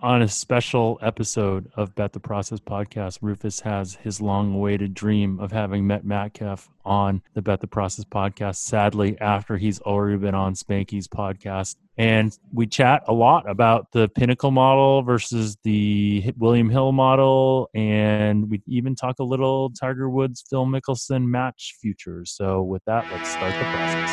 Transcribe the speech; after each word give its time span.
On 0.00 0.20
a 0.20 0.28
special 0.28 0.98
episode 1.00 1.70
of 1.74 1.94
Bet 1.94 2.12
the 2.12 2.20
Process 2.20 2.60
podcast, 2.60 3.20
Rufus 3.22 3.60
has 3.60 3.94
his 3.94 4.20
long 4.20 4.56
awaited 4.56 4.92
dream 4.92 5.40
of 5.40 5.50
having 5.50 5.86
met 5.86 6.04
Metcalf 6.04 6.68
on 6.84 7.22
the 7.32 7.40
Bet 7.40 7.62
the 7.62 7.66
Process 7.66 8.04
podcast. 8.04 8.56
Sadly, 8.56 9.18
after 9.22 9.56
he's 9.56 9.80
already 9.80 10.18
been 10.18 10.34
on 10.34 10.52
Spanky's 10.52 11.08
podcast. 11.08 11.76
And 11.96 12.38
we 12.52 12.66
chat 12.66 13.04
a 13.08 13.14
lot 13.14 13.48
about 13.48 13.90
the 13.92 14.10
Pinnacle 14.10 14.50
model 14.50 15.00
versus 15.00 15.56
the 15.64 16.30
William 16.36 16.68
Hill 16.68 16.92
model. 16.92 17.70
And 17.74 18.50
we 18.50 18.60
even 18.66 18.96
talk 18.96 19.18
a 19.18 19.24
little 19.24 19.70
Tiger 19.70 20.10
Woods, 20.10 20.44
Phil 20.50 20.66
Mickelson 20.66 21.24
match 21.24 21.74
futures. 21.80 22.32
So, 22.32 22.62
with 22.62 22.84
that, 22.84 23.10
let's 23.10 23.30
start 23.30 23.54
the 23.54 23.60
process. 23.60 24.10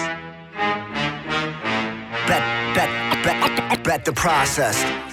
Bet, 2.25 2.73
bet, 2.73 3.23
bet, 3.25 3.83
bet 3.83 4.05
the 4.05 4.13
process. 4.13 5.12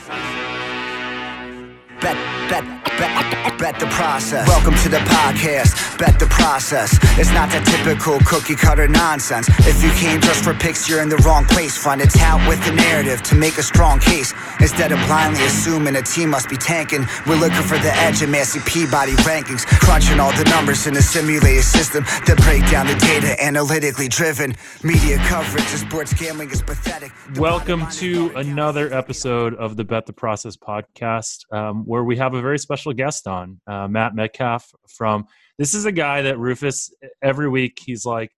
Bet, 2.01 2.17
bet, 2.48 2.64
bet, 2.98 3.49
bet 3.60 3.78
the 3.78 3.87
process. 3.87 4.48
Welcome 4.48 4.74
to 4.77 4.88
the 4.88 4.98
podcast. 5.05 5.98
Bet 5.98 6.18
the 6.18 6.27
process. 6.27 6.98
It's 7.18 7.30
not 7.30 7.51
the 7.52 7.60
typical 7.60 8.18
cookie 8.20 8.56
cutter 8.56 8.88
nonsense. 8.88 9.48
If 9.68 9.84
you 9.84 9.91
came 9.92 10.20
just 10.23 10.42
for 10.42 10.55
picks, 10.55 10.88
you're 10.88 11.02
in 11.02 11.10
the 11.10 11.18
wrong 11.18 11.45
place. 11.45 11.77
Find 11.77 12.01
a 12.01 12.06
tout 12.06 12.41
with 12.48 12.65
the 12.65 12.73
narrative 12.73 13.23
to 13.24 13.34
make 13.34 13.59
a 13.59 13.62
strong 13.62 14.01
case. 14.01 14.32
Instead 14.60 14.92
of 14.92 14.98
blindly 15.06 15.45
assuming 15.45 15.96
a 15.96 16.02
team 16.02 16.30
must 16.30 16.48
be 16.48 16.56
tanking, 16.56 17.04
we're 17.27 17.37
looking 17.37 17.62
for 17.62 17.77
the 17.78 17.92
edge 17.96 18.23
in 18.23 18.30
Massey 18.30 18.60
Peabody 18.60 19.12
rankings. 19.28 19.66
Crunching 19.66 20.18
all 20.18 20.32
the 20.32 20.45
numbers 20.45 20.87
in 20.87 20.96
a 20.96 21.02
simulated 21.02 21.65
system 21.65 22.04
that 22.27 22.38
break 22.38 22.68
down 22.70 22.87
the 22.87 22.95
data 22.95 23.37
analytically 23.45 24.09
driven. 24.09 24.56
Media 24.82 25.18
coverage 25.29 25.65
of 25.65 25.80
sports 25.80 26.15
gambling 26.15 26.51
is 26.51 26.62
pathetic. 26.62 27.12
The 27.34 27.40
Welcome 27.40 27.87
to 27.92 28.32
another 28.37 28.92
episode 28.92 29.54
of 29.54 29.77
the 29.77 29.84
Bet 29.84 30.06
the 30.06 30.15
Process 30.15 30.56
podcast, 30.56 31.45
um, 31.52 31.84
where 31.84 32.04
we 32.04 32.16
have 32.16 32.32
a 32.32 32.40
very 32.40 32.59
special 32.59 32.95
guest 32.95 33.27
on, 33.27 33.49
uh, 33.66 33.88
Matt 33.88 34.14
Metcalf. 34.14 34.73
From 34.88 35.26
this 35.59 35.74
is 35.74 35.84
a 35.84 35.93
guy 35.93 36.23
that 36.23 36.38
Rufus 36.38 36.93
every 37.23 37.48
week 37.48 37.79
he's 37.84 38.04
like, 38.04 38.32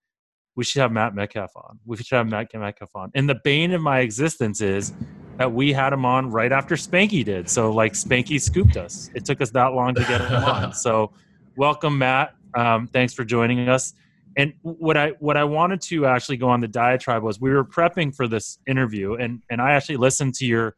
we 0.55 0.65
should 0.65 0.81
have 0.81 0.93
Matt 0.93 1.15
Metcalf 1.15 1.53
on. 1.57 1.79
We 1.87 1.97
should 1.97 2.17
have 2.17 2.29
Matt 2.29 2.49
Metcalf 2.55 2.91
on. 2.95 3.11
And 3.15 3.29
the 3.29 3.41
bane 3.43 3.73
of 3.73 3.81
my 3.81 4.01
existence 4.01 4.61
is 4.61 4.93
that 5.39 5.53
we 5.53 5.73
had 5.73 5.93
him 5.93 6.05
on 6.05 6.31
right 6.31 6.53
after 6.53 6.75
Spanky 6.75 7.25
did. 7.25 7.49
So 7.49 7.73
like 7.73 7.95
Spanky 7.95 8.41
scooped 8.41 8.77
us. 8.77 9.11
It 9.15 9.25
took 9.25 9.41
us 9.41 9.51
that 9.51 9.69
long 9.69 9.95
to 9.95 10.03
get 10.03 10.21
him 10.21 10.45
on. 10.45 10.73
So 10.83 11.13
welcome, 11.57 11.99
Matt. 11.99 12.35
Um, 12.55 12.87
thanks 12.87 13.15
for 13.15 13.25
joining 13.25 13.69
us. 13.69 13.95
And 14.37 14.55
what 14.63 14.97
I 14.97 15.11
what 15.19 15.37
I 15.37 15.45
wanted 15.45 15.81
to 15.83 16.07
actually 16.07 16.39
go 16.39 16.49
on 16.49 16.61
the 16.61 16.69
diatribe 16.69 17.23
was 17.23 17.41
we 17.41 17.51
were 17.51 17.65
prepping 17.65 18.15
for 18.15 18.27
this 18.27 18.59
interview, 18.67 19.15
and 19.15 19.43
and 19.51 19.61
I 19.61 19.73
actually 19.73 19.99
listened 19.99 20.35
to 20.37 20.47
your 20.47 20.75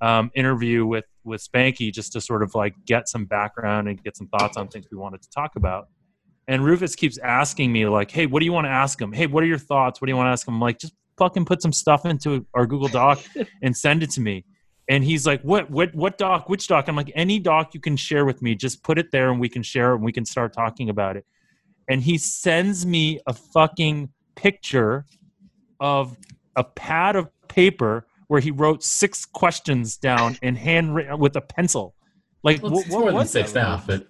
um, 0.00 0.30
interview 0.34 0.86
with 0.86 1.04
with 1.24 1.46
Spanky 1.46 1.92
just 1.92 2.12
to 2.12 2.20
sort 2.20 2.42
of 2.42 2.54
like 2.54 2.74
get 2.84 3.08
some 3.08 3.24
background 3.24 3.88
and 3.88 4.02
get 4.02 4.16
some 4.16 4.28
thoughts 4.28 4.56
on 4.56 4.68
things 4.68 4.86
we 4.90 4.98
wanted 4.98 5.22
to 5.22 5.30
talk 5.30 5.56
about. 5.56 5.88
And 6.48 6.64
Rufus 6.64 6.94
keeps 6.94 7.18
asking 7.18 7.72
me 7.72 7.86
like, 7.86 8.10
"Hey, 8.10 8.26
what 8.26 8.40
do 8.40 8.46
you 8.46 8.52
want 8.52 8.66
to 8.66 8.70
ask 8.70 9.00
him? 9.00 9.12
Hey, 9.12 9.26
what 9.26 9.42
are 9.42 9.46
your 9.46 9.58
thoughts? 9.58 10.00
What 10.00 10.06
do 10.06 10.12
you 10.12 10.16
want 10.16 10.28
to 10.28 10.32
ask 10.32 10.46
him?" 10.46 10.54
I'm 10.54 10.60
like, 10.60 10.78
just 10.78 10.94
fucking 11.18 11.44
put 11.44 11.62
some 11.62 11.72
stuff 11.72 12.04
into 12.04 12.46
our 12.54 12.66
Google 12.66 12.88
Doc 12.88 13.20
and 13.62 13.76
send 13.76 14.02
it 14.02 14.10
to 14.10 14.20
me. 14.20 14.44
And 14.88 15.02
he's 15.02 15.26
like, 15.26 15.42
"What? 15.42 15.70
What? 15.70 15.94
What 15.94 16.18
doc? 16.18 16.48
Which 16.48 16.68
doc?" 16.68 16.88
I'm 16.88 16.94
like, 16.94 17.10
"Any 17.14 17.40
doc 17.40 17.74
you 17.74 17.80
can 17.80 17.96
share 17.96 18.24
with 18.24 18.40
me. 18.42 18.54
Just 18.54 18.84
put 18.84 18.98
it 18.98 19.10
there, 19.10 19.30
and 19.30 19.40
we 19.40 19.48
can 19.48 19.62
share 19.62 19.92
it, 19.92 19.96
and 19.96 20.04
we 20.04 20.12
can 20.12 20.24
start 20.24 20.52
talking 20.52 20.88
about 20.88 21.16
it." 21.16 21.26
And 21.88 22.02
he 22.02 22.18
sends 22.18 22.86
me 22.86 23.20
a 23.26 23.32
fucking 23.32 24.10
picture 24.36 25.06
of 25.80 26.16
a 26.54 26.62
pad 26.62 27.16
of 27.16 27.28
paper 27.48 28.06
where 28.28 28.40
he 28.40 28.50
wrote 28.50 28.82
six 28.82 29.24
questions 29.24 29.96
down 29.96 30.36
in 30.42 30.56
handwritten 30.56 31.18
with 31.18 31.36
a 31.36 31.40
pencil. 31.40 31.94
Like, 32.42 32.62
Well, 32.62 32.72
what, 32.72 32.88
more 32.88 33.12
than 33.12 33.26
six 33.26 33.52
that? 33.52 33.62
now, 33.62 33.82
but 33.86 34.06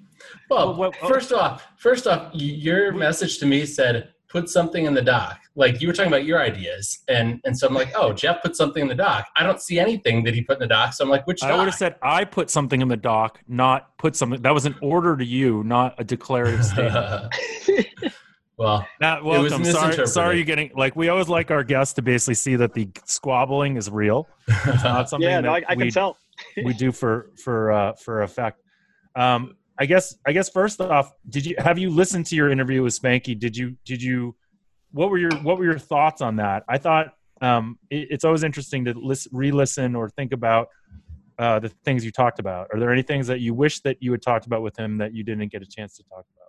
well, 0.50 0.68
Well, 0.68 0.74
what- 0.90 1.02
uh, 1.02 1.08
first 1.08 1.32
off, 1.32 1.66
first 1.78 2.06
off, 2.06 2.30
your 2.34 2.92
message 2.92 3.38
to 3.38 3.46
me 3.46 3.64
said 3.66 4.10
put 4.28 4.48
something 4.48 4.84
in 4.86 4.92
the 4.92 5.02
doc. 5.02 5.38
Like 5.54 5.80
you 5.80 5.86
were 5.86 5.94
talking 5.94 6.12
about 6.12 6.24
your 6.24 6.40
ideas, 6.42 6.98
and 7.08 7.40
and 7.44 7.56
so 7.56 7.66
I'm 7.68 7.72
like, 7.74 7.92
oh, 7.94 8.12
Jeff 8.12 8.42
put 8.42 8.56
something 8.56 8.82
in 8.82 8.88
the 8.88 8.94
doc. 8.94 9.26
I 9.36 9.44
don't 9.44 9.60
see 9.62 9.78
anything 9.78 10.24
that 10.24 10.34
he 10.34 10.42
put 10.42 10.54
in 10.54 10.60
the 10.60 10.66
doc, 10.66 10.92
so 10.92 11.04
I'm 11.04 11.08
like, 11.10 11.26
which 11.26 11.40
Doc? 11.40 11.50
I 11.52 11.56
would 11.56 11.66
have 11.66 11.74
said 11.74 11.94
I 12.02 12.24
put 12.24 12.50
something 12.50 12.82
in 12.82 12.88
the 12.88 12.96
doc, 12.96 13.40
not 13.48 13.96
put 13.96 14.16
something. 14.16 14.42
That 14.42 14.52
was 14.52 14.66
an 14.66 14.74
order 14.82 15.16
to 15.16 15.24
you, 15.24 15.62
not 15.64 15.94
a 15.98 16.04
declarative 16.04 16.64
statement. 16.72 17.32
well, 18.58 18.86
Not 19.00 19.22
was 19.24 19.50
welcome. 19.50 19.64
Sorry, 19.64 19.74
misinterpreted. 19.74 20.08
sorry, 20.08 20.36
you're 20.36 20.44
getting 20.44 20.70
like 20.74 20.96
we 20.96 21.08
always 21.08 21.28
like 21.28 21.50
our 21.50 21.64
guests 21.64 21.94
to 21.94 22.02
basically 22.02 22.34
see 22.34 22.56
that 22.56 22.72
the 22.72 22.88
squabbling 23.04 23.76
is 23.76 23.90
real. 23.90 24.28
It's 24.48 24.82
not 24.82 25.08
something 25.10 25.28
yeah, 25.28 25.40
that 25.40 25.46
no, 25.46 25.54
I, 25.54 25.62
I 25.68 25.74
we, 25.74 25.84
can 25.84 25.92
tell. 25.92 26.16
we 26.64 26.72
do 26.72 26.92
for 27.00 27.30
for 27.42 27.72
uh, 27.72 27.92
for 27.94 28.22
effect. 28.22 28.62
Um, 29.14 29.56
I 29.78 29.86
guess 29.86 30.16
I 30.26 30.32
guess 30.32 30.48
first 30.48 30.80
off, 30.80 31.12
did 31.28 31.44
you 31.44 31.54
have 31.58 31.78
you 31.78 31.90
listened 31.90 32.26
to 32.26 32.36
your 32.36 32.50
interview 32.50 32.82
with 32.82 32.98
Spanky? 32.98 33.38
Did 33.38 33.56
you 33.56 33.76
did 33.84 34.02
you 34.02 34.34
what 34.92 35.10
were 35.10 35.18
your 35.18 35.34
what 35.42 35.58
were 35.58 35.64
your 35.64 35.78
thoughts 35.78 36.22
on 36.22 36.36
that? 36.36 36.64
I 36.68 36.78
thought 36.78 37.12
um, 37.42 37.78
it, 37.90 38.08
it's 38.10 38.24
always 38.24 38.42
interesting 38.42 38.86
to 38.86 38.94
listen, 38.94 39.30
re-listen 39.34 39.94
or 39.94 40.08
think 40.08 40.32
about 40.32 40.68
uh, 41.38 41.58
the 41.58 41.68
things 41.84 42.04
you 42.04 42.10
talked 42.10 42.38
about. 42.38 42.68
Are 42.72 42.80
there 42.80 42.90
any 42.90 43.02
things 43.02 43.26
that 43.26 43.40
you 43.40 43.52
wish 43.52 43.80
that 43.80 43.98
you 44.00 44.12
had 44.12 44.22
talked 44.22 44.46
about 44.46 44.62
with 44.62 44.78
him 44.78 44.96
that 44.98 45.12
you 45.12 45.22
didn't 45.22 45.48
get 45.52 45.60
a 45.60 45.66
chance 45.66 45.96
to 45.96 46.02
talk 46.04 46.24
about? 46.34 46.45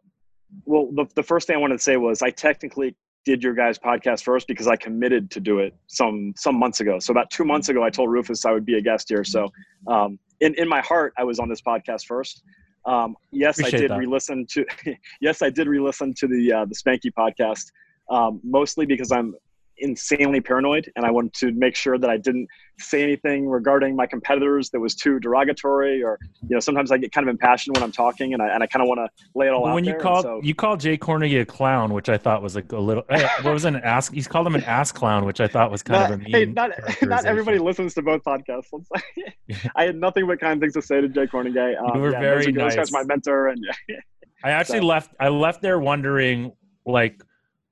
Well, 0.65 0.89
the, 0.93 1.05
the 1.15 1.23
first 1.23 1.47
thing 1.47 1.55
I 1.55 1.59
wanted 1.59 1.77
to 1.77 1.83
say 1.83 1.97
was 1.97 2.21
I 2.21 2.29
technically 2.29 2.95
did 3.25 3.43
your 3.43 3.53
guys' 3.53 3.77
podcast 3.77 4.23
first 4.23 4.47
because 4.47 4.67
I 4.67 4.77
committed 4.77 5.29
to 5.31 5.39
do 5.41 5.59
it 5.59 5.75
some 5.87 6.33
some 6.37 6.55
months 6.55 6.79
ago. 6.79 6.99
So 6.99 7.11
about 7.11 7.29
two 7.29 7.43
months 7.43 7.69
ago, 7.69 7.83
I 7.83 7.89
told 7.89 8.09
Rufus 8.09 8.45
I 8.45 8.51
would 8.51 8.65
be 8.65 8.77
a 8.77 8.81
guest 8.81 9.09
here. 9.09 9.23
So 9.23 9.49
um, 9.87 10.17
in 10.39 10.53
in 10.55 10.69
my 10.69 10.81
heart, 10.81 11.13
I 11.17 11.23
was 11.23 11.39
on 11.39 11.49
this 11.49 11.61
podcast 11.61 12.05
first. 12.05 12.43
Um, 12.85 13.17
yes, 13.31 13.59
Appreciate 13.59 13.79
I 13.79 13.81
did 13.81 13.91
that. 13.91 13.99
re-listen 13.99 14.45
to. 14.51 14.65
yes, 15.21 15.41
I 15.41 15.49
did 15.49 15.67
re-listen 15.67 16.13
to 16.13 16.27
the 16.27 16.53
uh, 16.53 16.65
the 16.65 16.75
Spanky 16.75 17.11
podcast, 17.11 17.71
um, 18.09 18.39
mostly 18.43 18.85
because 18.85 19.11
I'm 19.11 19.35
insanely 19.79 20.41
paranoid 20.41 20.91
and 20.95 21.05
I 21.05 21.11
wanted 21.11 21.33
to 21.35 21.51
make 21.51 21.75
sure 21.75 21.97
that 21.97 22.09
I 22.09 22.17
didn't 22.17 22.47
say 22.79 23.01
anything 23.03 23.47
regarding 23.47 23.95
my 23.95 24.05
competitors 24.05 24.69
that 24.71 24.79
was 24.79 24.93
too 24.95 25.19
derogatory 25.19 26.03
or 26.03 26.19
you 26.43 26.55
know 26.55 26.59
sometimes 26.59 26.91
I 26.91 26.97
get 26.97 27.11
kind 27.11 27.27
of 27.27 27.31
impassioned 27.31 27.75
when 27.75 27.83
I'm 27.83 27.91
talking 27.91 28.33
and 28.33 28.41
I 28.41 28.47
and 28.49 28.63
I 28.63 28.67
kind 28.67 28.81
of 28.83 28.87
want 28.87 28.99
to 28.99 29.09
lay 29.35 29.47
it 29.47 29.51
all 29.53 29.63
Well, 29.63 29.71
out 29.71 29.75
when 29.75 29.83
you 29.85 29.91
there. 29.91 29.99
called 29.99 30.23
so- 30.23 30.41
you 30.43 30.53
called 30.55 30.79
Jay 30.79 30.97
Kornegay 30.97 31.41
a 31.41 31.45
clown, 31.45 31.93
which 31.93 32.09
I 32.09 32.17
thought 32.17 32.41
was 32.41 32.55
like 32.55 32.71
a 32.71 32.79
little. 32.79 33.03
eh, 33.09 33.27
what 33.41 33.53
was 33.53 33.65
an 33.65 33.77
ass? 33.77 34.09
He's 34.09 34.27
called 34.27 34.47
him 34.47 34.55
an 34.55 34.63
ass 34.63 34.91
clown, 34.91 35.25
which 35.25 35.39
I 35.41 35.47
thought 35.47 35.71
was 35.71 35.83
kind 35.83 36.01
not, 36.01 36.11
of 36.11 36.19
a 36.19 36.23
mean. 36.23 36.31
hey, 36.33 36.45
not, 36.45 36.71
not 37.03 37.25
everybody 37.25 37.57
listens 37.59 37.93
to 37.95 38.01
both 38.01 38.23
podcasts. 38.23 38.67
I 39.75 39.83
had 39.85 39.95
nothing 39.95 40.27
but 40.27 40.39
kind 40.39 40.59
things 40.59 40.73
to 40.73 40.81
say 40.81 41.01
to 41.01 41.07
Jay 41.07 41.25
Kornegay. 41.27 41.77
Um, 41.79 41.95
You 41.95 42.01
were 42.01 42.11
yeah, 42.11 42.19
very 42.19 42.45
those, 42.45 42.53
those 42.53 42.75
guy's 42.75 42.75
nice. 42.77 42.91
my 42.91 43.03
mentor, 43.03 43.47
and 43.49 43.63
yeah, 43.89 43.95
I 44.43 44.51
actually 44.51 44.79
So- 44.79 44.85
left. 44.85 45.11
I 45.19 45.29
left 45.29 45.61
there 45.61 45.79
wondering, 45.79 46.51
like, 46.85 47.21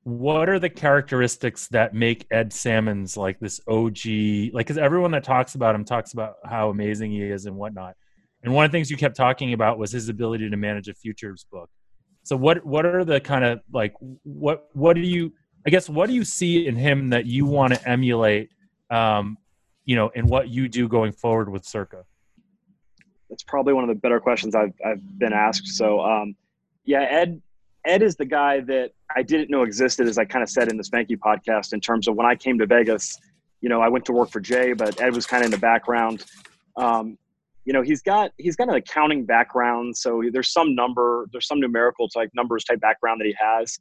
what 0.05 0.49
are 0.49 0.59
the 0.59 0.69
characteristics 0.69 1.67
that 1.69 1.95
make 1.95 2.27
Ed 2.29 2.53
Salmons 2.53 3.17
like 3.17 3.39
this 3.39 3.59
OG? 3.67 4.05
Like, 4.53 4.67
because 4.67 4.77
everyone 4.77 5.09
that 5.11 5.23
talks 5.23 5.55
about 5.55 5.73
him 5.73 5.83
talks 5.83 6.13
about 6.13 6.35
how 6.45 6.69
amazing 6.69 7.09
he 7.09 7.23
is 7.23 7.47
and 7.47 7.55
whatnot. 7.55 7.95
And 8.43 8.53
one 8.53 8.65
of 8.65 8.71
the 8.71 8.77
things 8.77 8.91
you 8.91 8.97
kept 8.97 9.15
talking 9.15 9.53
about 9.53 9.79
was 9.79 9.91
his 9.91 10.07
ability 10.07 10.47
to 10.47 10.57
manage 10.57 10.87
a 10.89 10.93
futures 10.93 11.47
book. 11.51 11.71
So, 12.21 12.35
what 12.35 12.63
what 12.63 12.85
are 12.85 13.03
the 13.03 13.19
kind 13.19 13.43
of 13.43 13.61
like 13.73 13.95
what 14.21 14.67
what 14.73 14.93
do 14.93 15.01
you? 15.01 15.33
I 15.65 15.71
guess 15.71 15.89
what 15.89 16.07
do 16.07 16.13
you 16.13 16.23
see 16.23 16.67
in 16.67 16.75
him 16.75 17.09
that 17.09 17.25
you 17.25 17.47
want 17.47 17.73
to 17.73 17.89
emulate? 17.89 18.49
Um, 18.91 19.39
you 19.85 19.95
know, 19.95 20.09
in 20.09 20.27
what 20.27 20.49
you 20.49 20.67
do 20.67 20.87
going 20.87 21.13
forward 21.13 21.49
with 21.49 21.65
Circa. 21.65 22.03
that's 23.27 23.41
probably 23.41 23.73
one 23.73 23.83
of 23.83 23.87
the 23.87 23.99
better 23.99 24.19
questions 24.19 24.53
I've 24.53 24.73
I've 24.85 25.17
been 25.17 25.33
asked. 25.33 25.67
So, 25.69 26.01
um, 26.01 26.35
yeah, 26.83 27.01
Ed 27.01 27.41
Ed 27.85 28.01
is 28.01 28.15
the 28.15 28.25
guy 28.25 28.61
that 28.61 28.91
I 29.15 29.21
didn't 29.21 29.49
know 29.49 29.63
existed, 29.63 30.07
as 30.07 30.17
I 30.17 30.25
kind 30.25 30.43
of 30.43 30.49
said 30.49 30.69
in 30.69 30.77
the 30.77 30.83
Spanky 30.83 31.17
podcast. 31.17 31.73
In 31.73 31.79
terms 31.79 32.07
of 32.07 32.15
when 32.15 32.25
I 32.25 32.35
came 32.35 32.57
to 32.59 32.65
Vegas, 32.65 33.17
you 33.61 33.69
know, 33.69 33.81
I 33.81 33.87
went 33.87 34.05
to 34.05 34.11
work 34.11 34.29
for 34.29 34.39
Jay, 34.39 34.73
but 34.73 34.99
Ed 35.01 35.13
was 35.13 35.25
kind 35.25 35.43
of 35.43 35.45
in 35.45 35.51
the 35.51 35.57
background. 35.57 36.25
Um, 36.77 37.17
you 37.65 37.73
know, 37.73 37.81
he's 37.81 38.01
got 38.01 38.31
he's 38.37 38.55
got 38.55 38.69
an 38.69 38.75
accounting 38.75 39.25
background, 39.25 39.97
so 39.97 40.21
there's 40.31 40.51
some 40.51 40.75
number, 40.75 41.27
there's 41.31 41.47
some 41.47 41.59
numerical 41.59 42.07
type 42.09 42.29
numbers 42.35 42.63
type 42.63 42.79
background 42.79 43.21
that 43.21 43.25
he 43.25 43.35
has, 43.39 43.77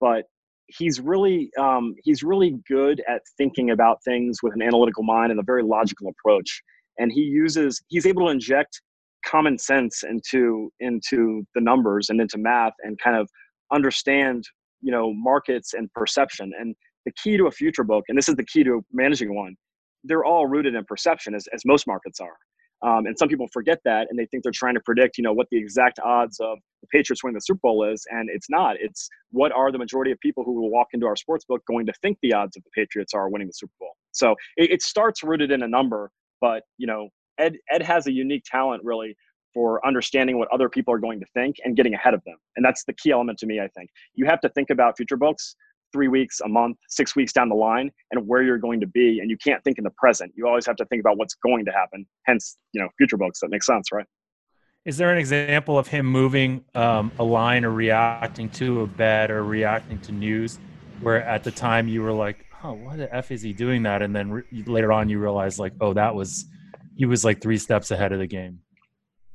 but 0.00 0.24
he's 0.66 1.00
really 1.00 1.50
um, 1.58 1.94
he's 2.02 2.22
really 2.22 2.58
good 2.68 3.02
at 3.08 3.22
thinking 3.36 3.70
about 3.70 4.02
things 4.04 4.42
with 4.42 4.54
an 4.54 4.62
analytical 4.62 5.02
mind 5.02 5.30
and 5.30 5.40
a 5.40 5.44
very 5.44 5.62
logical 5.62 6.08
approach. 6.08 6.62
And 6.98 7.12
he 7.12 7.20
uses 7.20 7.80
he's 7.88 8.06
able 8.06 8.26
to 8.26 8.32
inject 8.32 8.80
common 9.24 9.58
sense 9.58 10.02
into 10.02 10.72
into 10.80 11.46
the 11.54 11.60
numbers 11.60 12.08
and 12.08 12.20
into 12.20 12.38
math 12.38 12.74
and 12.82 12.98
kind 12.98 13.16
of 13.16 13.28
understand 13.72 14.44
you 14.80 14.92
know 14.92 15.12
markets 15.12 15.74
and 15.74 15.92
perception 15.92 16.52
and 16.58 16.74
the 17.04 17.12
key 17.12 17.36
to 17.36 17.46
a 17.46 17.50
future 17.50 17.84
book 17.84 18.04
and 18.08 18.16
this 18.16 18.28
is 18.28 18.36
the 18.36 18.44
key 18.44 18.62
to 18.62 18.84
managing 18.92 19.34
one 19.34 19.56
they're 20.04 20.24
all 20.24 20.46
rooted 20.46 20.74
in 20.74 20.84
perception 20.84 21.34
as, 21.34 21.46
as 21.52 21.62
most 21.64 21.86
markets 21.86 22.20
are. 22.20 22.36
Um, 22.80 23.06
and 23.06 23.18
some 23.18 23.28
people 23.28 23.48
forget 23.52 23.80
that 23.84 24.06
and 24.08 24.16
they 24.16 24.26
think 24.26 24.44
they're 24.44 24.52
trying 24.52 24.74
to 24.74 24.80
predict 24.80 25.18
you 25.18 25.24
know 25.24 25.32
what 25.32 25.48
the 25.50 25.58
exact 25.58 25.98
odds 25.98 26.38
of 26.38 26.58
the 26.80 26.86
patriots 26.92 27.24
winning 27.24 27.34
the 27.34 27.40
super 27.40 27.58
bowl 27.60 27.84
is 27.84 28.06
and 28.10 28.30
it's 28.30 28.48
not. 28.48 28.76
It's 28.78 29.08
what 29.32 29.50
are 29.50 29.72
the 29.72 29.78
majority 29.78 30.12
of 30.12 30.20
people 30.20 30.44
who 30.44 30.52
will 30.52 30.70
walk 30.70 30.86
into 30.92 31.04
our 31.04 31.16
sports 31.16 31.44
book 31.44 31.60
going 31.66 31.86
to 31.86 31.92
think 32.02 32.18
the 32.22 32.32
odds 32.32 32.56
of 32.56 32.62
the 32.62 32.70
patriots 32.76 33.14
are 33.14 33.28
winning 33.28 33.48
the 33.48 33.52
super 33.52 33.72
bowl? 33.80 33.96
So 34.12 34.36
it, 34.56 34.70
it 34.70 34.82
starts 34.82 35.24
rooted 35.24 35.50
in 35.50 35.64
a 35.64 35.68
number 35.68 36.12
but 36.40 36.62
you 36.76 36.86
know 36.86 37.08
Ed 37.38 37.56
Ed 37.68 37.82
has 37.82 38.06
a 38.06 38.12
unique 38.12 38.44
talent 38.44 38.84
really 38.84 39.16
for 39.58 39.84
understanding 39.84 40.38
what 40.38 40.46
other 40.52 40.68
people 40.68 40.94
are 40.94 41.00
going 41.00 41.18
to 41.18 41.26
think 41.34 41.56
and 41.64 41.74
getting 41.74 41.92
ahead 41.92 42.14
of 42.14 42.22
them. 42.24 42.36
And 42.54 42.64
that's 42.64 42.84
the 42.84 42.92
key 42.92 43.10
element 43.10 43.40
to 43.40 43.46
me, 43.46 43.58
I 43.58 43.66
think. 43.76 43.90
You 44.14 44.24
have 44.26 44.40
to 44.42 44.48
think 44.50 44.70
about 44.70 44.96
future 44.96 45.16
books 45.16 45.56
three 45.92 46.06
weeks, 46.06 46.40
a 46.44 46.48
month, 46.48 46.76
six 46.88 47.16
weeks 47.16 47.32
down 47.32 47.48
the 47.48 47.56
line, 47.56 47.90
and 48.12 48.24
where 48.28 48.44
you're 48.44 48.58
going 48.58 48.78
to 48.78 48.86
be. 48.86 49.18
And 49.18 49.28
you 49.28 49.36
can't 49.36 49.60
think 49.64 49.78
in 49.78 49.82
the 49.82 49.90
present. 49.96 50.32
You 50.36 50.46
always 50.46 50.64
have 50.64 50.76
to 50.76 50.84
think 50.84 51.00
about 51.00 51.18
what's 51.18 51.34
going 51.34 51.64
to 51.64 51.72
happen. 51.72 52.06
Hence, 52.24 52.56
you 52.72 52.80
know, 52.80 52.88
future 52.98 53.16
books. 53.16 53.40
That 53.40 53.48
makes 53.48 53.66
sense, 53.66 53.90
right? 53.90 54.06
Is 54.84 54.96
there 54.96 55.10
an 55.10 55.18
example 55.18 55.76
of 55.76 55.88
him 55.88 56.06
moving 56.06 56.64
um, 56.76 57.10
a 57.18 57.24
line 57.24 57.64
or 57.64 57.72
reacting 57.72 58.50
to 58.50 58.82
a 58.82 58.86
bet 58.86 59.28
or 59.28 59.42
reacting 59.42 59.98
to 60.02 60.12
news 60.12 60.60
where 61.00 61.20
at 61.24 61.42
the 61.42 61.50
time 61.50 61.88
you 61.88 62.02
were 62.02 62.12
like, 62.12 62.46
oh, 62.62 62.74
why 62.74 62.94
the 62.94 63.12
F 63.12 63.32
is 63.32 63.42
he 63.42 63.52
doing 63.52 63.82
that? 63.82 64.02
And 64.02 64.14
then 64.14 64.30
re- 64.30 64.62
later 64.66 64.92
on 64.92 65.08
you 65.08 65.18
realize, 65.18 65.58
like, 65.58 65.72
oh, 65.80 65.94
that 65.94 66.14
was, 66.14 66.46
he 66.94 67.06
was 67.06 67.24
like 67.24 67.40
three 67.40 67.58
steps 67.58 67.90
ahead 67.90 68.12
of 68.12 68.20
the 68.20 68.28
game. 68.28 68.60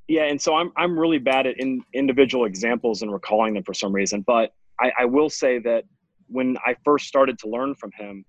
Yeah, 0.08 0.24
and 0.24 0.42
so 0.42 0.56
I'm 0.56 0.72
I'm 0.76 1.00
really 1.00 1.18
bad 1.18 1.48
at 1.48 1.60
in, 1.60 1.82
individual 1.94 2.46
examples 2.46 3.02
and 3.02 3.12
recalling 3.12 3.54
them 3.54 3.64
for 3.64 3.74
some 3.74 3.94
reason. 3.94 4.22
But 4.26 4.52
I, 4.80 4.92
I 5.00 5.06
will 5.06 5.30
say 5.30 5.60
that 5.60 5.86
when 6.28 6.58
I 6.66 6.76
first 6.84 7.08
started 7.08 7.38
to 7.40 7.50
learn 7.50 7.76
from 7.76 7.92
him, 7.98 8.26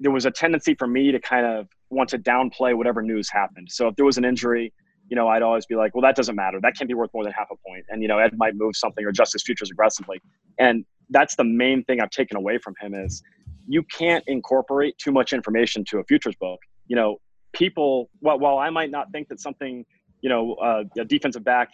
there 0.00 0.10
was 0.10 0.26
a 0.26 0.30
tendency 0.30 0.74
for 0.74 0.86
me 0.86 1.12
to 1.12 1.20
kind 1.20 1.46
of 1.46 1.68
want 1.90 2.08
to 2.10 2.18
downplay 2.18 2.76
whatever 2.76 3.02
news 3.02 3.30
happened. 3.30 3.68
So 3.70 3.88
if 3.88 3.96
there 3.96 4.04
was 4.04 4.18
an 4.18 4.24
injury, 4.24 4.72
you 5.08 5.16
know, 5.16 5.28
I'd 5.28 5.42
always 5.42 5.66
be 5.66 5.76
like, 5.76 5.94
well, 5.94 6.02
that 6.02 6.16
doesn't 6.16 6.34
matter. 6.34 6.58
That 6.60 6.76
can't 6.76 6.88
be 6.88 6.94
worth 6.94 7.10
more 7.14 7.24
than 7.24 7.32
half 7.32 7.48
a 7.52 7.56
point. 7.68 7.84
And, 7.88 8.02
you 8.02 8.08
know, 8.08 8.18
Ed 8.18 8.36
might 8.36 8.54
move 8.56 8.74
something 8.76 9.04
or 9.04 9.08
adjust 9.08 9.34
his 9.34 9.42
futures 9.42 9.70
aggressively. 9.70 10.20
And 10.58 10.84
that's 11.10 11.36
the 11.36 11.44
main 11.44 11.84
thing 11.84 12.00
I've 12.00 12.10
taken 12.10 12.36
away 12.36 12.58
from 12.58 12.74
him 12.80 12.94
is 12.94 13.22
you 13.68 13.82
can't 13.84 14.24
incorporate 14.26 14.96
too 14.98 15.12
much 15.12 15.32
information 15.32 15.84
to 15.90 15.98
a 15.98 16.04
futures 16.04 16.34
book. 16.36 16.58
You 16.86 16.96
know, 16.96 17.18
people, 17.52 18.10
well, 18.20 18.38
while 18.38 18.58
I 18.58 18.70
might 18.70 18.90
not 18.90 19.12
think 19.12 19.28
that 19.28 19.40
something, 19.40 19.84
you 20.24 20.30
know, 20.30 20.54
uh, 20.54 20.84
a 20.98 21.04
defensive 21.04 21.44
back, 21.44 21.68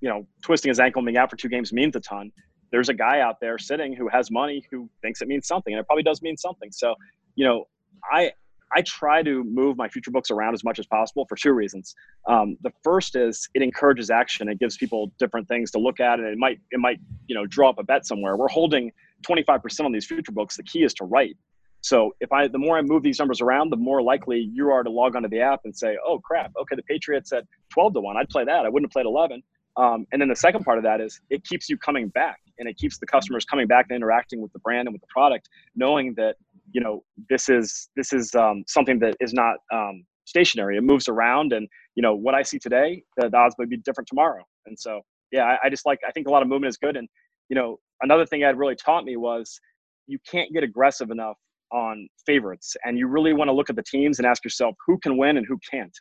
you 0.00 0.08
know, 0.08 0.26
twisting 0.42 0.68
his 0.68 0.80
ankle 0.80 0.98
and 0.98 1.06
being 1.06 1.16
out 1.16 1.30
for 1.30 1.36
two 1.36 1.48
games 1.48 1.72
means 1.72 1.94
a 1.94 2.00
ton, 2.00 2.32
there's 2.72 2.88
a 2.88 2.94
guy 2.94 3.20
out 3.20 3.36
there 3.40 3.56
sitting 3.56 3.94
who 3.94 4.08
has 4.08 4.32
money 4.32 4.66
who 4.68 4.90
thinks 5.00 5.22
it 5.22 5.28
means 5.28 5.46
something. 5.46 5.72
And 5.72 5.80
it 5.80 5.86
probably 5.86 6.02
does 6.02 6.20
mean 6.20 6.36
something. 6.36 6.72
So, 6.72 6.96
you 7.36 7.46
know, 7.46 7.66
I, 8.12 8.32
I 8.72 8.82
try 8.82 9.22
to 9.22 9.44
move 9.44 9.76
my 9.76 9.88
future 9.88 10.10
books 10.10 10.32
around 10.32 10.54
as 10.54 10.64
much 10.64 10.80
as 10.80 10.86
possible 10.86 11.24
for 11.28 11.36
two 11.36 11.52
reasons. 11.52 11.94
Um, 12.28 12.56
the 12.62 12.72
first 12.82 13.14
is 13.14 13.48
it 13.54 13.62
encourages 13.62 14.10
action. 14.10 14.48
It 14.48 14.58
gives 14.58 14.76
people 14.76 15.12
different 15.20 15.46
things 15.46 15.70
to 15.70 15.78
look 15.78 16.00
at, 16.00 16.18
and 16.18 16.26
it 16.26 16.36
might 16.36 16.58
it 16.72 16.80
might 16.80 16.98
you 17.28 17.36
know 17.36 17.46
draw 17.46 17.70
up 17.70 17.78
a 17.78 17.84
bet 17.84 18.06
somewhere. 18.06 18.36
We're 18.36 18.48
holding 18.48 18.90
25% 19.24 19.84
on 19.84 19.92
these 19.92 20.04
future 20.04 20.32
books. 20.32 20.56
The 20.56 20.64
key 20.64 20.82
is 20.82 20.94
to 20.94 21.04
write. 21.04 21.36
So 21.84 22.14
if 22.20 22.32
I 22.32 22.48
the 22.48 22.56
more 22.56 22.78
I 22.78 22.82
move 22.82 23.02
these 23.02 23.18
numbers 23.18 23.42
around, 23.42 23.68
the 23.68 23.76
more 23.76 24.00
likely 24.00 24.40
you 24.40 24.70
are 24.70 24.82
to 24.82 24.88
log 24.88 25.16
onto 25.16 25.28
the 25.28 25.40
app 25.40 25.60
and 25.64 25.76
say, 25.76 25.98
"Oh 26.02 26.18
crap, 26.18 26.50
okay, 26.58 26.74
the 26.76 26.82
Patriots 26.82 27.30
at 27.30 27.44
12 27.74 27.92
to 27.92 28.00
one. 28.00 28.16
I'd 28.16 28.30
play 28.30 28.42
that. 28.42 28.64
I 28.64 28.70
wouldn't 28.70 28.90
have 28.90 28.92
played 28.92 29.04
11." 29.04 29.42
Um, 29.76 30.06
and 30.10 30.18
then 30.22 30.30
the 30.30 30.36
second 30.36 30.64
part 30.64 30.78
of 30.78 30.84
that 30.84 31.02
is 31.02 31.20
it 31.28 31.44
keeps 31.44 31.68
you 31.68 31.76
coming 31.76 32.08
back, 32.08 32.38
and 32.58 32.66
it 32.66 32.78
keeps 32.78 32.96
the 32.98 33.04
customers 33.04 33.44
coming 33.44 33.66
back 33.66 33.84
and 33.90 33.96
interacting 33.96 34.40
with 34.40 34.50
the 34.54 34.60
brand 34.60 34.88
and 34.88 34.94
with 34.94 35.02
the 35.02 35.08
product, 35.12 35.50
knowing 35.76 36.14
that 36.14 36.36
you 36.72 36.80
know 36.80 37.04
this 37.28 37.50
is 37.50 37.90
this 37.96 38.14
is 38.14 38.34
um, 38.34 38.64
something 38.66 38.98
that 39.00 39.14
is 39.20 39.34
not 39.34 39.56
um, 39.70 40.06
stationary 40.24 40.78
it 40.78 40.82
moves 40.82 41.06
around 41.06 41.52
and 41.52 41.68
you 41.96 42.02
know 42.02 42.14
what 42.14 42.34
i 42.34 42.40
see 42.40 42.58
today 42.58 43.02
the, 43.18 43.28
the 43.28 43.36
odds 43.36 43.54
may 43.58 43.66
be 43.66 43.76
different 43.76 44.08
tomorrow 44.08 44.42
and 44.64 44.78
so 44.78 45.02
yeah 45.32 45.44
I, 45.44 45.66
I, 45.66 45.68
just 45.68 45.84
like 45.84 45.98
i 46.08 46.10
think 46.12 46.26
a 46.28 46.30
lot 46.30 46.40
of 46.40 46.48
movement 46.48 46.70
is 46.70 46.78
good 46.78 46.96
and 46.96 47.06
you 47.50 47.54
know 47.54 47.78
another 48.00 48.24
thing 48.24 48.42
ed 48.42 48.56
really 48.56 48.74
taught 48.74 49.04
me 49.04 49.18
was 49.18 49.60
you 50.06 50.18
can't 50.26 50.50
get 50.50 50.62
aggressive 50.62 51.10
enough 51.10 51.36
on 51.74 52.06
favorites 52.24 52.76
and 52.84 52.98
you 52.98 53.06
really 53.06 53.32
want 53.32 53.48
to 53.48 53.52
look 53.52 53.68
at 53.68 53.76
the 53.76 53.82
teams 53.82 54.18
and 54.18 54.26
ask 54.26 54.44
yourself 54.44 54.74
who 54.86 54.98
can 54.98 55.16
win 55.16 55.36
and 55.36 55.46
who 55.46 55.58
can't 55.70 55.96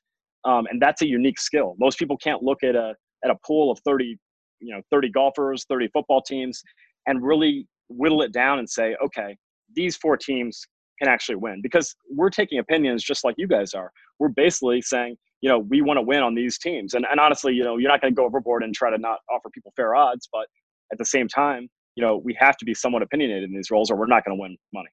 um, 0.46 0.68
and 0.70 0.81
that's 0.81 1.02
a 1.02 1.08
unique 1.08 1.40
skill 1.40 1.75
most 1.80 1.98
people 1.98 2.18
can't 2.18 2.44
look 2.44 2.64
at 2.64 2.75
a 2.75 2.94
at 3.24 3.31
a 3.31 3.36
pool 3.46 3.72
of 3.72 3.80
30 3.86 4.18
you 4.60 4.74
know 4.74 4.81
30 4.92 5.10
golfers 5.10 5.66
30 5.68 5.90
football 5.94 6.22
teams 6.22 6.62
and 7.08 7.24
really 7.24 7.68
whittle 7.90 8.22
it 8.22 8.31
down 8.31 8.60
and 8.60 8.70
say 8.70 8.96
okay 9.04 9.36
these 9.75 9.98
four 9.98 10.16
teams 10.18 10.66
can 11.00 11.12
actually 11.12 11.36
win 11.36 11.62
because 11.62 11.96
we're 12.10 12.30
taking 12.30 12.60
opinions 12.60 13.04
just 13.04 13.24
like 13.24 13.36
you 13.38 13.48
guys 13.48 13.74
are. 13.74 13.92
We're 14.19 14.30
basically 14.30 14.81
saying, 14.81 15.18
you 15.42 15.50
know, 15.50 15.60
we 15.60 15.81
want 15.81 15.98
to 15.98 16.02
win 16.02 16.22
on 16.22 16.36
these 16.36 16.58
teams. 16.58 16.94
And, 16.94 17.06
and 17.10 17.19
honestly, 17.19 17.54
you 17.54 17.64
know, 17.64 17.78
you're 17.78 17.92
not 17.92 18.02
going 18.02 18.14
to 18.14 18.16
go 18.16 18.26
overboard 18.26 18.64
and 18.64 18.74
try 18.74 18.90
to 18.90 18.98
not 18.98 19.19
offer 19.30 19.50
people 19.54 19.74
fair 19.76 19.96
odds. 19.96 20.30
But 20.31 20.48
at 20.92 20.98
the 20.98 21.06
same 21.06 21.28
time, 21.28 21.68
you 21.96 22.04
know, 22.04 22.18
we 22.18 22.36
have 22.40 22.58
to 22.58 22.66
be 22.66 22.74
somewhat 22.74 23.02
opinionated 23.02 23.44
in 23.44 23.56
these 23.56 23.69
roles 23.72 23.92
or 23.92 23.98
we're 23.98 24.08
not 24.08 24.24
going 24.26 24.38
to 24.38 24.42
win 24.42 24.58
money. 24.74 24.90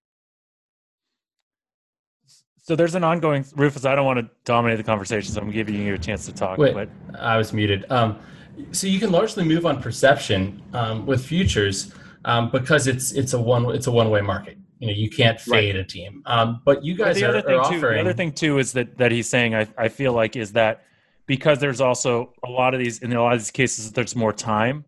So 2.71 2.77
there's 2.77 2.95
an 2.95 3.03
ongoing 3.03 3.45
Rufus. 3.57 3.85
I 3.85 3.97
don't 3.97 4.07
want 4.07 4.21
to 4.21 4.31
dominate 4.45 4.79
the 4.79 4.85
conversation, 4.85 5.33
so 5.33 5.41
I'm 5.41 5.51
giving 5.51 5.75
you 5.75 5.95
a 5.95 5.99
chance 5.99 6.25
to 6.27 6.33
talk. 6.33 6.57
Wait, 6.57 6.73
but 6.73 6.89
I 7.19 7.37
was 7.37 7.53
muted. 7.53 7.85
Um, 7.91 8.21
so 8.71 8.87
you 8.87 9.01
can 9.01 9.11
largely 9.11 9.43
move 9.43 9.67
on 9.67 9.83
perception 9.83 10.63
um, 10.73 11.05
with 11.05 11.27
futures 11.27 11.93
um, 12.27 12.49
because 12.53 12.87
it's 12.87 13.11
it's 13.11 13.33
a 13.33 13.41
one 13.41 13.75
it's 13.75 13.89
a 13.89 13.91
one 13.91 14.09
way 14.09 14.21
market. 14.21 14.57
You 14.79 14.87
know, 14.87 14.93
you 14.93 15.11
can't 15.11 15.41
fade 15.41 15.75
right. 15.75 15.81
a 15.81 15.85
team. 15.85 16.23
Um, 16.27 16.63
but 16.65 16.85
you 16.85 16.95
guys 16.95 17.17
the 17.17 17.25
are, 17.25 17.31
other 17.31 17.43
thing 17.43 17.57
are 17.57 17.69
too, 17.69 17.77
offering. 17.79 17.95
The 17.97 18.01
other 18.03 18.17
thing 18.17 18.31
too 18.31 18.61
is 18.61 18.73
that 18.75 18.97
that 18.99 19.11
he's 19.11 19.29
saying 19.29 19.53
I, 19.53 19.67
I 19.77 19.89
feel 19.89 20.13
like 20.13 20.37
is 20.37 20.53
that 20.53 20.85
because 21.27 21.59
there's 21.59 21.81
also 21.81 22.35
a 22.45 22.49
lot 22.49 22.73
of 22.73 22.79
these 22.79 23.01
in 23.01 23.13
a 23.13 23.21
lot 23.21 23.33
of 23.33 23.41
these 23.41 23.51
cases 23.51 23.91
there's 23.91 24.15
more 24.15 24.33
time 24.33 24.85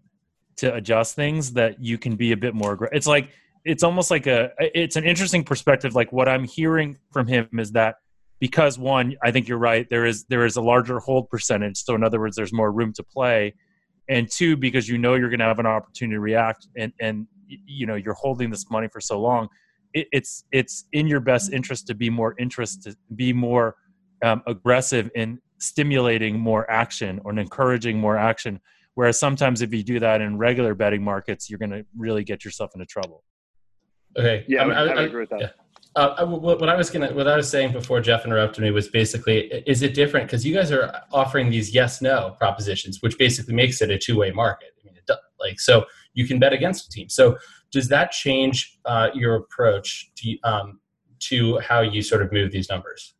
to 0.58 0.72
adjust 0.72 1.16
things 1.16 1.54
that 1.54 1.82
you 1.82 1.98
can 1.98 2.14
be 2.14 2.30
a 2.30 2.36
bit 2.36 2.54
more 2.54 2.74
aggressive. 2.74 2.96
It's 2.96 3.08
like 3.08 3.30
it's 3.64 3.82
almost 3.82 4.10
like 4.10 4.26
a 4.26 4.50
it's 4.58 4.96
an 4.96 5.04
interesting 5.04 5.44
perspective. 5.44 5.94
Like 5.94 6.12
what 6.12 6.28
I'm 6.28 6.44
hearing 6.44 6.98
from 7.12 7.26
him 7.26 7.48
is 7.58 7.72
that 7.72 7.96
because 8.40 8.78
one, 8.78 9.16
I 9.22 9.30
think 9.30 9.46
you're 9.46 9.58
right. 9.58 9.88
There 9.88 10.04
is 10.04 10.24
there 10.24 10.44
is 10.44 10.56
a 10.56 10.62
larger 10.62 10.98
hold 10.98 11.28
percentage. 11.28 11.78
So 11.78 11.94
in 11.94 12.02
other 12.02 12.20
words, 12.20 12.36
there's 12.36 12.52
more 12.52 12.72
room 12.72 12.92
to 12.94 13.02
play. 13.02 13.54
And 14.08 14.28
two, 14.28 14.56
because 14.56 14.88
you 14.88 14.98
know 14.98 15.14
you're 15.14 15.30
going 15.30 15.38
to 15.40 15.46
have 15.46 15.60
an 15.60 15.66
opportunity 15.66 16.16
to 16.16 16.20
react, 16.20 16.66
and 16.76 16.92
and 17.00 17.26
you 17.46 17.86
know 17.86 17.94
you're 17.94 18.14
holding 18.14 18.50
this 18.50 18.68
money 18.70 18.88
for 18.88 19.00
so 19.00 19.20
long 19.20 19.48
it, 19.94 20.08
it's 20.12 20.44
it's 20.52 20.84
in 20.92 21.06
your 21.06 21.20
best 21.20 21.52
interest 21.52 21.86
to 21.88 21.94
be 21.94 22.10
more 22.10 22.34
interested, 22.38 22.96
be 23.14 23.32
more 23.32 23.76
um, 24.22 24.42
aggressive 24.46 25.10
in 25.14 25.40
stimulating 25.58 26.38
more 26.38 26.68
action 26.70 27.20
or 27.24 27.38
encouraging 27.38 27.98
more 27.98 28.16
action. 28.16 28.60
Whereas 28.94 29.18
sometimes 29.18 29.62
if 29.62 29.72
you 29.72 29.82
do 29.82 30.00
that 30.00 30.20
in 30.20 30.36
regular 30.36 30.74
betting 30.74 31.02
markets, 31.02 31.48
you're 31.48 31.58
going 31.58 31.70
to 31.70 31.84
really 31.96 32.24
get 32.24 32.44
yourself 32.44 32.72
into 32.74 32.86
trouble. 32.86 33.24
Okay. 34.18 34.44
Yeah, 34.48 34.64
I, 34.64 34.68
I, 34.68 34.84
I, 34.84 34.86
I 34.88 35.02
agree 35.02 35.20
with 35.20 35.30
that. 35.30 35.40
Yeah. 35.40 35.48
Uh, 35.94 36.24
what 36.24 36.68
I 36.70 36.74
was 36.74 36.88
gonna, 36.88 37.12
what 37.12 37.28
I 37.28 37.36
was 37.36 37.50
saying 37.50 37.72
before 37.72 38.00
Jeff 38.00 38.24
interrupted 38.24 38.64
me 38.64 38.70
was 38.70 38.88
basically, 38.88 39.48
is 39.66 39.82
it 39.82 39.92
different 39.92 40.26
because 40.26 40.42
you 40.44 40.54
guys 40.54 40.72
are 40.72 41.02
offering 41.12 41.50
these 41.50 41.74
yes/no 41.74 42.34
propositions, 42.38 43.02
which 43.02 43.18
basically 43.18 43.54
makes 43.54 43.82
it 43.82 43.90
a 43.90 43.98
two-way 43.98 44.30
market. 44.30 44.70
I 44.80 44.86
mean, 44.86 44.96
it 44.96 45.04
does, 45.04 45.18
like 45.38 45.60
so 45.60 45.84
you 46.14 46.26
can 46.26 46.38
bet 46.38 46.54
against 46.54 46.86
a 46.86 46.90
team. 46.90 47.10
So 47.10 47.36
does 47.72 47.88
that 47.88 48.10
change 48.10 48.78
uh, 48.86 49.08
your 49.12 49.36
approach 49.36 50.12
to 50.16 50.38
um, 50.44 50.80
to 51.20 51.58
how 51.58 51.80
you 51.82 52.00
sort 52.00 52.22
of 52.22 52.32
move 52.32 52.52
these 52.52 52.70
numbers? 52.70 53.14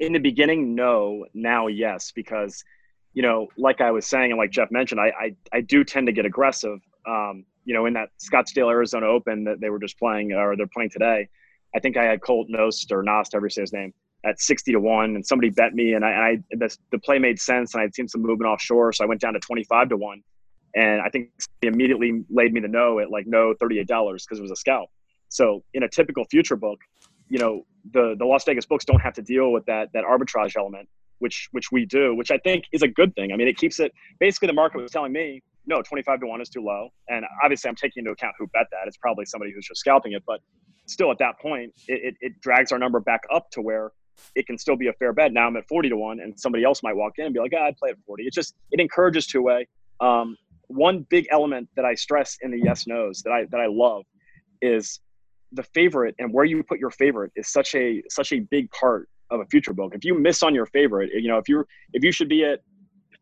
In 0.00 0.12
the 0.12 0.20
beginning, 0.20 0.74
no. 0.74 1.24
Now, 1.32 1.68
yes, 1.68 2.12
because 2.14 2.62
you 3.14 3.22
know, 3.22 3.48
like 3.56 3.80
I 3.80 3.90
was 3.90 4.06
saying, 4.06 4.32
and 4.32 4.38
like 4.38 4.50
Jeff 4.50 4.70
mentioned, 4.70 5.00
I 5.00 5.12
I, 5.18 5.36
I 5.50 5.60
do 5.62 5.82
tend 5.82 6.06
to 6.08 6.12
get 6.12 6.26
aggressive. 6.26 6.78
Um, 7.06 7.44
you 7.64 7.74
know, 7.74 7.86
in 7.86 7.94
that 7.94 8.08
Scottsdale, 8.18 8.70
Arizona 8.70 9.06
Open 9.06 9.44
that 9.44 9.60
they 9.60 9.70
were 9.70 9.78
just 9.78 9.98
playing, 9.98 10.32
or 10.32 10.56
they're 10.56 10.66
playing 10.66 10.90
today, 10.90 11.28
I 11.74 11.80
think 11.80 11.96
I 11.96 12.04
had 12.04 12.22
Colt 12.22 12.48
Knost 12.50 12.90
or 12.90 13.02
Nost, 13.02 13.32
however 13.32 13.46
you 13.46 13.50
say 13.50 13.60
his 13.62 13.72
name, 13.72 13.92
at 14.24 14.40
60 14.40 14.72
to 14.72 14.80
1 14.80 15.14
and 15.14 15.26
somebody 15.26 15.50
bet 15.50 15.74
me 15.74 15.92
and 15.92 16.04
I, 16.04 16.10
and 16.10 16.22
I 16.22 16.56
the, 16.56 16.76
the 16.90 16.98
play 16.98 17.18
made 17.18 17.38
sense 17.38 17.74
and 17.74 17.82
I'd 17.82 17.94
seen 17.94 18.08
some 18.08 18.20
movement 18.20 18.50
offshore 18.50 18.92
so 18.92 19.04
I 19.04 19.06
went 19.06 19.20
down 19.20 19.34
to 19.34 19.40
25 19.40 19.90
to 19.90 19.96
1 19.96 20.22
and 20.74 21.00
I 21.00 21.08
think 21.08 21.30
he 21.62 21.68
immediately 21.68 22.24
laid 22.30 22.52
me 22.52 22.60
the 22.60 22.68
no 22.68 22.98
at 22.98 23.10
like 23.10 23.26
no 23.26 23.54
$38 23.60 23.86
because 23.86 24.38
it 24.38 24.42
was 24.42 24.50
a 24.50 24.56
scalp. 24.56 24.90
So 25.28 25.62
in 25.74 25.82
a 25.82 25.88
typical 25.88 26.24
future 26.24 26.56
book, 26.56 26.80
you 27.28 27.38
know, 27.38 27.64
the, 27.92 28.16
the 28.18 28.24
Las 28.24 28.44
Vegas 28.44 28.66
books 28.66 28.84
don't 28.84 29.00
have 29.00 29.14
to 29.14 29.22
deal 29.22 29.52
with 29.52 29.64
that, 29.66 29.88
that 29.94 30.04
arbitrage 30.04 30.56
element, 30.56 30.88
which, 31.18 31.48
which 31.52 31.70
we 31.70 31.86
do, 31.86 32.14
which 32.14 32.30
I 32.30 32.38
think 32.38 32.64
is 32.72 32.82
a 32.82 32.88
good 32.88 33.14
thing. 33.14 33.32
I 33.32 33.36
mean, 33.36 33.48
it 33.48 33.56
keeps 33.56 33.80
it 33.80 33.92
basically 34.18 34.48
the 34.48 34.54
market 34.54 34.78
was 34.80 34.90
telling 34.90 35.12
me, 35.12 35.42
no, 35.68 35.82
25 35.82 36.20
to 36.20 36.26
one 36.26 36.40
is 36.40 36.48
too 36.48 36.62
low. 36.62 36.88
And 37.08 37.24
obviously 37.44 37.68
I'm 37.68 37.76
taking 37.76 38.00
into 38.00 38.10
account 38.10 38.34
who 38.38 38.46
bet 38.48 38.66
that. 38.72 38.86
It's 38.86 38.96
probably 38.96 39.26
somebody 39.26 39.52
who's 39.54 39.66
just 39.66 39.80
scalping 39.80 40.12
it, 40.12 40.22
but 40.26 40.40
still 40.86 41.10
at 41.12 41.18
that 41.18 41.38
point, 41.40 41.72
it, 41.86 42.00
it, 42.02 42.14
it 42.20 42.40
drags 42.40 42.72
our 42.72 42.78
number 42.78 43.00
back 43.00 43.20
up 43.32 43.50
to 43.52 43.60
where 43.60 43.92
it 44.34 44.46
can 44.46 44.58
still 44.58 44.76
be 44.76 44.88
a 44.88 44.92
fair 44.94 45.12
bet. 45.12 45.32
Now 45.32 45.46
I'm 45.46 45.56
at 45.56 45.68
40 45.68 45.90
to 45.90 45.96
one 45.96 46.20
and 46.20 46.38
somebody 46.40 46.64
else 46.64 46.82
might 46.82 46.96
walk 46.96 47.12
in 47.18 47.26
and 47.26 47.34
be 47.34 47.40
like, 47.40 47.54
I'd 47.54 47.76
play 47.76 47.90
at 47.90 47.96
40. 48.06 48.24
It 48.24 48.32
just, 48.32 48.54
it 48.72 48.80
encourages 48.80 49.26
two 49.26 49.42
way. 49.42 49.68
Um, 50.00 50.36
one 50.68 51.06
big 51.08 51.26
element 51.30 51.68
that 51.76 51.84
I 51.84 51.94
stress 51.94 52.38
in 52.42 52.50
the 52.50 52.60
yes 52.62 52.86
nos 52.86 53.22
that 53.22 53.30
I 53.30 53.44
that 53.50 53.60
I 53.60 53.66
love 53.66 54.04
is 54.60 55.00
the 55.52 55.62
favorite 55.62 56.14
and 56.18 56.32
where 56.32 56.44
you 56.44 56.62
put 56.62 56.78
your 56.78 56.90
favorite 56.90 57.32
is 57.36 57.48
such 57.48 57.74
a 57.74 58.02
such 58.08 58.32
a 58.32 58.40
big 58.40 58.70
part 58.70 59.08
of 59.30 59.40
a 59.40 59.46
future 59.46 59.72
book. 59.72 59.94
If 59.94 60.04
you 60.04 60.18
miss 60.18 60.42
on 60.42 60.54
your 60.54 60.66
favorite, 60.66 61.10
you 61.14 61.28
know, 61.28 61.38
if 61.38 61.48
you're 61.48 61.66
if 61.94 62.04
you 62.04 62.12
should 62.12 62.28
be 62.28 62.44
at 62.44 62.60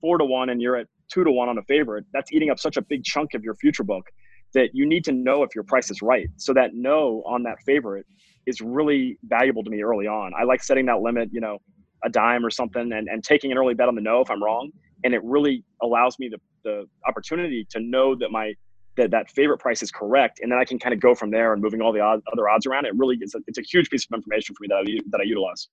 four 0.00 0.18
to 0.18 0.24
one 0.24 0.50
and 0.50 0.60
you're 0.60 0.76
at 0.76 0.88
two 1.12 1.24
to 1.24 1.30
one 1.30 1.48
on 1.48 1.58
a 1.58 1.62
favorite, 1.62 2.04
that's 2.12 2.32
eating 2.32 2.50
up 2.50 2.58
such 2.58 2.76
a 2.76 2.82
big 2.82 3.04
chunk 3.04 3.34
of 3.34 3.42
your 3.42 3.54
future 3.54 3.84
book 3.84 4.06
that 4.54 4.70
you 4.72 4.86
need 4.86 5.04
to 5.04 5.12
know 5.12 5.42
if 5.42 5.54
your 5.54 5.64
price 5.64 5.90
is 5.90 6.02
right. 6.02 6.28
So 6.36 6.52
that 6.54 6.70
no 6.74 7.22
on 7.26 7.42
that 7.44 7.58
favorite 7.64 8.06
is 8.46 8.60
really 8.60 9.18
valuable 9.24 9.64
to 9.64 9.70
me 9.70 9.82
early 9.82 10.06
on. 10.06 10.32
I 10.38 10.44
like 10.44 10.62
setting 10.62 10.86
that 10.86 11.00
limit, 11.00 11.28
you 11.32 11.40
know, 11.40 11.58
a 12.04 12.08
dime 12.08 12.44
or 12.44 12.50
something 12.50 12.92
and, 12.92 13.08
and 13.08 13.24
taking 13.24 13.50
an 13.50 13.58
early 13.58 13.74
bet 13.74 13.88
on 13.88 13.94
the 13.94 14.00
no 14.00 14.20
if 14.20 14.30
I'm 14.30 14.42
wrong. 14.42 14.70
And 15.04 15.14
it 15.14 15.22
really 15.24 15.64
allows 15.82 16.18
me 16.18 16.28
the, 16.28 16.38
the 16.64 16.84
opportunity 17.06 17.66
to 17.70 17.80
know 17.80 18.14
that 18.16 18.30
my 18.30 18.54
that 18.96 19.10
that 19.10 19.30
favorite 19.30 19.58
price 19.58 19.82
is 19.82 19.90
correct, 19.90 20.40
and 20.42 20.50
then 20.50 20.58
I 20.58 20.64
can 20.64 20.78
kind 20.78 20.94
of 20.94 21.00
go 21.00 21.14
from 21.14 21.30
there 21.30 21.52
and 21.52 21.62
moving 21.62 21.82
all 21.82 21.92
the 21.92 22.00
other 22.00 22.48
odds 22.48 22.66
around. 22.66 22.86
It 22.86 22.94
really 22.96 23.18
is 23.20 23.34
a, 23.34 23.40
it's 23.46 23.58
a 23.58 23.62
huge 23.62 23.90
piece 23.90 24.06
of 24.10 24.16
information 24.16 24.54
for 24.54 24.62
me 24.62 24.68
that 24.68 24.76
I, 24.76 25.00
that 25.10 25.20
I 25.20 25.24
utilize. 25.24 25.68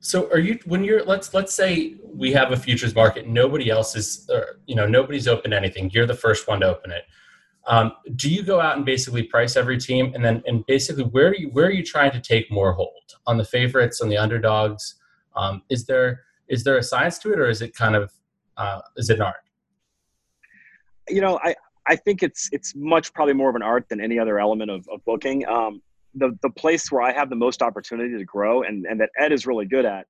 So 0.00 0.30
are 0.30 0.38
you 0.38 0.58
when 0.66 0.84
you're 0.84 1.04
let's 1.04 1.34
let's 1.34 1.54
say 1.54 1.94
we 2.04 2.32
have 2.32 2.52
a 2.52 2.56
futures 2.56 2.94
market, 2.94 3.26
nobody 3.26 3.70
else 3.70 3.96
is, 3.96 4.28
or, 4.32 4.58
you 4.66 4.74
know, 4.74 4.86
nobody's 4.86 5.26
opened 5.26 5.54
anything. 5.54 5.90
You're 5.90 6.06
the 6.06 6.14
first 6.14 6.48
one 6.48 6.60
to 6.60 6.68
open 6.68 6.90
it. 6.90 7.04
Um, 7.66 7.92
do 8.14 8.30
you 8.30 8.42
go 8.42 8.60
out 8.60 8.76
and 8.76 8.86
basically 8.86 9.24
price 9.24 9.56
every 9.56 9.78
team, 9.78 10.12
and 10.14 10.24
then 10.24 10.42
and 10.46 10.64
basically 10.66 11.04
where 11.04 11.28
are 11.28 11.34
you 11.34 11.48
where 11.50 11.66
are 11.66 11.72
you 11.72 11.82
trying 11.82 12.12
to 12.12 12.20
take 12.20 12.50
more 12.50 12.72
hold 12.72 13.16
on 13.26 13.36
the 13.36 13.44
favorites, 13.44 14.00
on 14.00 14.08
the 14.08 14.16
underdogs? 14.16 14.94
Um, 15.34 15.62
is 15.68 15.84
there 15.86 16.22
is 16.48 16.62
there 16.62 16.78
a 16.78 16.82
science 16.82 17.18
to 17.18 17.32
it, 17.32 17.38
or 17.38 17.48
is 17.48 17.62
it 17.62 17.74
kind 17.74 17.96
of 17.96 18.12
uh, 18.56 18.80
is 18.96 19.10
it 19.10 19.16
an 19.16 19.22
art? 19.22 19.36
You 21.08 21.20
know, 21.20 21.40
I 21.42 21.56
I 21.86 21.96
think 21.96 22.22
it's 22.22 22.48
it's 22.52 22.74
much 22.76 23.12
probably 23.12 23.34
more 23.34 23.50
of 23.50 23.56
an 23.56 23.62
art 23.62 23.88
than 23.88 24.00
any 24.00 24.18
other 24.18 24.38
element 24.38 24.70
of, 24.70 24.88
of 24.88 25.04
booking. 25.04 25.46
Um, 25.46 25.82
the 26.16 26.36
the 26.42 26.50
place 26.50 26.90
where 26.90 27.02
I 27.02 27.12
have 27.12 27.30
the 27.30 27.36
most 27.36 27.62
opportunity 27.62 28.16
to 28.16 28.24
grow, 28.24 28.62
and 28.62 28.86
and 28.86 29.00
that 29.00 29.10
Ed 29.18 29.32
is 29.32 29.46
really 29.46 29.66
good 29.66 29.84
at, 29.84 30.06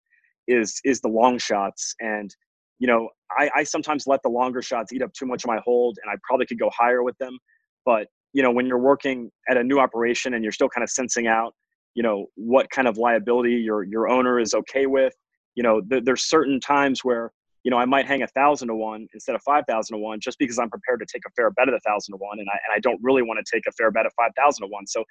is 0.48 0.80
is 0.84 1.00
the 1.00 1.08
long 1.08 1.38
shots 1.38 1.94
and 2.00 2.34
you 2.78 2.86
know, 2.86 3.08
I, 3.30 3.50
I 3.56 3.62
sometimes 3.64 4.06
let 4.06 4.22
the 4.22 4.28
longer 4.28 4.62
shots 4.62 4.92
eat 4.92 5.02
up 5.02 5.12
too 5.12 5.26
much 5.26 5.44
of 5.44 5.48
my 5.48 5.58
hold, 5.64 5.98
and 6.02 6.10
I 6.10 6.16
probably 6.22 6.46
could 6.46 6.58
go 6.58 6.70
higher 6.76 7.02
with 7.02 7.16
them. 7.18 7.38
But 7.84 8.08
you 8.32 8.42
know, 8.42 8.50
when 8.50 8.66
you're 8.66 8.78
working 8.78 9.30
at 9.48 9.56
a 9.56 9.64
new 9.64 9.78
operation 9.78 10.34
and 10.34 10.44
you're 10.44 10.52
still 10.52 10.68
kind 10.68 10.82
of 10.82 10.90
sensing 10.90 11.26
out, 11.26 11.54
you 11.94 12.02
know, 12.02 12.26
what 12.34 12.70
kind 12.70 12.86
of 12.86 12.98
liability 12.98 13.52
your 13.52 13.82
your 13.82 14.08
owner 14.08 14.38
is 14.38 14.54
okay 14.54 14.86
with, 14.86 15.14
you 15.54 15.62
know, 15.62 15.80
th- 15.80 16.04
there's 16.04 16.25
certain 16.25 16.60
times 16.60 17.02
where 17.02 17.32
you 17.64 17.70
know 17.70 17.78
I 17.78 17.86
might 17.86 18.06
hang 18.06 18.22
a 18.22 18.26
thousand 18.28 18.68
to 18.68 18.75
one 18.75 19.08
instead 19.14 19.34
of 19.34 19.42
five 19.42 19.64
thousand 19.66 19.96
to 19.96 20.02
one 20.02 20.20
just 20.20 20.38
because 20.38 20.58
I'm 20.58 20.70
prepared 20.70 21.00
to 21.00 21.06
take 21.10 21.22
a 21.26 21.30
fair 21.30 21.50
bet 21.50 21.68
at 21.68 21.75
a 21.75 21.80
thousand 21.80 22.12
to 22.12 22.18
one, 22.18 22.38
and 22.38 22.48
I 22.48 22.58
and 22.68 22.76
I 22.76 22.80
don't 22.80 23.00
really 23.02 23.22
want 23.22 23.44
to 23.44 23.56
take 23.56 23.64
a 23.66 23.72
fair 23.72 23.90
bet 23.90 24.04
at 24.04 24.12
five 24.16 24.32
thousand 24.36 24.66
to 24.66 24.70
one. 24.70 24.86
So 24.86 25.02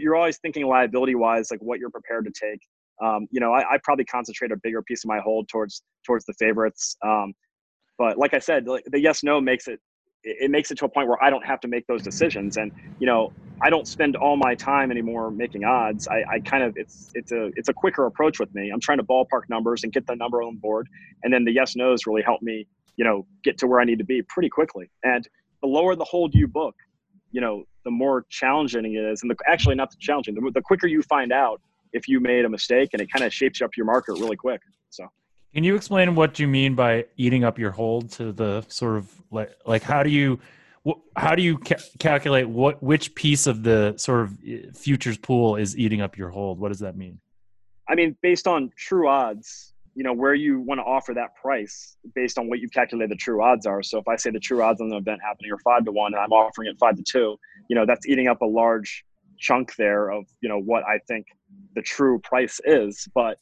you're 0.00 0.16
always 0.16 0.38
thinking 0.38 0.66
liability 0.66 1.14
wise, 1.14 1.50
like 1.50 1.60
what 1.60 1.78
you're 1.78 1.90
prepared 1.90 2.24
to 2.24 2.32
take 2.32 2.60
um, 3.02 3.26
you 3.30 3.40
know, 3.40 3.52
I, 3.52 3.60
I, 3.74 3.78
probably 3.82 4.04
concentrate 4.04 4.52
a 4.52 4.56
bigger 4.56 4.80
piece 4.82 5.04
of 5.04 5.08
my 5.08 5.18
hold 5.18 5.48
towards 5.48 5.82
towards 6.06 6.24
the 6.24 6.34
favorites. 6.34 6.96
Um, 7.04 7.34
but 7.98 8.16
like 8.16 8.32
I 8.32 8.38
said, 8.38 8.66
like, 8.66 8.84
the 8.86 9.00
yes 9.00 9.22
no 9.22 9.40
makes 9.40 9.66
it 9.66 9.80
it 10.24 10.52
makes 10.52 10.70
it 10.70 10.78
to 10.78 10.84
a 10.84 10.88
point 10.88 11.08
where 11.08 11.22
I 11.22 11.28
don't 11.28 11.44
have 11.44 11.58
to 11.60 11.68
make 11.68 11.84
those 11.88 12.02
decisions, 12.02 12.56
and 12.56 12.70
you 13.00 13.06
know, 13.06 13.32
I 13.60 13.70
don't 13.70 13.88
spend 13.88 14.14
all 14.14 14.36
my 14.36 14.54
time 14.54 14.92
anymore 14.92 15.32
making 15.32 15.64
odds. 15.64 16.06
I, 16.06 16.22
I 16.30 16.40
kind 16.40 16.62
of 16.62 16.76
it's 16.76 17.10
it's 17.14 17.32
a 17.32 17.50
it's 17.56 17.68
a 17.68 17.72
quicker 17.72 18.06
approach 18.06 18.38
with 18.38 18.54
me. 18.54 18.70
I'm 18.70 18.80
trying 18.80 18.98
to 18.98 19.04
ballpark 19.04 19.48
numbers 19.48 19.82
and 19.82 19.92
get 19.92 20.06
the 20.06 20.14
number 20.14 20.42
on 20.42 20.56
board, 20.56 20.88
and 21.24 21.32
then 21.32 21.44
the 21.44 21.52
yes 21.52 21.74
nos 21.74 22.06
really 22.06 22.22
help 22.22 22.40
me, 22.40 22.66
you 22.96 23.04
know, 23.04 23.26
get 23.42 23.58
to 23.58 23.66
where 23.66 23.80
I 23.80 23.84
need 23.84 23.98
to 23.98 24.04
be 24.04 24.22
pretty 24.28 24.48
quickly. 24.48 24.90
And 25.02 25.26
the 25.60 25.66
lower 25.66 25.96
the 25.96 26.04
hold 26.04 26.34
you 26.34 26.46
book, 26.46 26.76
you 27.32 27.40
know, 27.40 27.64
the 27.84 27.90
more 27.90 28.24
challenging 28.28 28.94
it 28.94 29.04
is, 29.04 29.22
and 29.22 29.30
the, 29.30 29.36
actually 29.46 29.74
not 29.74 29.90
the 29.90 29.96
challenging. 29.98 30.34
The, 30.34 30.50
the 30.52 30.62
quicker 30.62 30.86
you 30.86 31.02
find 31.02 31.32
out 31.32 31.60
if 31.92 32.08
you 32.08 32.20
made 32.20 32.44
a 32.44 32.48
mistake 32.48 32.90
and 32.92 33.02
it 33.02 33.10
kind 33.12 33.24
of 33.24 33.32
shapes 33.32 33.60
up 33.60 33.76
your 33.76 33.86
market 33.86 34.14
really 34.14 34.36
quick. 34.36 34.60
So 34.90 35.08
can 35.54 35.64
you 35.64 35.76
explain 35.76 36.14
what 36.14 36.38
you 36.38 36.48
mean 36.48 36.74
by 36.74 37.06
eating 37.16 37.44
up 37.44 37.58
your 37.58 37.70
hold 37.70 38.10
to 38.12 38.32
the 38.32 38.64
sort 38.68 38.96
of 38.96 39.10
like 39.30 39.54
like 39.66 39.82
how 39.82 40.02
do 40.02 40.10
you 40.10 40.40
how 41.16 41.34
do 41.34 41.42
you 41.42 41.58
ca- 41.58 41.82
calculate 41.98 42.48
what 42.48 42.82
which 42.82 43.14
piece 43.14 43.46
of 43.46 43.62
the 43.62 43.94
sort 43.96 44.20
of 44.20 44.38
eh, 44.46 44.62
futures 44.74 45.18
pool 45.18 45.56
is 45.56 45.76
eating 45.76 46.00
up 46.00 46.16
your 46.16 46.30
hold? 46.30 46.58
What 46.58 46.68
does 46.68 46.80
that 46.80 46.96
mean? 46.96 47.20
I 47.88 47.94
mean, 47.94 48.16
based 48.22 48.46
on 48.46 48.70
true 48.76 49.08
odds, 49.08 49.71
you 49.94 50.02
know, 50.02 50.12
where 50.12 50.34
you 50.34 50.60
want 50.60 50.78
to 50.78 50.84
offer 50.84 51.12
that 51.14 51.34
price 51.34 51.96
based 52.14 52.38
on 52.38 52.48
what 52.48 52.60
you 52.60 52.68
calculate 52.68 53.10
the 53.10 53.16
true 53.16 53.42
odds 53.42 53.66
are. 53.66 53.82
So 53.82 53.98
if 53.98 54.08
I 54.08 54.16
say 54.16 54.30
the 54.30 54.40
true 54.40 54.62
odds 54.62 54.80
on 54.80 54.88
the 54.88 54.96
event 54.96 55.20
happening 55.22 55.52
are 55.52 55.58
five 55.58 55.84
to 55.84 55.92
one 55.92 56.14
and 56.14 56.22
I'm 56.22 56.32
offering 56.32 56.68
it 56.68 56.76
five 56.78 56.96
to 56.96 57.02
two, 57.02 57.36
you 57.68 57.76
know, 57.76 57.84
that's 57.86 58.06
eating 58.06 58.28
up 58.28 58.40
a 58.40 58.46
large 58.46 59.04
chunk 59.38 59.74
there 59.76 60.10
of, 60.10 60.24
you 60.40 60.48
know, 60.48 60.58
what 60.58 60.84
I 60.84 60.98
think 61.08 61.26
the 61.74 61.82
true 61.82 62.20
price 62.20 62.60
is. 62.64 63.06
But 63.14 63.38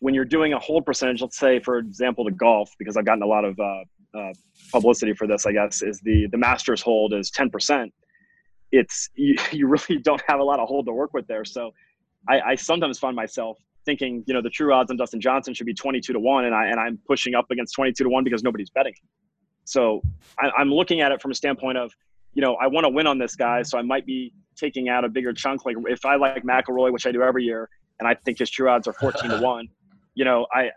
when 0.00 0.14
you're 0.14 0.24
doing 0.24 0.52
a 0.54 0.58
hold 0.58 0.86
percentage, 0.86 1.20
let's 1.20 1.38
say, 1.38 1.60
for 1.60 1.78
example, 1.78 2.24
the 2.24 2.32
golf, 2.32 2.70
because 2.78 2.96
I've 2.96 3.04
gotten 3.04 3.22
a 3.22 3.26
lot 3.26 3.44
of 3.44 3.58
uh, 3.58 4.18
uh, 4.18 4.32
publicity 4.72 5.12
for 5.12 5.26
this, 5.26 5.44
I 5.46 5.52
guess, 5.52 5.82
is 5.82 6.00
the 6.00 6.28
the 6.30 6.38
Masters 6.38 6.80
hold 6.80 7.12
is 7.12 7.30
10%. 7.30 7.90
It's 8.72 9.10
you, 9.14 9.36
you 9.52 9.66
really 9.66 10.00
don't 10.02 10.22
have 10.28 10.40
a 10.40 10.44
lot 10.44 10.60
of 10.60 10.68
hold 10.68 10.86
to 10.86 10.92
work 10.92 11.12
with 11.12 11.26
there. 11.26 11.44
So 11.44 11.72
I, 12.28 12.40
I 12.40 12.54
sometimes 12.54 12.98
find 12.98 13.14
myself 13.14 13.58
thinking, 13.84 14.24
you 14.26 14.34
know, 14.34 14.42
the 14.42 14.50
true 14.50 14.72
odds 14.72 14.90
on 14.90 14.96
Dustin 14.96 15.20
Johnson 15.20 15.54
should 15.54 15.66
be 15.66 15.74
22 15.74 16.12
to 16.12 16.20
one, 16.20 16.44
and 16.44 16.54
I 16.54 16.66
and 16.66 16.80
I'm 16.80 16.98
pushing 17.06 17.34
up 17.34 17.50
against 17.50 17.74
22 17.74 18.04
to 18.04 18.10
one 18.10 18.24
because 18.24 18.42
nobody's 18.42 18.70
betting. 18.70 18.94
So 19.64 20.02
I, 20.38 20.50
I'm 20.58 20.70
looking 20.70 21.00
at 21.00 21.12
it 21.12 21.20
from 21.22 21.30
a 21.30 21.34
standpoint 21.34 21.78
of, 21.78 21.92
you 22.34 22.42
know, 22.42 22.54
I 22.56 22.66
want 22.66 22.84
to 22.84 22.90
win 22.90 23.06
on 23.06 23.18
this 23.18 23.34
guy, 23.34 23.62
so 23.62 23.78
I 23.78 23.82
might 23.82 24.06
be 24.06 24.32
taking 24.56 24.88
out 24.88 25.04
a 25.04 25.08
bigger 25.08 25.32
chunk. 25.32 25.64
Like 25.64 25.76
if 25.86 26.04
I 26.04 26.16
like 26.16 26.42
McIlroy, 26.42 26.92
which 26.92 27.06
I 27.06 27.12
do 27.12 27.22
every 27.22 27.44
year, 27.44 27.68
and 27.98 28.08
I 28.08 28.14
think 28.14 28.38
his 28.38 28.50
true 28.50 28.68
odds 28.68 28.88
are 28.88 28.92
14 28.92 29.30
to 29.30 29.38
one, 29.42 29.68
you 30.14 30.24
know, 30.24 30.46
I, 30.52 30.70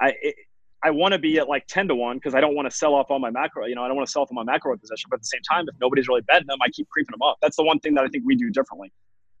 I, 0.00 0.14
it, 0.22 0.34
I 0.82 0.90
want 0.90 1.12
to 1.12 1.18
be 1.18 1.38
at 1.38 1.48
like 1.48 1.66
10 1.66 1.88
to 1.88 1.94
1 1.94 2.16
because 2.16 2.34
I 2.34 2.40
don't 2.40 2.54
want 2.54 2.70
to 2.70 2.74
sell 2.74 2.94
off 2.94 3.06
all 3.10 3.18
my 3.18 3.30
macro. 3.30 3.66
You 3.66 3.74
know, 3.74 3.82
I 3.82 3.88
don't 3.88 3.96
want 3.96 4.06
to 4.06 4.10
sell 4.10 4.22
off 4.22 4.28
my 4.32 4.42
macro 4.42 4.76
position. 4.76 5.08
But 5.10 5.16
at 5.16 5.22
the 5.22 5.26
same 5.26 5.42
time, 5.42 5.66
if 5.68 5.74
nobody's 5.80 6.08
really 6.08 6.22
betting 6.22 6.46
them, 6.46 6.58
I 6.62 6.70
keep 6.70 6.88
creeping 6.88 7.12
them 7.12 7.22
up. 7.22 7.36
That's 7.42 7.56
the 7.56 7.64
one 7.64 7.80
thing 7.80 7.94
that 7.94 8.04
I 8.04 8.08
think 8.08 8.24
we 8.26 8.34
do 8.34 8.50
differently. 8.50 8.90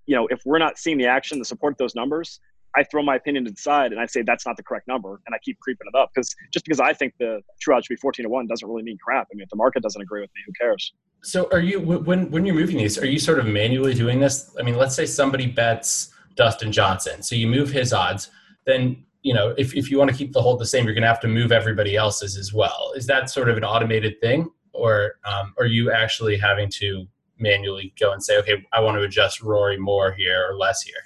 You 0.06 0.16
know, 0.16 0.26
if 0.26 0.42
we're 0.44 0.58
not 0.58 0.76
seeing 0.76 0.98
the 0.98 1.06
action 1.06 1.38
to 1.38 1.44
support 1.44 1.78
those 1.78 1.94
numbers, 1.94 2.40
I 2.76 2.84
throw 2.84 3.02
my 3.02 3.16
opinion 3.16 3.44
to 3.44 3.50
the 3.50 3.56
side 3.56 3.92
and 3.92 4.00
I 4.00 4.06
say 4.06 4.22
that's 4.22 4.46
not 4.46 4.56
the 4.56 4.62
correct 4.62 4.86
number 4.86 5.20
and 5.26 5.34
I 5.34 5.38
keep 5.38 5.58
creeping 5.60 5.86
it 5.92 5.96
up 5.96 6.10
because 6.14 6.34
just 6.52 6.64
because 6.64 6.80
I 6.80 6.92
think 6.92 7.14
the 7.18 7.40
true 7.60 7.74
odds 7.74 7.86
should 7.86 7.94
be 7.94 7.98
14 7.98 8.24
to 8.24 8.28
1 8.28 8.46
doesn't 8.46 8.68
really 8.68 8.82
mean 8.82 8.98
crap. 8.98 9.28
I 9.32 9.34
mean, 9.34 9.42
if 9.42 9.48
the 9.48 9.56
market 9.56 9.82
doesn't 9.82 10.00
agree 10.00 10.20
with 10.20 10.30
me, 10.34 10.42
who 10.46 10.52
cares? 10.60 10.92
So 11.22 11.48
are 11.52 11.60
you 11.60 11.80
when 11.80 12.30
when 12.30 12.46
you're 12.46 12.54
moving 12.54 12.78
these, 12.78 12.98
are 12.98 13.06
you 13.06 13.18
sort 13.18 13.38
of 13.38 13.46
manually 13.46 13.94
doing 13.94 14.20
this? 14.20 14.54
I 14.58 14.62
mean, 14.62 14.76
let's 14.76 14.94
say 14.94 15.06
somebody 15.06 15.46
bets 15.46 16.12
Dustin 16.36 16.72
Johnson. 16.72 17.22
So 17.22 17.34
you 17.34 17.46
move 17.46 17.70
his 17.70 17.92
odds, 17.92 18.30
then 18.64 19.04
you 19.22 19.34
know, 19.34 19.54
if, 19.58 19.76
if 19.76 19.90
you 19.90 19.98
want 19.98 20.10
to 20.10 20.16
keep 20.16 20.32
the 20.32 20.40
hold 20.40 20.58
the 20.58 20.66
same, 20.66 20.84
you're 20.86 20.94
going 20.94 21.02
to 21.02 21.08
have 21.08 21.20
to 21.20 21.28
move 21.28 21.52
everybody 21.52 21.96
else's 21.96 22.36
as 22.36 22.54
well. 22.54 22.92
Is 22.96 23.06
that 23.06 23.28
sort 23.28 23.50
of 23.50 23.56
an 23.56 23.64
automated 23.64 24.18
thing, 24.20 24.48
or 24.72 25.16
um, 25.24 25.52
are 25.58 25.66
you 25.66 25.92
actually 25.92 26.38
having 26.38 26.70
to 26.76 27.06
manually 27.38 27.92
go 28.00 28.12
and 28.12 28.22
say, 28.22 28.38
okay, 28.38 28.64
I 28.72 28.80
want 28.80 28.96
to 28.96 29.02
adjust 29.02 29.42
Rory 29.42 29.76
more 29.76 30.12
here 30.12 30.46
or 30.48 30.56
less 30.56 30.82
here? 30.82 31.02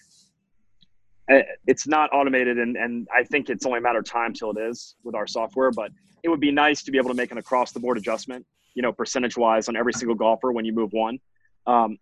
Uh, 1.30 1.38
it's 1.66 1.86
not 1.86 2.10
automated 2.12 2.58
and, 2.58 2.76
and 2.76 3.08
i 3.14 3.24
think 3.24 3.48
it's 3.48 3.64
only 3.64 3.78
a 3.78 3.80
matter 3.80 3.98
of 3.98 4.04
time 4.04 4.32
till 4.34 4.50
it 4.50 4.58
is 4.58 4.96
with 5.04 5.14
our 5.14 5.26
software 5.26 5.70
but 5.70 5.90
it 6.22 6.28
would 6.28 6.40
be 6.40 6.50
nice 6.50 6.82
to 6.82 6.90
be 6.90 6.98
able 6.98 7.08
to 7.08 7.14
make 7.14 7.32
an 7.32 7.38
across 7.38 7.72
the 7.72 7.80
board 7.80 7.96
adjustment 7.96 8.44
you 8.74 8.82
know 8.82 8.92
percentage 8.92 9.36
wise 9.36 9.68
on 9.68 9.76
every 9.76 9.92
single 9.92 10.14
golfer 10.14 10.52
when 10.52 10.64
you 10.64 10.72
move 10.72 10.92
one. 10.92 11.18
Um, 11.66 11.96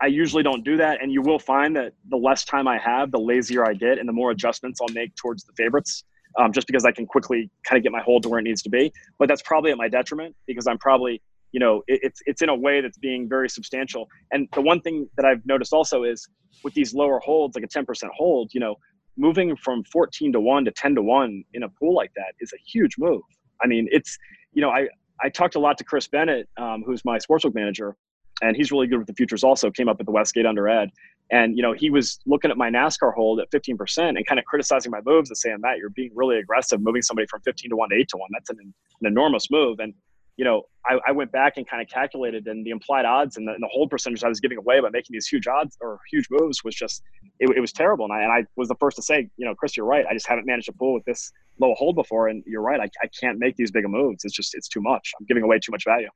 i 0.00 0.06
usually 0.06 0.44
don't 0.44 0.64
do 0.64 0.76
that 0.76 1.02
and 1.02 1.12
you 1.12 1.22
will 1.22 1.40
find 1.40 1.74
that 1.74 1.92
the 2.08 2.16
less 2.16 2.44
time 2.44 2.68
i 2.68 2.78
have 2.78 3.10
the 3.10 3.18
lazier 3.18 3.66
i 3.66 3.74
get 3.74 3.98
and 3.98 4.08
the 4.08 4.12
more 4.12 4.30
adjustments 4.30 4.80
i'll 4.80 4.94
make 4.94 5.14
towards 5.16 5.42
the 5.42 5.52
favorites 5.54 6.04
um, 6.38 6.52
just 6.52 6.68
because 6.68 6.84
i 6.84 6.92
can 6.92 7.04
quickly 7.04 7.50
kind 7.64 7.78
of 7.78 7.82
get 7.82 7.90
my 7.90 8.00
hold 8.00 8.22
to 8.22 8.28
where 8.28 8.38
it 8.38 8.44
needs 8.44 8.62
to 8.62 8.70
be. 8.70 8.92
But 9.18 9.28
that's 9.28 9.42
probably 9.42 9.72
at 9.72 9.76
my 9.76 9.88
detriment 9.88 10.36
because 10.46 10.68
i'm 10.68 10.78
probably 10.78 11.20
you 11.52 11.60
know 11.60 11.82
it, 11.86 12.00
it's 12.02 12.20
it's 12.26 12.42
in 12.42 12.48
a 12.48 12.54
way 12.54 12.80
that's 12.80 12.98
being 12.98 13.28
very 13.28 13.48
substantial. 13.48 14.08
And 14.32 14.48
the 14.52 14.62
one 14.62 14.80
thing 14.80 15.08
that 15.16 15.24
i've 15.24 15.44
noticed 15.46 15.72
also 15.72 16.04
is 16.04 16.26
with 16.64 16.74
these 16.74 16.94
lower 16.94 17.18
holds 17.20 17.56
like 17.56 17.64
a 17.64 17.68
10% 17.68 18.08
hold 18.16 18.50
you 18.52 18.60
know 18.60 18.76
moving 19.16 19.54
from 19.56 19.84
14 19.84 20.32
to 20.32 20.40
1 20.40 20.64
to 20.64 20.70
10 20.70 20.94
to 20.94 21.02
1 21.02 21.44
in 21.54 21.62
a 21.62 21.68
pool 21.68 21.94
like 21.94 22.12
that 22.16 22.32
is 22.40 22.52
a 22.52 22.58
huge 22.66 22.94
move. 22.98 23.22
I 23.62 23.66
mean 23.66 23.88
it's 23.90 24.18
you 24.52 24.62
know 24.62 24.70
i 24.70 24.88
i 25.22 25.28
talked 25.28 25.54
a 25.54 25.60
lot 25.60 25.78
to 25.78 25.84
chris 25.84 26.08
bennett 26.08 26.48
um, 26.56 26.82
who's 26.84 27.04
my 27.04 27.18
sportsbook 27.18 27.54
manager 27.54 27.96
and 28.42 28.56
he's 28.56 28.72
really 28.72 28.86
good 28.86 28.98
with 28.98 29.06
the 29.06 29.14
futures 29.14 29.44
also 29.44 29.70
came 29.70 29.88
up 29.88 29.98
at 30.00 30.06
the 30.06 30.12
westgate 30.12 30.46
under 30.46 30.68
ed. 30.68 30.90
And 31.30 31.56
you 31.56 31.62
know 31.62 31.72
he 31.72 31.88
was 31.90 32.18
looking 32.26 32.50
at 32.50 32.56
my 32.56 32.70
nascar 32.70 33.14
hold 33.14 33.40
at 33.40 33.50
15% 33.50 33.98
and 33.98 34.26
kind 34.26 34.38
of 34.38 34.44
criticizing 34.44 34.90
my 34.90 35.00
moves 35.04 35.30
and 35.30 35.36
saying 35.36 35.58
matt 35.60 35.78
you're 35.78 35.90
being 35.90 36.10
really 36.14 36.38
aggressive 36.38 36.80
moving 36.80 37.02
somebody 37.02 37.26
from 37.28 37.40
15 37.42 37.70
to 37.70 37.76
1 37.76 37.90
to 37.90 37.96
8 37.96 38.08
to 38.08 38.16
1 38.16 38.28
that's 38.32 38.50
an, 38.50 38.58
an 38.60 39.06
enormous 39.06 39.50
move. 39.50 39.78
And 39.78 39.94
you 40.36 40.44
know, 40.44 40.62
I, 40.84 40.98
I 41.08 41.12
went 41.12 41.30
back 41.30 41.54
and 41.56 41.68
kind 41.68 41.82
of 41.82 41.88
calculated, 41.88 42.46
and 42.46 42.66
the 42.66 42.70
implied 42.70 43.04
odds 43.04 43.36
and 43.36 43.46
the, 43.46 43.52
and 43.52 43.62
the 43.62 43.68
hold 43.70 43.90
percentage 43.90 44.24
I 44.24 44.28
was 44.28 44.40
giving 44.40 44.58
away 44.58 44.80
by 44.80 44.88
making 44.88 45.12
these 45.12 45.26
huge 45.26 45.46
odds 45.46 45.76
or 45.80 46.00
huge 46.10 46.26
moves 46.30 46.64
was 46.64 46.74
just 46.74 47.02
it, 47.38 47.50
it, 47.56 47.60
was 47.60 47.72
terrible. 47.72 48.04
And 48.04 48.14
I 48.14 48.22
and 48.22 48.32
I 48.32 48.44
was 48.56 48.68
the 48.68 48.74
first 48.80 48.96
to 48.96 49.02
say, 49.02 49.28
you 49.36 49.46
know, 49.46 49.54
Chris, 49.54 49.76
you're 49.76 49.86
right. 49.86 50.04
I 50.08 50.14
just 50.14 50.26
haven't 50.26 50.46
managed 50.46 50.68
a 50.68 50.72
pool 50.72 50.94
with 50.94 51.04
this 51.04 51.30
low 51.60 51.74
hold 51.74 51.94
before, 51.94 52.28
and 52.28 52.42
you're 52.46 52.62
right. 52.62 52.80
I, 52.80 52.88
I 53.02 53.08
can't 53.20 53.38
make 53.38 53.56
these 53.56 53.70
big 53.70 53.88
moves. 53.88 54.24
It's 54.24 54.34
just 54.34 54.54
it's 54.54 54.68
too 54.68 54.80
much. 54.80 55.12
I'm 55.18 55.26
giving 55.26 55.42
away 55.42 55.58
too 55.58 55.70
much 55.70 55.84
value. 55.84 56.08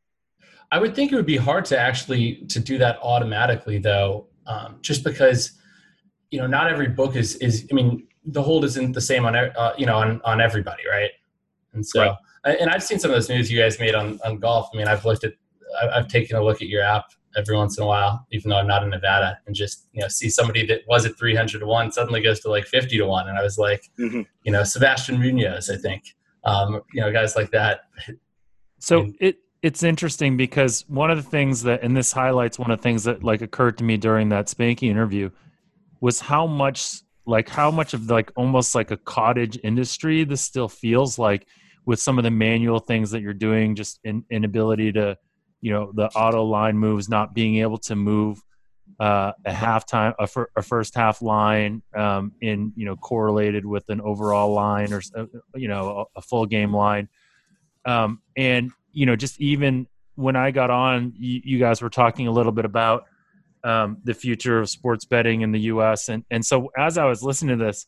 I 0.73 0.81
would 0.81 0.97
think 0.97 1.13
it 1.13 1.17
would 1.17 1.27
be 1.27 1.37
hard 1.37 1.65
to 1.67 1.79
actually 1.79 2.45
to 2.49 2.59
do 2.59 2.79
that 2.79 2.99
automatically, 3.03 3.79
though, 3.79 4.27
um, 4.47 4.79
just 4.81 5.05
because 5.05 5.53
you 6.31 6.41
know 6.41 6.47
not 6.47 6.71
every 6.73 6.89
book 6.89 7.15
is 7.15 7.37
is. 7.37 7.69
I 7.71 7.75
mean, 7.75 8.09
the 8.25 8.43
hold 8.43 8.65
isn't 8.65 8.93
the 8.93 9.01
same 9.01 9.27
on 9.27 9.37
uh, 9.37 9.75
you 9.79 9.87
know 9.87 9.97
on 9.97 10.21
on 10.25 10.41
everybody, 10.41 10.83
right? 10.91 11.11
And 11.75 11.87
so. 11.87 12.01
Right 12.01 12.17
and 12.47 12.71
I've 12.71 12.83
seen 12.83 12.99
some 12.99 13.11
of 13.11 13.17
those 13.17 13.29
moves 13.29 13.51
you 13.51 13.59
guys 13.59 13.79
made 13.79 13.95
on, 13.95 14.19
on 14.25 14.39
golf. 14.39 14.69
I 14.73 14.77
mean, 14.77 14.89
I've 14.89 15.05
looked 15.05 15.25
at, 15.25 15.35
I've 15.93 16.09
taken 16.09 16.37
a 16.37 16.43
look 16.43 16.63
at 16.63 16.69
your 16.69 16.83
app 16.83 17.07
every 17.37 17.57
once 17.57 17.77
in 17.77 17.85
a 17.85 17.87
while, 17.87 18.27
even 18.31 18.51
though 18.51 18.57
I'm 18.57 18.67
not 18.67 18.83
in 18.83 18.91
Nevada, 18.91 19.39
and 19.47 19.55
just 19.55 19.89
you 19.93 20.01
know 20.01 20.09
see 20.09 20.31
somebody 20.31 20.65
that 20.67 20.81
was 20.89 21.05
at 21.05 21.19
300 21.19 21.59
to 21.59 21.67
one 21.67 21.93
suddenly 21.93 22.23
goes 22.23 22.41
to 22.41 22.51
like 22.51 22.67
50 22.67 22.97
to 22.99 23.07
one, 23.07 23.29
and 23.29 23.39
I 23.39 23.43
was 23.43 23.59
like, 23.59 23.83
mm-hmm. 23.99 24.23
you 24.43 24.53
know, 24.53 24.65
Sebastian 24.65 25.19
Munoz, 25.21 25.69
I 25.71 25.77
think, 25.77 26.05
um, 26.45 26.83
you 26.93 27.01
know, 27.01 27.13
guys 27.13 27.37
like 27.37 27.51
that. 27.51 27.81
So 28.79 29.01
and, 29.01 29.17
it 29.21 29.39
it's 29.63 29.83
interesting 29.83 30.37
because 30.37 30.85
one 30.89 31.11
of 31.11 31.17
the 31.17 31.29
things 31.29 31.63
that, 31.65 31.83
and 31.83 31.97
this 31.97 32.13
highlights 32.13 32.59
one 32.59 32.71
of 32.71 32.79
the 32.79 32.83
things 32.83 33.05
that 33.05 33.25
like 33.25 33.43
occurred 33.43 33.79
to 33.79 33.85
me 33.85 33.97
during 33.97 34.29
that 34.29 34.47
Spanky 34.47 34.85
interview, 34.85 35.31
was 36.01 36.21
how 36.21 36.47
much 36.47 37.01
like 37.27 37.49
how 37.49 37.71
much 37.71 37.93
of 37.95 38.09
like 38.09 38.31
almost 38.37 38.75
like 38.75 38.91
a 38.91 38.97
cottage 38.97 39.59
industry 39.65 40.25
this 40.25 40.41
still 40.41 40.69
feels 40.69 41.19
like 41.19 41.47
with 41.87 42.01
some 42.01 42.19
of 42.19 42.25
the 42.25 42.31
manual 42.31 42.81
things 42.81 43.13
that 43.13 43.23
you're 43.23 43.33
doing, 43.33 43.75
just 43.75 44.01
in 44.05 44.25
inability 44.31 44.93
to, 44.93 45.17
you 45.61 45.73
know, 45.73 45.93
the 45.95 46.09
auto 46.09 46.45
line 46.45 46.77
moves, 46.77 47.09
not 47.09 47.35
being 47.35 47.59
able 47.59 47.79
to 47.79 47.97
move 47.97 48.43
uh, 49.01 49.33
a 49.45 49.53
halftime, 49.53 50.15
a, 50.19 50.27
fir- 50.27 50.51
a 50.57 50.63
first 50.63 50.95
half 50.95 51.23
line 51.23 51.83
um, 51.95 52.33
in, 52.41 52.73
you 52.77 52.85
know, 52.85 52.97
correlated 52.97 53.65
with 53.65 53.89
an 53.89 54.01
overall 54.01 54.53
line 54.53 54.93
or, 54.93 55.01
uh, 55.17 55.27
you 55.55 55.69
know, 55.69 56.07
a, 56.15 56.19
a 56.19 56.23
full 56.23 56.45
game 56.45 56.75
line. 56.75 57.09
Um, 57.85 58.21
and, 58.37 58.73
you 58.93 59.07
know, 59.07 59.17
just 59.17 59.41
even 59.41 59.87
when 60.17 60.35
I 60.35 60.51
got 60.51 60.71
on, 60.71 61.13
you, 61.17 61.41
you 61.45 61.59
guys 61.59 61.81
were 61.81 61.91
talking 61.91 62.27
a 62.27 62.33
little 62.33 62.53
bit 62.53 62.65
about 62.65 63.05
um, 63.63 63.99
the 64.05 64.15
future 64.15 64.59
of 64.59 64.69
sports 64.69 65.05
betting 65.05 65.43
in 65.43 65.53
the 65.53 65.61
U.S. 65.61 66.09
And 66.09 66.25
and 66.31 66.45
so 66.45 66.71
as 66.77 66.99
I 66.99 67.05
was 67.05 67.23
listening 67.23 67.59
to 67.59 67.65
this, 67.65 67.87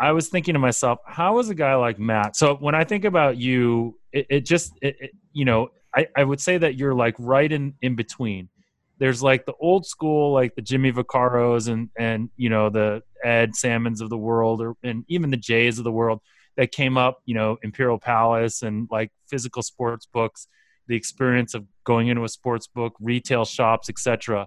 I 0.00 0.12
was 0.12 0.28
thinking 0.28 0.54
to 0.54 0.58
myself, 0.58 0.98
how 1.04 1.38
is 1.40 1.50
a 1.50 1.54
guy 1.54 1.74
like 1.74 1.98
Matt? 1.98 2.34
So 2.34 2.56
when 2.56 2.74
I 2.74 2.84
think 2.84 3.04
about 3.04 3.36
you, 3.36 3.98
it, 4.12 4.26
it 4.30 4.46
just, 4.46 4.72
it, 4.80 4.96
it, 4.98 5.10
you 5.34 5.44
know, 5.44 5.68
I, 5.94 6.06
I 6.16 6.24
would 6.24 6.40
say 6.40 6.56
that 6.56 6.76
you're 6.76 6.94
like 6.94 7.14
right 7.18 7.52
in, 7.52 7.74
in 7.82 7.96
between. 7.96 8.48
There's 8.96 9.22
like 9.22 9.44
the 9.44 9.52
old 9.60 9.84
school, 9.84 10.32
like 10.32 10.54
the 10.54 10.62
Jimmy 10.62 10.90
Vaccaros 10.90 11.68
and, 11.68 11.90
and, 11.98 12.30
you 12.36 12.48
know, 12.48 12.70
the 12.70 13.02
Ed 13.22 13.54
Salmons 13.54 14.00
of 14.00 14.08
the 14.08 14.16
world, 14.16 14.62
or, 14.62 14.74
and 14.82 15.04
even 15.08 15.30
the 15.30 15.36
Jays 15.36 15.78
of 15.78 15.84
the 15.84 15.92
world 15.92 16.20
that 16.56 16.72
came 16.72 16.96
up, 16.96 17.20
you 17.26 17.34
know, 17.34 17.58
Imperial 17.62 17.98
Palace 17.98 18.62
and 18.62 18.88
like 18.90 19.10
physical 19.28 19.62
sports 19.62 20.06
books, 20.06 20.48
the 20.86 20.96
experience 20.96 21.52
of 21.52 21.66
going 21.84 22.08
into 22.08 22.24
a 22.24 22.28
sports 22.28 22.66
book, 22.66 22.94
retail 23.00 23.44
shops, 23.44 23.90
etc. 23.90 24.46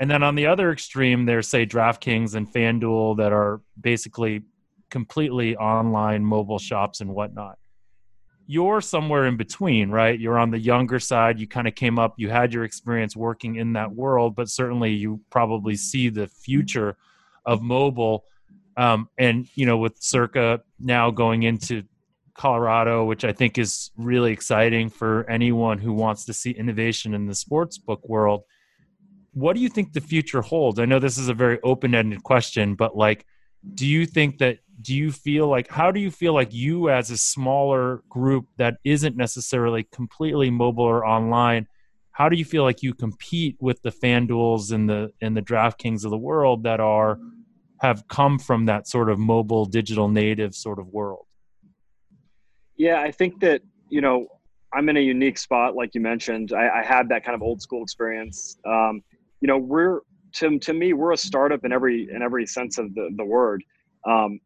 And 0.00 0.10
then 0.10 0.22
on 0.22 0.36
the 0.36 0.46
other 0.46 0.72
extreme, 0.72 1.26
there's 1.26 1.48
say 1.48 1.66
DraftKings 1.66 2.34
and 2.34 2.50
FanDuel 2.50 3.18
that 3.18 3.32
are 3.32 3.60
basically 3.78 4.42
completely 4.90 5.56
online 5.56 6.24
mobile 6.24 6.58
shops 6.58 7.00
and 7.00 7.10
whatnot. 7.10 7.58
You're 8.46 8.80
somewhere 8.80 9.26
in 9.26 9.36
between, 9.36 9.90
right? 9.90 10.18
You're 10.18 10.38
on 10.38 10.50
the 10.50 10.58
younger 10.58 11.00
side. 11.00 11.40
You 11.40 11.48
kind 11.48 11.66
of 11.66 11.74
came 11.74 11.98
up, 11.98 12.14
you 12.16 12.30
had 12.30 12.52
your 12.52 12.62
experience 12.62 13.16
working 13.16 13.56
in 13.56 13.72
that 13.72 13.92
world, 13.92 14.36
but 14.36 14.48
certainly 14.48 14.92
you 14.92 15.20
probably 15.30 15.74
see 15.74 16.08
the 16.08 16.28
future 16.28 16.96
of 17.44 17.60
mobile. 17.60 18.24
Um, 18.76 19.08
and, 19.18 19.48
you 19.54 19.66
know, 19.66 19.78
with 19.78 20.00
Circa 20.00 20.60
now 20.78 21.10
going 21.10 21.42
into 21.42 21.82
Colorado, 22.34 23.04
which 23.04 23.24
I 23.24 23.32
think 23.32 23.58
is 23.58 23.90
really 23.96 24.30
exciting 24.30 24.90
for 24.90 25.28
anyone 25.28 25.78
who 25.78 25.92
wants 25.92 26.24
to 26.26 26.32
see 26.32 26.50
innovation 26.50 27.14
in 27.14 27.26
the 27.26 27.34
sports 27.34 27.78
book 27.78 28.06
world. 28.08 28.42
What 29.32 29.56
do 29.56 29.62
you 29.62 29.68
think 29.68 29.92
the 29.92 30.00
future 30.00 30.42
holds? 30.42 30.78
I 30.78 30.84
know 30.84 30.98
this 30.98 31.18
is 31.18 31.28
a 31.28 31.34
very 31.34 31.58
open 31.62 31.94
ended 31.94 32.22
question, 32.22 32.74
but 32.74 32.96
like, 32.96 33.26
do 33.74 33.86
you 33.86 34.06
think 34.06 34.38
that 34.38 34.58
do 34.82 34.94
you 34.94 35.10
feel 35.10 35.48
like 35.48 35.68
how 35.68 35.90
do 35.90 36.00
you 36.00 36.10
feel 36.10 36.32
like 36.32 36.52
you 36.52 36.90
as 36.90 37.10
a 37.10 37.16
smaller 37.16 38.02
group 38.08 38.46
that 38.56 38.76
isn't 38.84 39.16
necessarily 39.16 39.84
completely 39.92 40.50
mobile 40.50 40.84
or 40.84 41.04
online 41.04 41.66
how 42.16 42.30
do 42.30 42.36
you 42.38 42.46
feel 42.46 42.62
like 42.62 42.82
you 42.82 42.94
compete 42.94 43.58
with 43.60 43.82
the 43.82 43.90
FanDuels 43.90 44.72
and 44.72 44.88
the 44.88 45.12
and 45.20 45.36
the 45.36 45.42
DraftKings 45.42 46.02
of 46.02 46.10
the 46.10 46.16
world 46.16 46.62
that 46.62 46.80
are 46.80 47.18
have 47.82 48.08
come 48.08 48.38
from 48.38 48.64
that 48.64 48.88
sort 48.88 49.10
of 49.10 49.18
mobile 49.18 49.66
digital 49.66 50.08
native 50.08 50.54
sort 50.54 50.78
of 50.78 50.88
world? 50.88 51.26
Yeah, 52.78 53.02
I 53.02 53.10
think 53.10 53.40
that 53.40 53.60
you 53.90 54.00
know 54.00 54.28
I'm 54.72 54.88
in 54.88 54.96
a 54.96 55.00
unique 55.00 55.36
spot, 55.36 55.76
like 55.76 55.94
you 55.94 56.00
mentioned. 56.00 56.54
I, 56.54 56.80
I 56.80 56.82
had 56.82 57.10
that 57.10 57.22
kind 57.22 57.34
of 57.34 57.42
old 57.42 57.60
school 57.60 57.82
experience. 57.82 58.56
Um, 58.64 59.02
you 59.42 59.46
know, 59.46 59.58
we're 59.58 60.00
to 60.36 60.58
to 60.58 60.72
me, 60.72 60.92
we're 60.92 61.12
a 61.12 61.16
startup 61.16 61.64
in 61.64 61.72
every 61.72 62.08
in 62.10 62.22
every 62.22 62.46
sense 62.46 62.78
of 62.78 62.94
the 62.94 63.10
the 63.16 63.24
word. 63.24 63.62
Um, 64.06 64.40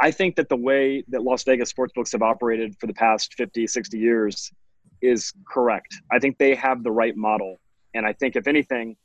I 0.00 0.10
think 0.10 0.36
that 0.36 0.48
the 0.48 0.56
way 0.56 1.04
that 1.08 1.22
Las 1.22 1.44
Vegas 1.44 1.72
sportsbooks 1.72 2.12
have 2.12 2.22
operated 2.22 2.74
for 2.80 2.86
the 2.86 2.94
past 2.94 3.34
50, 3.34 3.66
60 3.66 3.98
years 3.98 4.50
is 5.02 5.32
correct. 5.46 5.94
I 6.10 6.18
think 6.18 6.38
they 6.38 6.54
have 6.54 6.82
the 6.82 6.90
right 6.90 7.14
model. 7.14 7.60
And 7.94 8.06
I 8.06 8.14
think 8.14 8.34
if 8.34 8.48
anything, 8.48 8.96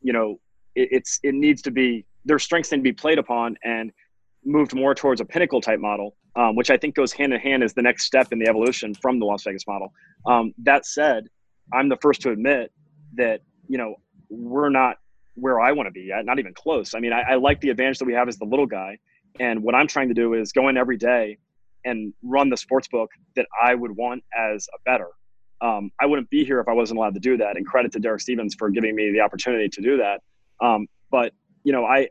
you 0.00 0.12
know, 0.12 0.38
it, 0.76 0.88
it's 0.92 1.18
it 1.22 1.34
needs 1.34 1.60
to 1.62 1.70
be 1.70 2.06
their 2.24 2.38
strengths 2.38 2.70
need 2.70 2.78
to 2.78 2.82
be 2.82 2.92
played 2.92 3.18
upon 3.18 3.56
and 3.64 3.92
moved 4.44 4.74
more 4.74 4.94
towards 4.94 5.20
a 5.20 5.24
pinnacle 5.24 5.60
type 5.60 5.80
model, 5.80 6.16
um, 6.36 6.54
which 6.54 6.70
I 6.70 6.76
think 6.76 6.94
goes 6.94 7.12
hand 7.12 7.32
in 7.32 7.40
hand 7.40 7.62
as 7.62 7.74
the 7.74 7.82
next 7.82 8.04
step 8.04 8.32
in 8.32 8.38
the 8.38 8.48
evolution 8.48 8.94
from 8.94 9.18
the 9.18 9.24
Las 9.24 9.42
Vegas 9.42 9.66
model. 9.66 9.92
Um, 10.26 10.52
that 10.58 10.86
said, 10.86 11.26
I'm 11.72 11.88
the 11.88 11.96
first 12.00 12.20
to 12.22 12.30
admit 12.30 12.70
that 13.16 13.40
you 13.68 13.78
know 13.78 13.96
we're 14.28 14.70
not 14.70 14.98
where 15.34 15.60
I 15.60 15.72
want 15.72 15.86
to 15.86 15.90
be 15.90 16.02
yet, 16.02 16.24
not 16.24 16.38
even 16.38 16.54
close. 16.54 16.94
I 16.94 17.00
mean, 17.00 17.12
I, 17.12 17.32
I 17.32 17.34
like 17.36 17.60
the 17.60 17.70
advantage 17.70 17.98
that 17.98 18.04
we 18.04 18.14
have 18.14 18.28
as 18.28 18.38
the 18.38 18.44
little 18.44 18.66
guy, 18.66 18.98
and 19.40 19.62
what 19.62 19.74
I'm 19.74 19.88
trying 19.88 20.08
to 20.08 20.14
do 20.14 20.34
is 20.34 20.52
go 20.52 20.68
in 20.68 20.76
every 20.76 20.96
day 20.96 21.38
and 21.84 22.14
run 22.22 22.48
the 22.48 22.56
sports 22.56 22.88
book 22.88 23.10
that 23.36 23.46
I 23.62 23.74
would 23.74 23.90
want 23.92 24.22
as 24.36 24.66
a 24.74 24.78
better. 24.84 25.08
Um, 25.60 25.90
I 26.00 26.06
wouldn't 26.06 26.30
be 26.30 26.44
here 26.44 26.60
if 26.60 26.68
I 26.68 26.72
wasn't 26.72 26.98
allowed 26.98 27.14
to 27.14 27.20
do 27.20 27.36
that. 27.38 27.56
And 27.56 27.66
credit 27.66 27.92
to 27.92 27.98
Derek 27.98 28.20
Stevens 28.20 28.54
for 28.54 28.70
giving 28.70 28.94
me 28.94 29.10
the 29.12 29.20
opportunity 29.20 29.68
to 29.68 29.80
do 29.80 29.96
that. 29.98 30.20
Um, 30.60 30.86
but 31.10 31.32
you 31.64 31.72
know, 31.72 31.84
I 31.84 32.08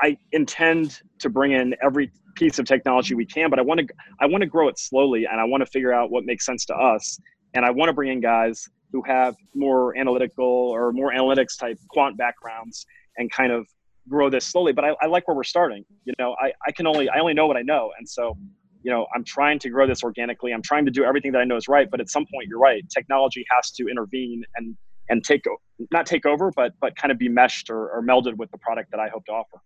I 0.00 0.16
intend 0.32 1.00
to 1.20 1.30
bring 1.30 1.52
in 1.52 1.74
every 1.82 2.10
piece 2.34 2.58
of 2.58 2.66
technology 2.66 3.14
we 3.14 3.24
can, 3.24 3.50
but 3.50 3.58
I 3.58 3.62
want 3.62 3.80
to 3.80 3.86
I 4.20 4.26
want 4.26 4.42
to 4.42 4.46
grow 4.46 4.68
it 4.68 4.78
slowly, 4.78 5.26
and 5.26 5.40
I 5.40 5.44
want 5.44 5.62
to 5.62 5.66
figure 5.66 5.92
out 5.92 6.10
what 6.10 6.24
makes 6.24 6.44
sense 6.44 6.64
to 6.66 6.74
us. 6.74 7.18
And 7.54 7.64
I 7.64 7.70
want 7.70 7.88
to 7.88 7.92
bring 7.92 8.10
in 8.10 8.20
guys 8.20 8.68
who 8.96 9.02
have 9.06 9.36
more 9.54 9.96
analytical 9.98 10.44
or 10.46 10.90
more 10.90 11.12
analytics 11.12 11.58
type 11.58 11.78
quant 11.90 12.16
backgrounds 12.16 12.86
and 13.18 13.30
kind 13.30 13.52
of 13.52 13.66
grow 14.08 14.30
this 14.30 14.46
slowly. 14.46 14.72
But 14.72 14.86
I, 14.86 14.96
I 15.02 15.06
like 15.06 15.28
where 15.28 15.36
we're 15.36 15.44
starting. 15.44 15.84
You 16.06 16.14
know, 16.18 16.34
I, 16.40 16.52
I 16.66 16.72
can 16.72 16.86
only 16.86 17.10
I 17.10 17.18
only 17.18 17.34
know 17.34 17.46
what 17.46 17.58
I 17.58 17.62
know, 17.62 17.92
and 17.98 18.08
so 18.08 18.34
you 18.82 18.90
know 18.90 19.06
I'm 19.14 19.22
trying 19.22 19.58
to 19.58 19.68
grow 19.68 19.86
this 19.86 20.02
organically. 20.02 20.52
I'm 20.52 20.62
trying 20.62 20.86
to 20.86 20.90
do 20.90 21.04
everything 21.04 21.32
that 21.32 21.40
I 21.40 21.44
know 21.44 21.56
is 21.56 21.68
right. 21.68 21.88
But 21.90 22.00
at 22.00 22.08
some 22.08 22.24
point, 22.32 22.48
you're 22.48 22.58
right. 22.58 22.82
Technology 22.88 23.44
has 23.54 23.70
to 23.72 23.86
intervene 23.86 24.42
and 24.56 24.74
and 25.10 25.22
take 25.22 25.42
not 25.90 26.06
take 26.06 26.24
over, 26.24 26.50
but 26.56 26.72
but 26.80 26.96
kind 26.96 27.12
of 27.12 27.18
be 27.18 27.28
meshed 27.28 27.68
or, 27.68 27.90
or 27.90 28.02
melded 28.02 28.38
with 28.38 28.50
the 28.50 28.58
product 28.58 28.90
that 28.92 29.00
I 29.00 29.08
hope 29.08 29.26
to 29.26 29.32
offer. 29.32 29.60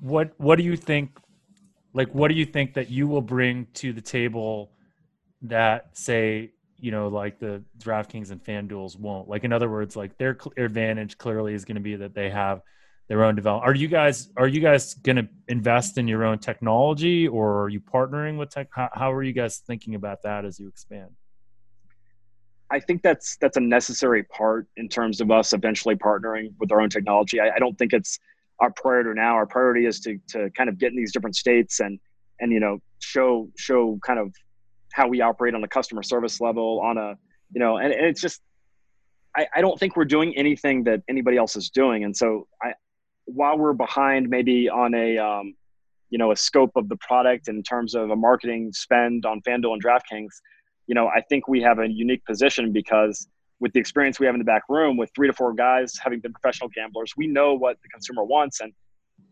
What 0.00 0.32
What 0.38 0.56
do 0.56 0.64
you 0.64 0.76
think? 0.76 1.10
Like, 1.92 2.14
what 2.14 2.28
do 2.28 2.34
you 2.34 2.46
think 2.46 2.74
that 2.74 2.90
you 2.90 3.08
will 3.08 3.22
bring 3.22 3.66
to 3.74 3.92
the 3.92 4.00
table 4.00 4.72
that 5.42 5.96
say 5.96 6.52
you 6.78 6.90
know, 6.90 7.08
like 7.08 7.38
the 7.38 7.62
DraftKings 7.78 8.30
and 8.30 8.42
FanDuel's 8.42 8.96
won't. 8.96 9.28
Like 9.28 9.44
in 9.44 9.52
other 9.52 9.68
words, 9.68 9.96
like 9.96 10.16
their 10.18 10.36
advantage 10.56 11.18
clearly 11.18 11.54
is 11.54 11.64
going 11.64 11.76
to 11.76 11.82
be 11.82 11.96
that 11.96 12.14
they 12.14 12.30
have 12.30 12.62
their 13.08 13.24
own 13.24 13.34
development. 13.34 13.70
Are 13.70 13.74
you 13.74 13.88
guys 13.88 14.28
are 14.36 14.46
you 14.46 14.60
guys 14.60 14.94
going 14.94 15.16
to 15.16 15.28
invest 15.48 15.98
in 15.98 16.06
your 16.06 16.24
own 16.24 16.38
technology, 16.38 17.26
or 17.26 17.62
are 17.62 17.68
you 17.68 17.80
partnering 17.80 18.38
with 18.38 18.50
tech? 18.50 18.68
How, 18.70 18.90
how 18.92 19.12
are 19.12 19.22
you 19.22 19.32
guys 19.32 19.58
thinking 19.58 19.94
about 19.94 20.22
that 20.22 20.44
as 20.44 20.60
you 20.60 20.68
expand? 20.68 21.10
I 22.70 22.80
think 22.80 23.02
that's 23.02 23.36
that's 23.38 23.56
a 23.56 23.60
necessary 23.60 24.24
part 24.24 24.66
in 24.76 24.88
terms 24.88 25.20
of 25.20 25.30
us 25.30 25.52
eventually 25.52 25.96
partnering 25.96 26.52
with 26.60 26.70
our 26.70 26.80
own 26.80 26.90
technology. 26.90 27.40
I, 27.40 27.50
I 27.56 27.58
don't 27.58 27.76
think 27.78 27.92
it's 27.92 28.18
our 28.60 28.70
priority 28.70 29.10
now. 29.14 29.34
Our 29.34 29.46
priority 29.46 29.86
is 29.86 30.00
to 30.00 30.18
to 30.28 30.50
kind 30.50 30.68
of 30.68 30.78
get 30.78 30.90
in 30.90 30.96
these 30.96 31.12
different 31.12 31.36
states 31.36 31.80
and 31.80 31.98
and 32.40 32.52
you 32.52 32.60
know 32.60 32.78
show 33.00 33.48
show 33.56 33.98
kind 34.04 34.18
of 34.18 34.34
how 34.98 35.08
we 35.08 35.20
operate 35.20 35.54
on 35.54 35.62
a 35.64 35.68
customer 35.68 36.02
service 36.02 36.40
level 36.40 36.80
on 36.80 36.98
a 36.98 37.16
you 37.52 37.60
know 37.60 37.78
and, 37.78 37.92
and 37.92 38.04
it's 38.06 38.20
just 38.20 38.42
I, 39.36 39.46
I 39.56 39.60
don't 39.60 39.78
think 39.78 39.96
we're 39.96 40.12
doing 40.16 40.36
anything 40.36 40.84
that 40.84 41.02
anybody 41.08 41.36
else 41.36 41.54
is 41.56 41.70
doing 41.70 42.04
and 42.04 42.14
so 42.16 42.46
i 42.62 42.72
while 43.28 43.58
we're 43.58 43.74
behind 43.74 44.28
maybe 44.28 44.68
on 44.68 44.94
a 44.94 45.18
um, 45.18 45.54
you 46.10 46.18
know 46.18 46.32
a 46.32 46.36
scope 46.36 46.72
of 46.76 46.88
the 46.88 46.96
product 46.96 47.48
in 47.48 47.62
terms 47.62 47.94
of 47.94 48.10
a 48.10 48.16
marketing 48.16 48.72
spend 48.72 49.26
on 49.26 49.40
FanDuel 49.46 49.74
and 49.74 49.84
DraftKings, 49.84 50.32
you 50.86 50.94
know 50.94 51.08
I 51.08 51.20
think 51.28 51.46
we 51.48 51.60
have 51.62 51.78
a 51.78 51.88
unique 51.88 52.24
position 52.24 52.72
because 52.72 53.28
with 53.60 53.72
the 53.72 53.80
experience 53.80 54.18
we 54.18 54.26
have 54.26 54.34
in 54.34 54.38
the 54.38 54.44
back 54.44 54.62
room 54.68 54.96
with 54.96 55.10
three 55.14 55.26
to 55.26 55.32
four 55.32 55.52
guys 55.52 55.94
having 56.02 56.20
been 56.20 56.32
professional 56.32 56.70
gamblers, 56.70 57.12
we 57.16 57.26
know 57.26 57.54
what 57.54 57.76
the 57.82 57.88
consumer 57.88 58.24
wants. 58.24 58.60
And 58.60 58.72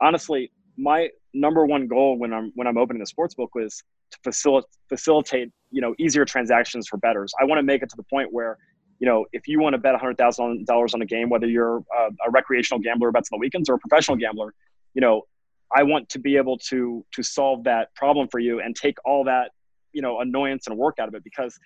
honestly, 0.01 0.51
my 0.77 1.09
number 1.33 1.65
one 1.65 1.87
goal 1.87 2.19
when 2.19 2.33
I'm 2.33 2.53
when 2.55 2.67
I'm 2.67 2.77
opening 2.77 3.01
the 3.01 3.07
sports 3.07 3.35
book 3.35 3.55
was 3.55 3.83
to 4.11 4.19
facilitate 4.23 4.69
facilitate 4.89 5.51
you 5.71 5.81
know 5.81 5.95
easier 5.99 6.25
transactions 6.25 6.89
for 6.89 6.97
bettors. 6.99 7.33
I 7.41 7.45
want 7.45 7.59
to 7.59 7.63
make 7.63 7.83
it 7.83 7.91
to 7.91 7.97
the 7.97 8.05
point 8.05 8.33
where 8.33 8.59
you 8.99 9.07
know 9.07 9.27
if 9.33 9.47
you 9.49 9.61
want 9.61 9.75
to 9.75 9.79
bet 9.79 9.95
hundred 9.97 10.19
thousand 10.19 10.67
dollars 10.67 10.95
on 10.95 11.03
a 11.03 11.07
game, 11.07 11.29
whether 11.29 11.47
you're 11.47 11.79
a, 11.79 12.09
a 12.27 12.31
recreational 12.31 12.81
gambler 12.81 13.11
bets 13.13 13.29
on 13.33 13.39
the 13.39 13.41
weekends 13.41 13.69
or 13.69 13.75
a 13.75 13.79
professional 13.79 14.17
gambler, 14.17 14.55
you 14.95 15.01
know 15.01 15.23
I 15.75 15.83
want 15.83 16.09
to 16.11 16.19
be 16.19 16.37
able 16.37 16.59
to 16.71 17.05
to 17.13 17.23
solve 17.23 17.65
that 17.65 17.95
problem 17.95 18.29
for 18.29 18.39
you 18.39 18.61
and 18.61 18.75
take 18.75 18.97
all 19.05 19.25
that 19.25 19.51
you 19.93 20.03
know 20.03 20.21
annoyance 20.21 20.67
and 20.67 20.77
work 20.77 20.99
out 21.01 21.09
of 21.09 21.15
it 21.15 21.25
because 21.25 21.59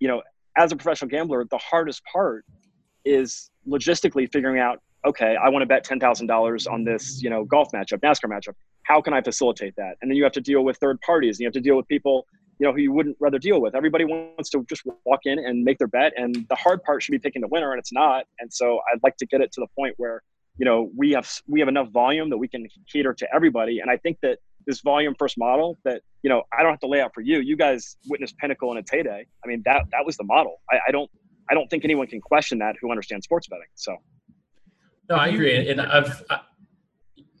you 0.00 0.08
know 0.08 0.22
as 0.56 0.72
a 0.72 0.76
professional 0.76 1.08
gambler 1.08 1.44
the 1.50 1.58
hardest 1.58 2.02
part 2.10 2.44
is 3.04 3.50
logistically 3.68 4.30
figuring 4.32 4.58
out 4.58 4.80
okay 5.06 5.36
i 5.36 5.48
want 5.48 5.62
to 5.62 5.66
bet 5.66 5.84
$10000 5.86 6.72
on 6.72 6.84
this 6.84 7.22
you 7.22 7.30
know 7.30 7.44
golf 7.44 7.68
matchup 7.72 8.00
nascar 8.00 8.28
matchup 8.30 8.54
how 8.84 9.00
can 9.00 9.12
i 9.12 9.20
facilitate 9.20 9.74
that 9.76 9.96
and 10.00 10.10
then 10.10 10.16
you 10.16 10.24
have 10.24 10.32
to 10.32 10.40
deal 10.40 10.64
with 10.64 10.76
third 10.78 10.98
parties 11.02 11.36
and 11.36 11.40
you 11.40 11.46
have 11.46 11.52
to 11.52 11.60
deal 11.60 11.76
with 11.76 11.86
people 11.88 12.26
you 12.58 12.66
know 12.66 12.72
who 12.72 12.80
you 12.80 12.92
wouldn't 12.92 13.16
rather 13.20 13.38
deal 13.38 13.60
with. 13.60 13.74
Everybody 13.74 14.04
wants 14.04 14.50
to 14.50 14.64
just 14.68 14.82
walk 15.04 15.20
in 15.24 15.38
and 15.38 15.62
make 15.62 15.78
their 15.78 15.88
bet 15.88 16.12
and 16.16 16.34
the 16.48 16.56
hard 16.56 16.82
part 16.82 17.02
should 17.02 17.12
be 17.12 17.18
picking 17.18 17.40
the 17.42 17.48
winner 17.48 17.72
and 17.72 17.78
it's 17.78 17.92
not. 17.92 18.24
And 18.40 18.52
so 18.52 18.80
i'd 18.92 19.00
like 19.02 19.16
to 19.18 19.26
get 19.26 19.40
it 19.40 19.52
to 19.52 19.60
the 19.60 19.66
point 19.76 19.94
where 19.96 20.22
you 20.56 20.64
know 20.64 20.90
we 20.96 21.12
have 21.12 21.30
we 21.46 21.60
have 21.60 21.68
enough 21.68 21.90
volume 21.90 22.30
that 22.30 22.38
we 22.38 22.48
can 22.48 22.66
cater 22.92 23.14
to 23.14 23.26
everybody. 23.34 23.80
And 23.80 23.90
i 23.90 23.96
think 23.96 24.18
that 24.22 24.38
this 24.66 24.80
volume 24.80 25.14
first 25.18 25.38
model 25.38 25.78
that 25.84 26.02
you 26.22 26.30
know 26.30 26.42
i 26.56 26.62
don't 26.62 26.72
have 26.72 26.80
to 26.80 26.88
lay 26.88 27.00
out 27.00 27.12
for 27.14 27.20
you. 27.20 27.38
You 27.40 27.56
guys 27.56 27.96
witnessed 28.08 28.36
pinnacle 28.38 28.72
in 28.72 28.78
its 28.78 28.90
heyday 28.90 29.26
i 29.44 29.48
mean 29.48 29.62
that 29.64 29.84
that 29.92 30.04
was 30.04 30.16
the 30.16 30.24
model. 30.24 30.60
I, 30.70 30.78
I 30.88 30.90
don't 30.90 31.10
i 31.50 31.54
don't 31.54 31.68
think 31.70 31.84
anyone 31.84 32.06
can 32.08 32.20
question 32.20 32.58
that 32.58 32.74
who 32.80 32.90
understands 32.90 33.24
sports 33.24 33.46
betting 33.46 33.66
so. 33.74 33.96
No 35.08 35.16
i 35.16 35.28
agree. 35.28 35.68
And 35.70 35.80
i've 35.80 36.22
I, 36.28 36.40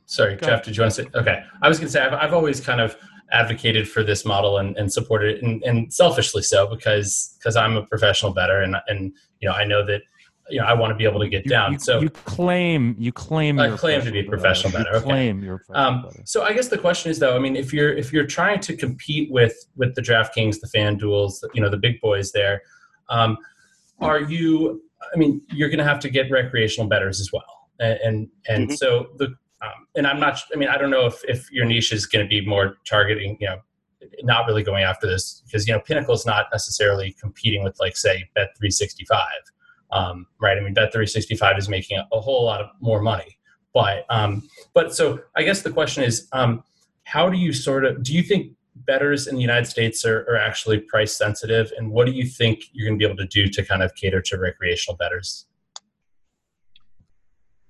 sorry 0.06 0.36
Go 0.36 0.46
jeff 0.46 0.48
ahead. 0.48 0.62
did 0.64 0.76
you 0.76 0.82
want 0.82 0.94
to 0.94 1.02
say? 1.02 1.08
Okay. 1.14 1.42
I 1.60 1.68
was 1.68 1.78
going 1.78 1.88
to 1.88 1.92
say 1.92 2.00
I've, 2.02 2.14
I've 2.14 2.32
always 2.32 2.60
kind 2.60 2.80
of 2.80 2.96
advocated 3.30 3.88
for 3.88 4.02
this 4.02 4.24
model 4.24 4.58
and, 4.58 4.76
and 4.76 4.92
supported 4.92 5.36
it 5.36 5.42
and, 5.42 5.62
and 5.62 5.92
selfishly 5.92 6.42
so 6.42 6.66
because 6.66 7.36
because 7.38 7.56
i'm 7.56 7.76
a 7.76 7.84
professional 7.86 8.32
better 8.32 8.62
and 8.62 8.76
and 8.88 9.12
you 9.40 9.48
know 9.48 9.54
i 9.54 9.64
know 9.64 9.84
that 9.84 10.02
you 10.50 10.60
know, 10.60 10.66
I 10.66 10.74
want 10.74 10.90
to 10.90 10.94
be 10.94 11.04
able 11.04 11.20
to 11.20 11.28
get 11.28 11.44
you, 11.44 11.50
down. 11.50 11.74
You, 11.74 11.78
so 11.78 12.00
you 12.00 12.10
claim, 12.10 12.96
you 12.98 13.12
claim, 13.12 13.58
I 13.58 13.76
claim 13.76 14.02
to 14.02 14.10
be 14.10 14.20
a 14.20 14.24
professional 14.24 14.72
bettor. 14.72 14.96
Okay. 14.96 15.04
Claim 15.04 15.42
you're 15.42 15.62
um, 15.70 16.08
So 16.24 16.42
I 16.42 16.52
guess 16.52 16.68
the 16.68 16.78
question 16.78 17.10
is 17.10 17.18
though, 17.18 17.36
I 17.36 17.38
mean, 17.38 17.56
if 17.56 17.72
you're 17.72 17.92
if 17.92 18.12
you're 18.12 18.26
trying 18.26 18.60
to 18.60 18.76
compete 18.76 19.30
with 19.30 19.54
with 19.76 19.94
the 19.94 20.02
DraftKings, 20.02 20.60
the 20.60 20.70
FanDuels, 20.74 21.42
you 21.54 21.60
know, 21.60 21.70
the 21.70 21.76
big 21.76 22.00
boys 22.00 22.32
there, 22.32 22.62
um, 23.08 23.36
are 24.00 24.20
you? 24.20 24.82
I 25.14 25.16
mean, 25.16 25.40
you're 25.48 25.68
going 25.68 25.78
to 25.78 25.84
have 25.84 26.00
to 26.00 26.10
get 26.10 26.30
recreational 26.30 26.88
betters 26.88 27.20
as 27.20 27.30
well, 27.32 27.68
and 27.80 27.98
and, 28.04 28.28
and 28.48 28.68
mm-hmm. 28.68 28.74
so 28.74 29.08
the 29.18 29.34
um, 29.62 29.86
and 29.96 30.06
I'm 30.06 30.20
not. 30.20 30.40
I 30.54 30.56
mean, 30.56 30.68
I 30.68 30.78
don't 30.78 30.90
know 30.90 31.06
if 31.06 31.22
if 31.24 31.50
your 31.50 31.64
niche 31.64 31.92
is 31.92 32.06
going 32.06 32.24
to 32.24 32.28
be 32.28 32.44
more 32.46 32.76
targeting, 32.86 33.36
you 33.40 33.48
know, 33.48 33.58
not 34.22 34.46
really 34.46 34.62
going 34.62 34.84
after 34.84 35.06
this 35.06 35.42
because 35.46 35.66
you 35.66 35.74
know 35.74 35.80
Pinnacle 35.80 36.14
is 36.14 36.24
not 36.24 36.46
necessarily 36.52 37.16
competing 37.20 37.64
with 37.64 37.76
like 37.80 37.96
say 37.96 38.28
Bet 38.34 38.50
365 38.56 39.26
um, 39.90 40.26
right? 40.40 40.58
I 40.58 40.60
mean, 40.60 40.74
Bet365 40.74 41.58
is 41.58 41.68
making 41.68 41.98
a, 41.98 42.06
a, 42.12 42.20
whole 42.20 42.44
lot 42.44 42.60
of 42.60 42.68
more 42.80 43.00
money, 43.00 43.38
but 43.72 44.04
um, 44.10 44.48
but 44.74 44.94
so 44.94 45.20
I 45.36 45.42
guess 45.42 45.62
the 45.62 45.70
question 45.70 46.04
is, 46.04 46.28
um, 46.32 46.62
how 47.04 47.28
do 47.30 47.38
you 47.38 47.52
sort 47.52 47.84
of 47.84 48.02
do 48.02 48.12
you 48.12 48.22
think 48.22 48.52
betters 48.86 49.26
in 49.26 49.34
the 49.34 49.40
United 49.40 49.66
States 49.66 50.04
are, 50.04 50.20
are 50.28 50.36
actually 50.36 50.78
price 50.78 51.16
sensitive, 51.16 51.72
and 51.76 51.90
what 51.90 52.06
do 52.06 52.12
you 52.12 52.24
think 52.24 52.64
you're 52.72 52.86
going 52.86 52.98
to 52.98 53.02
be 53.02 53.10
able 53.10 53.16
to 53.16 53.26
do 53.26 53.48
to 53.48 53.64
kind 53.64 53.82
of 53.82 53.94
cater 53.94 54.20
to 54.22 54.38
recreational 54.38 54.96
bettors? 54.96 55.46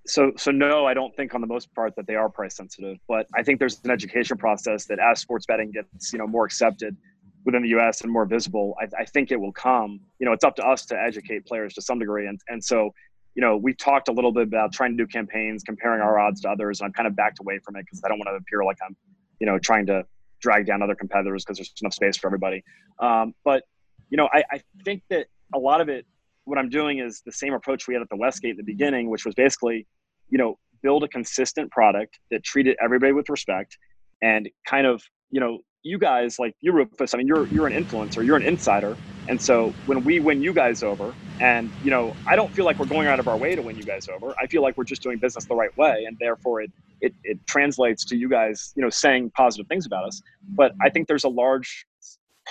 So, 0.09 0.33
so 0.37 0.51
no, 0.51 0.87
I 0.87 0.95
don't 0.95 1.15
think 1.15 1.35
on 1.35 1.41
the 1.41 1.47
most 1.47 1.73
part 1.75 1.95
that 1.97 2.07
they 2.07 2.15
are 2.15 2.29
price 2.29 2.57
sensitive, 2.57 2.97
but 3.07 3.27
I 3.35 3.43
think 3.43 3.59
there's 3.59 3.81
an 3.85 3.91
education 3.91 4.37
process 4.37 4.87
that 4.87 4.99
as 4.99 5.21
sports 5.21 5.47
betting 5.47 5.71
gets 5.71 6.13
you 6.13 6.19
know 6.19 6.27
more 6.27 6.45
accepted, 6.45 6.97
within 7.45 7.63
the 7.63 7.69
U.S. 7.71 8.03
and 8.03 8.13
more 8.13 8.27
visible, 8.27 8.77
I, 8.81 9.03
I, 9.03 9.05
think 9.05 9.31
it 9.31 9.41
will 9.41 9.53
come. 9.53 10.01
You 10.19 10.27
know, 10.27 10.33
it's 10.33 10.45
up 10.45 10.55
to 10.57 10.63
us 10.67 10.85
to 10.87 11.01
educate 11.01 11.47
players 11.47 11.73
to 11.75 11.83
some 11.83 11.99
degree, 11.99 12.27
and 12.27 12.39
and 12.49 12.63
so, 12.63 12.93
you 13.35 13.41
know, 13.41 13.57
we 13.57 13.73
talked 13.75 14.09
a 14.09 14.13
little 14.13 14.33
bit 14.33 14.43
about 14.43 14.73
trying 14.73 14.97
to 14.97 15.03
do 15.03 15.07
campaigns, 15.07 15.63
comparing 15.63 16.01
our 16.01 16.19
odds 16.19 16.43
to 16.43 16.51
others, 16.51 16.81
and 16.81 16.87
I'm 16.87 16.93
kind 16.93 17.07
of 17.07 17.17
backed 17.17 17.41
away 17.41 17.59
from 17.59 17.77
it 17.77 17.87
because 17.87 18.03
I 18.05 18.09
don't 18.09 18.19
want 18.19 18.29
to 18.29 18.35
appear 18.35 18.65
like 18.65 18.77
I'm, 18.87 18.97
you 19.41 19.47
know, 19.47 19.59
trying 19.59 19.87
to 19.87 20.05
drag 20.41 20.67
down 20.67 20.83
other 20.83 20.95
competitors 20.95 21.45
because 21.45 21.59
there's 21.59 21.73
enough 21.81 21.95
space 21.95 22.17
for 22.17 22.29
everybody. 22.29 22.63
Um, 23.01 23.35
but 23.45 23.65
you 24.11 24.17
know, 24.17 24.29
I, 24.33 24.45
I 24.51 24.63
think 24.85 25.03
that 25.11 25.27
a 25.55 25.59
lot 25.59 25.81
of 25.81 25.89
it, 25.89 26.07
what 26.45 26.59
I'm 26.59 26.71
doing 26.71 26.99
is 26.99 27.23
the 27.25 27.33
same 27.33 27.55
approach 27.55 27.89
we 27.89 27.95
had 27.95 28.03
at 28.03 28.09
the 28.09 28.17
Westgate 28.17 28.53
at 28.53 28.57
the 28.57 28.63
beginning, 28.63 29.11
which 29.11 29.25
was 29.25 29.35
basically, 29.35 29.87
you 30.31 30.39
know, 30.39 30.57
build 30.83 31.05
a 31.05 31.09
consistent 31.09 31.71
product 31.73 32.19
that 32.31 32.45
treated 32.45 32.77
everybody 32.83 33.13
with 33.13 33.29
respect 33.29 33.77
and 34.23 34.49
kind 34.69 34.87
of 34.87 35.03
you 35.31 35.41
know 35.41 35.59
you 35.83 35.99
guys 35.99 36.39
like 36.39 36.55
you 36.61 36.73
Rufus, 36.73 37.15
I 37.15 37.19
mean 37.19 37.27
you're 37.29 37.49
you're 37.51 37.67
an 37.67 37.75
influencer, 37.85 38.25
you're 38.25 38.37
an 38.37 38.45
insider. 38.45 38.99
And 39.29 39.41
so 39.41 39.77
when 39.85 40.05
we 40.05 40.21
win 40.21 40.41
you 40.43 40.55
guys 40.55 40.83
over, 40.83 41.17
and 41.41 41.73
you 41.81 41.91
know, 41.91 42.17
I 42.27 42.37
don't 42.37 42.55
feel 42.55 42.65
like 42.65 42.79
we're 42.79 42.87
going 42.87 43.09
out 43.09 43.21
of 43.21 43.29
our 43.29 43.39
way 43.39 43.55
to 43.57 43.63
win 43.63 43.77
you 43.77 43.85
guys 43.85 44.07
over. 44.09 44.35
I 44.43 44.47
feel 44.49 44.63
like 44.63 44.77
we're 44.77 44.85
just 44.85 45.03
doing 45.03 45.19
business 45.21 45.47
the 45.49 45.57
right 45.57 45.71
way, 45.77 46.05
and 46.07 46.17
therefore 46.21 46.63
it 46.63 46.71
it, 47.01 47.15
it 47.25 47.39
translates 47.49 48.05
to 48.07 48.17
you 48.17 48.29
guys, 48.29 48.73
you 48.77 48.83
know, 48.83 48.91
saying 48.91 49.33
positive 49.37 49.69
things 49.69 49.87
about 49.87 50.07
us. 50.07 50.21
But 50.57 50.73
I 50.83 50.91
think 50.91 51.09
there's 51.09 51.25
a 51.25 51.29
large 51.31 51.87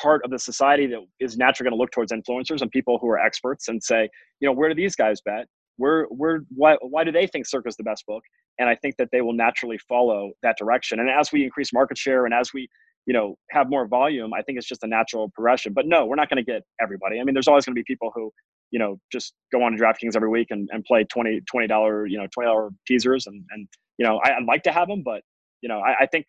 part 0.01 0.23
of 0.23 0.31
the 0.31 0.39
society 0.39 0.87
that 0.87 0.99
is 1.19 1.37
naturally 1.37 1.69
going 1.69 1.77
to 1.77 1.81
look 1.81 1.91
towards 1.91 2.11
influencers 2.11 2.61
and 2.61 2.71
people 2.71 2.99
who 3.01 3.09
are 3.09 3.19
experts 3.19 3.67
and 3.67 3.83
say, 3.83 4.09
you 4.39 4.47
know, 4.47 4.53
where 4.53 4.69
do 4.69 4.75
these 4.75 4.95
guys 4.95 5.21
bet? 5.21 5.47
Where 5.77 6.05
where 6.05 6.41
why 6.49 6.77
why 6.81 7.03
do 7.03 7.11
they 7.11 7.27
think 7.27 7.47
Circa's 7.47 7.75
the 7.75 7.83
best 7.83 8.05
book? 8.05 8.23
And 8.59 8.67
I 8.67 8.75
think 8.75 8.97
that 8.97 9.09
they 9.11 9.21
will 9.21 9.33
naturally 9.33 9.77
follow 9.87 10.31
that 10.43 10.57
direction. 10.57 10.99
And 10.99 11.09
as 11.09 11.31
we 11.31 11.43
increase 11.43 11.71
market 11.71 11.97
share 11.97 12.25
and 12.25 12.33
as 12.33 12.51
we 12.53 12.67
you 13.07 13.13
know 13.13 13.37
have 13.49 13.69
more 13.69 13.87
volume 13.87 14.33
i 14.33 14.41
think 14.43 14.57
it's 14.57 14.67
just 14.67 14.83
a 14.83 14.87
natural 14.87 15.29
progression 15.29 15.73
but 15.73 15.87
no 15.87 16.05
we're 16.05 16.15
not 16.15 16.29
going 16.29 16.43
to 16.43 16.51
get 16.51 16.61
everybody 16.79 17.19
i 17.19 17.23
mean 17.23 17.33
there's 17.33 17.47
always 17.47 17.65
going 17.65 17.73
to 17.73 17.79
be 17.79 17.83
people 17.87 18.11
who 18.13 18.31
you 18.69 18.77
know 18.77 18.99
just 19.11 19.33
go 19.51 19.63
on 19.63 19.71
to 19.71 19.77
draftkings 19.81 20.15
every 20.15 20.29
week 20.29 20.47
and, 20.51 20.69
and 20.71 20.83
play 20.83 21.03
20 21.05 21.41
20 21.49 21.67
dollar 21.67 22.05
you 22.05 22.17
know 22.17 22.27
20 22.33 22.47
dollar 22.47 22.69
teasers 22.85 23.25
and 23.25 23.43
and 23.51 23.67
you 23.97 24.05
know 24.05 24.19
I, 24.23 24.37
would 24.37 24.47
like 24.47 24.63
to 24.63 24.71
have 24.71 24.87
them 24.87 25.01
but 25.03 25.21
you 25.61 25.69
know 25.69 25.79
I, 25.79 26.03
I, 26.03 26.05
think 26.05 26.25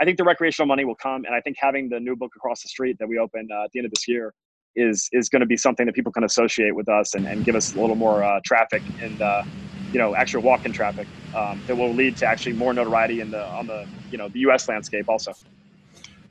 i 0.00 0.04
think 0.04 0.16
the 0.16 0.24
recreational 0.24 0.66
money 0.66 0.84
will 0.84 0.94
come 0.94 1.24
and 1.24 1.34
i 1.34 1.40
think 1.40 1.56
having 1.58 1.88
the 1.88 2.00
new 2.00 2.16
book 2.16 2.30
across 2.36 2.62
the 2.62 2.68
street 2.68 2.96
that 3.00 3.08
we 3.08 3.18
open 3.18 3.48
uh, 3.52 3.64
at 3.64 3.70
the 3.72 3.80
end 3.80 3.86
of 3.86 3.92
this 3.92 4.06
year 4.06 4.32
is 4.76 5.08
is 5.12 5.28
going 5.28 5.40
to 5.40 5.46
be 5.46 5.56
something 5.56 5.86
that 5.86 5.94
people 5.94 6.12
can 6.12 6.24
associate 6.24 6.74
with 6.74 6.88
us 6.88 7.14
and, 7.14 7.26
and 7.26 7.44
give 7.44 7.54
us 7.54 7.74
a 7.74 7.80
little 7.80 7.96
more 7.96 8.22
uh, 8.22 8.40
traffic 8.44 8.82
and 9.00 9.20
uh, 9.20 9.42
you 9.92 9.98
know 9.98 10.14
actual 10.14 10.42
walk-in 10.42 10.72
traffic 10.72 11.06
um, 11.34 11.60
that 11.66 11.76
will 11.76 11.92
lead 11.92 12.16
to 12.16 12.26
actually 12.26 12.52
more 12.52 12.72
notoriety 12.72 13.20
in 13.20 13.30
the 13.30 13.44
on 13.48 13.66
the 13.66 13.86
you 14.10 14.18
know 14.18 14.28
the 14.28 14.40
us 14.40 14.68
landscape 14.68 15.08
also 15.08 15.32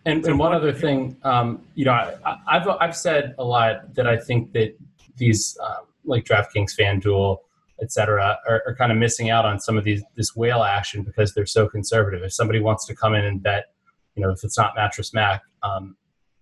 and, 0.06 0.25
and 0.25 0.39
one 0.39 0.54
other 0.54 0.71
thing, 0.71 1.17
um, 1.23 1.62
you 1.75 1.86
know, 1.86 1.91
I, 1.91 2.38
have 2.47 2.67
I've 2.80 2.95
said 2.95 3.36
a 3.38 3.43
lot 3.43 3.93
that 3.95 4.08
I 4.08 4.17
think 4.17 4.54
that 4.54 4.75
these 5.17 5.58
uh, 5.62 5.80
like 6.06 6.23
DraftKings, 6.23 6.75
FanDuel, 6.80 7.38
et 7.82 7.91
cetera, 7.91 8.39
are, 8.47 8.63
are, 8.65 8.75
kind 8.75 8.91
of 8.91 8.97
missing 8.97 9.30
out 9.30 9.45
on 9.45 9.60
some 9.60 9.78
of 9.78 9.84
these 9.84 10.02
this 10.15 10.36
whale 10.36 10.63
action 10.63 11.04
because 11.04 11.34
they're 11.34 11.45
so 11.45 11.67
conservative. 11.67 12.23
If 12.23 12.34
somebody 12.34 12.62
wants 12.62 12.86
to 12.88 12.95
come 12.95 13.13
in 13.13 13.25
and 13.25 13.43
bet, 13.43 13.73
you 14.15 14.23
know, 14.23 14.32
if 14.32 14.43
it's 14.43 14.58
not 14.58 14.73
Mattress 14.75 15.13
Mac, 15.13 15.43
um, 15.63 15.97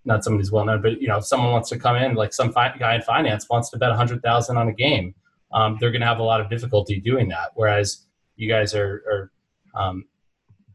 not 0.07 0.23
somebody 0.23 0.41
who's 0.41 0.51
well 0.51 0.65
known, 0.65 0.81
but 0.81 0.99
you 1.01 1.07
know, 1.07 1.17
if 1.17 1.25
someone 1.25 1.51
wants 1.51 1.69
to 1.69 1.77
come 1.77 1.95
in, 1.97 2.15
like 2.15 2.33
some 2.33 2.51
fi- 2.51 2.75
guy 2.79 2.95
in 2.95 3.01
finance 3.01 3.47
wants 3.49 3.69
to 3.69 3.77
bet 3.77 3.91
a 3.91 3.95
hundred 3.95 4.23
thousand 4.23 4.57
on 4.57 4.69
a 4.69 4.73
game, 4.73 5.13
um, 5.51 5.77
they're 5.79 5.91
going 5.91 6.01
to 6.01 6.07
have 6.07 6.19
a 6.19 6.23
lot 6.23 6.41
of 6.41 6.49
difficulty 6.49 6.99
doing 6.99 7.27
that. 7.29 7.51
Whereas 7.55 8.05
you 8.37 8.47
guys 8.49 8.73
are, 8.73 9.31
are 9.75 9.79
um, 9.79 10.05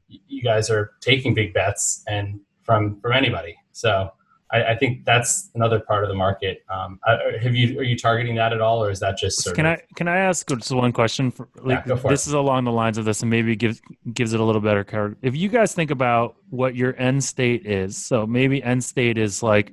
you 0.09 0.43
guys 0.43 0.71
are 0.71 0.93
taking 1.01 1.35
big 1.35 1.55
bets 1.55 2.05
and 2.07 2.41
from 2.63 3.01
from 3.01 3.13
anybody. 3.13 3.57
So 3.73 4.13
I, 4.53 4.65
I 4.65 4.77
think 4.77 5.05
that's 5.05 5.51
another 5.55 5.81
part 5.81 6.05
of 6.05 6.09
the 6.09 6.15
market. 6.15 6.63
Um, 6.69 7.01
have 7.41 7.55
you 7.55 7.79
are 7.79 7.83
you 7.83 7.97
targeting 7.97 8.35
that 8.37 8.53
at 8.53 8.61
all, 8.61 8.85
or 8.85 8.91
is 8.91 9.01
that 9.01 9.17
just 9.17 9.53
can 9.55 9.67
of, 9.67 9.79
I 9.79 9.83
can 9.97 10.09
I 10.09 10.19
ask 10.19 10.47
just 10.49 10.71
one 10.71 10.93
question? 10.93 11.31
For, 11.31 11.49
like, 11.57 11.87
yeah, 11.87 11.95
this 11.95 12.27
it. 12.27 12.31
is 12.31 12.35
along 12.35 12.65
the 12.65 12.73
lines 12.73 12.99
of 12.99 13.05
this, 13.05 13.23
and 13.23 13.31
maybe 13.31 13.57
gives 13.57 13.81
gives 14.13 14.35
it 14.35 14.41
a 14.41 14.45
little 14.45 14.61
better 14.61 14.85
cover. 14.85 15.17
If 15.23 15.35
you 15.35 15.49
guys 15.49 15.75
think 15.75 15.91
about 15.91 16.37
what 16.51 16.77
your 16.77 16.95
end 16.97 17.25
state 17.25 17.67
is, 17.67 17.97
so 17.97 18.27
maybe 18.27 18.63
end 18.63 18.85
state 18.85 19.17
is 19.17 19.43
like 19.43 19.73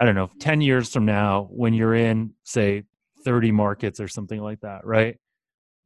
I 0.00 0.06
don't 0.06 0.14
know, 0.14 0.30
ten 0.40 0.60
years 0.60 0.92
from 0.92 1.04
now 1.04 1.48
when 1.50 1.74
you're 1.74 1.94
in 1.94 2.32
say 2.44 2.84
30 3.24 3.52
markets 3.52 4.00
or 4.00 4.08
something 4.08 4.40
like 4.40 4.60
that, 4.60 4.86
right? 4.86 5.18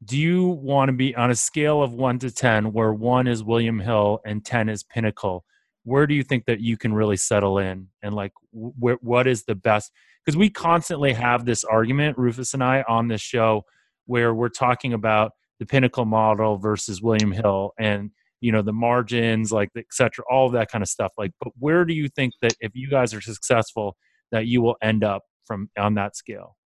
do 0.04 0.18
you 0.18 0.44
want 0.46 0.88
to 0.88 0.92
be 0.92 1.14
on 1.14 1.30
a 1.30 1.34
scale 1.34 1.82
of 1.82 1.92
1 1.94 2.18
to 2.18 2.30
10 2.30 2.72
where 2.72 2.92
1 2.92 3.26
is 3.26 3.42
william 3.42 3.78
hill 3.78 4.20
and 4.26 4.44
10 4.44 4.68
is 4.68 4.82
pinnacle 4.82 5.44
where 5.84 6.06
do 6.06 6.14
you 6.14 6.22
think 6.22 6.46
that 6.46 6.60
you 6.60 6.76
can 6.76 6.92
really 6.92 7.16
settle 7.16 7.58
in? 7.58 7.88
And 8.02 8.14
like 8.14 8.32
wh- 8.52 9.02
what 9.02 9.26
is 9.26 9.44
the 9.44 9.54
best 9.54 9.92
because 10.24 10.36
we 10.36 10.48
constantly 10.50 11.12
have 11.12 11.44
this 11.44 11.64
argument 11.64 12.16
rufus 12.16 12.54
and 12.54 12.64
i 12.64 12.84
on 12.88 13.08
this 13.08 13.20
show 13.20 13.64
where 14.06 14.34
we're 14.34 14.48
talking 14.48 14.92
about 14.92 15.32
the 15.58 15.66
pinnacle 15.66 16.04
model 16.04 16.56
versus 16.56 17.02
william 17.02 17.32
hill 17.32 17.72
and 17.78 18.10
you 18.40 18.52
know 18.52 18.62
the 18.62 18.72
margins 18.72 19.52
like 19.52 19.70
etc 19.76 20.24
all 20.30 20.46
of 20.46 20.52
that 20.52 20.70
kind 20.70 20.82
of 20.82 20.88
stuff 20.88 21.12
like 21.18 21.32
but 21.40 21.52
where 21.58 21.84
do 21.84 21.94
you 21.94 22.08
think 22.08 22.32
that 22.42 22.54
if 22.60 22.72
you 22.74 22.88
guys 22.88 23.14
are 23.14 23.20
successful 23.20 23.96
that 24.32 24.46
you 24.46 24.60
will 24.60 24.76
end 24.82 25.04
up 25.04 25.22
from 25.46 25.68
on 25.78 25.94
that 25.94 26.16
scale? 26.16 26.56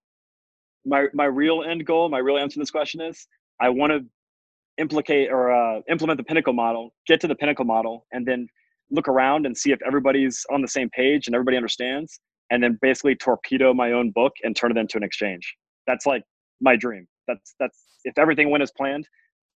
My 0.85 1.07
my 1.13 1.25
real 1.25 1.63
end 1.63 1.85
goal 1.85 2.09
my 2.09 2.19
real 2.19 2.39
answer 2.39 2.55
to 2.55 2.61
this 2.61 2.71
question 2.71 3.01
is 3.01 3.27
i 3.61 3.69
want 3.69 3.93
to 3.93 4.01
implicate 4.79 5.29
or 5.29 5.53
uh, 5.53 5.81
implement 5.91 6.19
the 6.19 6.25
pinnacle 6.25 6.53
model 6.53 6.95
get 7.07 7.21
to 7.21 7.27
the 7.27 7.35
pinnacle 7.35 7.65
model 7.65 8.07
and 8.13 8.25
then 8.25 8.47
look 8.91 9.09
around 9.09 9.47
and 9.47 9.57
see 9.57 9.73
if 9.73 9.79
everybody's 9.87 10.45
on 10.51 10.63
the 10.63 10.69
same 10.69 10.89
page 10.91 11.27
and 11.27 11.35
everybody 11.35 11.57
understands 11.57 12.21
and 12.51 12.63
then 12.63 12.79
basically 12.81 13.15
torpedo 13.15 13.75
my 13.75 13.93
own 13.93 14.11
book 14.11 14.33
and 14.43 14.57
turn 14.57 14.71
it 14.71 14.79
into 14.79 14.97
an 14.97 15.03
exchange. 15.03 15.55
That's 15.87 16.07
like 16.07 16.23
my 16.61 16.77
dream. 16.77 17.07
That's 17.27 17.55
that's 17.61 17.79
if 18.05 18.17
everything 18.19 18.51
went 18.51 18.63
as 18.63 18.73
planned 18.77 19.07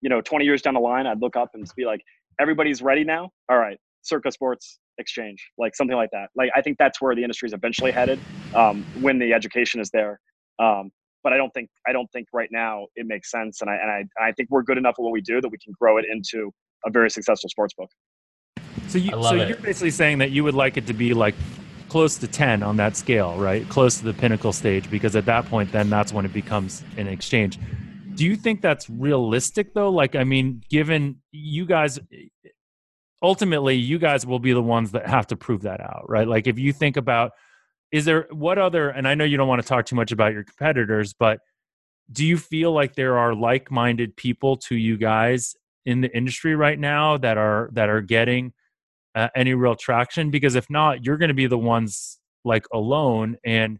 you 0.01 0.09
know 0.09 0.19
20 0.19 0.45
years 0.45 0.63
down 0.63 0.73
the 0.73 0.79
line 0.79 1.05
i'd 1.05 1.21
look 1.21 1.35
up 1.35 1.49
and 1.53 1.63
be 1.75 1.85
like 1.85 2.01
everybody's 2.39 2.81
ready 2.81 3.03
now? 3.03 3.29
All 3.49 3.57
right 3.57 3.77
circa 4.03 4.31
sports 4.31 4.79
exchange 4.97 5.47
like 5.57 5.75
something 5.75 5.95
like 5.95 6.09
that. 6.11 6.29
Like 6.35 6.49
i 6.55 6.61
think 6.61 6.77
that's 6.77 6.99
where 7.01 7.15
the 7.15 7.21
industry 7.21 7.47
is 7.47 7.53
eventually 7.53 7.91
headed 7.91 8.19
um, 8.55 8.83
when 8.99 9.19
the 9.19 9.33
education 9.33 9.79
is 9.79 9.89
there. 9.91 10.19
Um, 10.59 10.91
but 11.23 11.33
I 11.33 11.37
don't 11.37 11.53
think 11.53 11.69
I 11.87 11.91
don't 11.91 12.11
think 12.11 12.27
right 12.33 12.49
now 12.51 12.87
it 12.95 13.05
makes 13.05 13.29
sense, 13.29 13.61
and 13.61 13.69
I 13.69 13.75
and 13.75 13.91
I, 13.91 14.27
I 14.29 14.31
think 14.31 14.49
we're 14.49 14.63
good 14.63 14.77
enough 14.77 14.95
at 14.97 15.03
what 15.03 15.11
we 15.11 15.21
do 15.21 15.39
that 15.41 15.49
we 15.49 15.57
can 15.57 15.73
grow 15.79 15.97
it 15.97 16.05
into 16.11 16.51
a 16.85 16.89
very 16.89 17.09
successful 17.09 17.49
sports 17.49 17.73
book. 17.73 17.89
So 18.87 18.97
you 18.97 19.11
so 19.11 19.35
it. 19.35 19.49
you're 19.49 19.57
basically 19.57 19.91
saying 19.91 20.19
that 20.19 20.31
you 20.31 20.43
would 20.43 20.53
like 20.53 20.77
it 20.77 20.87
to 20.87 20.93
be 20.93 21.13
like 21.13 21.35
close 21.89 22.17
to 22.17 22.27
10 22.27 22.63
on 22.63 22.77
that 22.77 22.95
scale, 22.95 23.37
right? 23.37 23.67
Close 23.67 23.97
to 23.97 24.05
the 24.05 24.13
pinnacle 24.13 24.53
stage 24.53 24.89
because 24.89 25.15
at 25.15 25.25
that 25.25 25.45
point 25.45 25.71
then 25.71 25.89
that's 25.89 26.13
when 26.13 26.25
it 26.25 26.33
becomes 26.33 26.83
an 26.97 27.07
exchange. 27.07 27.59
Do 28.15 28.25
you 28.25 28.35
think 28.35 28.61
that's 28.61 28.89
realistic 28.89 29.73
though? 29.73 29.89
Like 29.89 30.15
I 30.15 30.23
mean, 30.23 30.63
given 30.69 31.21
you 31.31 31.65
guys 31.65 31.99
ultimately 33.21 33.75
you 33.75 33.99
guys 33.99 34.25
will 34.25 34.39
be 34.39 34.53
the 34.53 34.61
ones 34.61 34.91
that 34.91 35.07
have 35.07 35.27
to 35.27 35.35
prove 35.35 35.63
that 35.63 35.79
out, 35.79 36.05
right? 36.07 36.27
Like 36.27 36.47
if 36.47 36.57
you 36.57 36.73
think 36.73 36.97
about 36.97 37.31
is 37.91 38.05
there 38.05 38.27
what 38.31 38.57
other 38.57 38.89
and 38.89 39.07
i 39.07 39.13
know 39.13 39.23
you 39.23 39.37
don't 39.37 39.47
want 39.47 39.61
to 39.61 39.67
talk 39.67 39.85
too 39.85 39.95
much 39.95 40.11
about 40.11 40.33
your 40.33 40.43
competitors 40.43 41.13
but 41.13 41.39
do 42.11 42.25
you 42.25 42.37
feel 42.37 42.71
like 42.71 42.95
there 42.95 43.17
are 43.17 43.33
like-minded 43.33 44.15
people 44.15 44.57
to 44.57 44.75
you 44.75 44.97
guys 44.97 45.55
in 45.85 46.01
the 46.01 46.15
industry 46.15 46.55
right 46.55 46.79
now 46.79 47.17
that 47.17 47.37
are 47.37 47.69
that 47.73 47.89
are 47.89 48.01
getting 48.01 48.53
uh, 49.15 49.27
any 49.35 49.53
real 49.53 49.75
traction 49.75 50.31
because 50.31 50.55
if 50.55 50.69
not 50.69 51.05
you're 51.05 51.17
going 51.17 51.29
to 51.29 51.35
be 51.35 51.47
the 51.47 51.57
ones 51.57 52.19
like 52.43 52.65
alone 52.73 53.37
and 53.43 53.79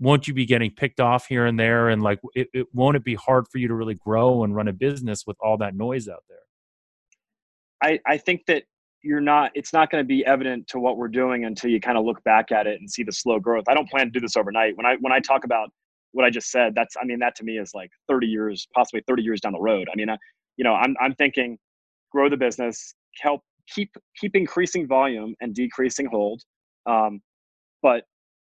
won't 0.00 0.26
you 0.26 0.34
be 0.34 0.44
getting 0.44 0.70
picked 0.70 1.00
off 1.00 1.26
here 1.26 1.46
and 1.46 1.58
there 1.58 1.88
and 1.88 2.02
like 2.02 2.20
it, 2.34 2.48
it 2.52 2.66
won't 2.72 2.96
it 2.96 3.04
be 3.04 3.14
hard 3.14 3.46
for 3.50 3.58
you 3.58 3.68
to 3.68 3.74
really 3.74 3.94
grow 3.94 4.44
and 4.44 4.54
run 4.54 4.68
a 4.68 4.72
business 4.72 5.24
with 5.26 5.36
all 5.40 5.56
that 5.56 5.74
noise 5.74 6.08
out 6.08 6.24
there? 6.28 6.38
I 7.82 8.00
i 8.06 8.16
think 8.16 8.46
that 8.46 8.64
you're 9.02 9.20
not 9.20 9.52
it's 9.54 9.72
not 9.72 9.90
going 9.90 10.02
to 10.02 10.06
be 10.06 10.24
evident 10.26 10.66
to 10.68 10.78
what 10.78 10.96
we're 10.96 11.08
doing 11.08 11.44
until 11.44 11.70
you 11.70 11.80
kind 11.80 11.96
of 11.96 12.04
look 12.04 12.22
back 12.24 12.50
at 12.50 12.66
it 12.66 12.80
and 12.80 12.90
see 12.90 13.02
the 13.02 13.12
slow 13.12 13.38
growth. 13.38 13.64
I 13.68 13.74
don't 13.74 13.88
plan 13.88 14.06
to 14.06 14.10
do 14.10 14.20
this 14.20 14.36
overnight. 14.36 14.76
When 14.76 14.86
i 14.86 14.96
when 15.00 15.12
i 15.12 15.20
talk 15.20 15.44
about 15.44 15.70
what 16.12 16.24
i 16.24 16.30
just 16.30 16.50
said 16.50 16.74
that's 16.74 16.96
i 17.00 17.04
mean 17.04 17.18
that 17.20 17.36
to 17.36 17.44
me 17.44 17.58
is 17.58 17.72
like 17.74 17.90
30 18.08 18.26
years 18.26 18.66
possibly 18.74 19.02
30 19.06 19.22
years 19.22 19.40
down 19.40 19.52
the 19.52 19.60
road. 19.60 19.88
I 19.92 19.96
mean 19.96 20.10
I, 20.10 20.16
you 20.56 20.64
know 20.64 20.74
i'm, 20.74 20.96
I'm 21.00 21.14
thinking 21.14 21.58
grow 22.10 22.28
the 22.28 22.36
business 22.36 22.94
help 23.20 23.42
keep 23.72 23.90
keep 24.20 24.34
increasing 24.34 24.86
volume 24.86 25.34
and 25.40 25.54
decreasing 25.54 26.06
hold 26.06 26.42
um, 26.86 27.20
but 27.82 28.04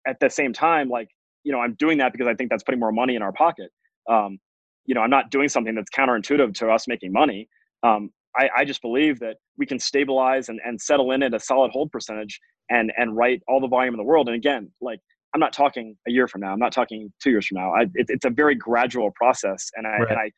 at 0.07 0.19
the 0.19 0.29
same 0.29 0.53
time 0.53 0.89
like 0.89 1.07
you 1.43 1.51
know 1.51 1.59
i'm 1.59 1.75
doing 1.75 1.97
that 1.97 2.11
because 2.11 2.27
i 2.27 2.33
think 2.33 2.49
that's 2.49 2.63
putting 2.63 2.79
more 2.79 2.91
money 2.91 3.15
in 3.15 3.21
our 3.21 3.33
pocket 3.33 3.69
um, 4.09 4.37
you 4.85 4.95
know 4.95 5.01
i'm 5.01 5.09
not 5.09 5.29
doing 5.31 5.49
something 5.49 5.75
that's 5.75 5.91
counterintuitive 5.91 6.53
to 6.53 6.69
us 6.69 6.87
making 6.87 7.11
money 7.11 7.47
um, 7.83 8.09
I, 8.35 8.49
I 8.57 8.65
just 8.65 8.81
believe 8.81 9.19
that 9.19 9.37
we 9.57 9.65
can 9.65 9.79
stabilize 9.79 10.49
and, 10.49 10.59
and 10.65 10.79
settle 10.81 11.11
in 11.11 11.21
at 11.23 11.33
a 11.33 11.39
solid 11.39 11.71
hold 11.71 11.91
percentage 11.91 12.39
and 12.69 12.91
and 12.97 13.15
write 13.15 13.41
all 13.47 13.59
the 13.59 13.67
volume 13.67 13.93
in 13.93 13.97
the 13.97 14.03
world. 14.03 14.27
And 14.27 14.35
again, 14.35 14.71
like 14.81 14.99
I'm 15.33 15.39
not 15.39 15.53
talking 15.53 15.95
a 16.07 16.11
year 16.11 16.27
from 16.27 16.41
now. 16.41 16.51
I'm 16.51 16.59
not 16.59 16.71
talking 16.71 17.11
two 17.21 17.31
years 17.31 17.47
from 17.47 17.57
now. 17.57 17.73
I, 17.73 17.83
it, 17.93 18.07
it's 18.09 18.25
a 18.25 18.29
very 18.29 18.55
gradual 18.55 19.11
process, 19.15 19.69
and 19.75 19.85
I 19.85 19.97
right. 19.97 20.09
and 20.09 20.19
I, 20.19 20.31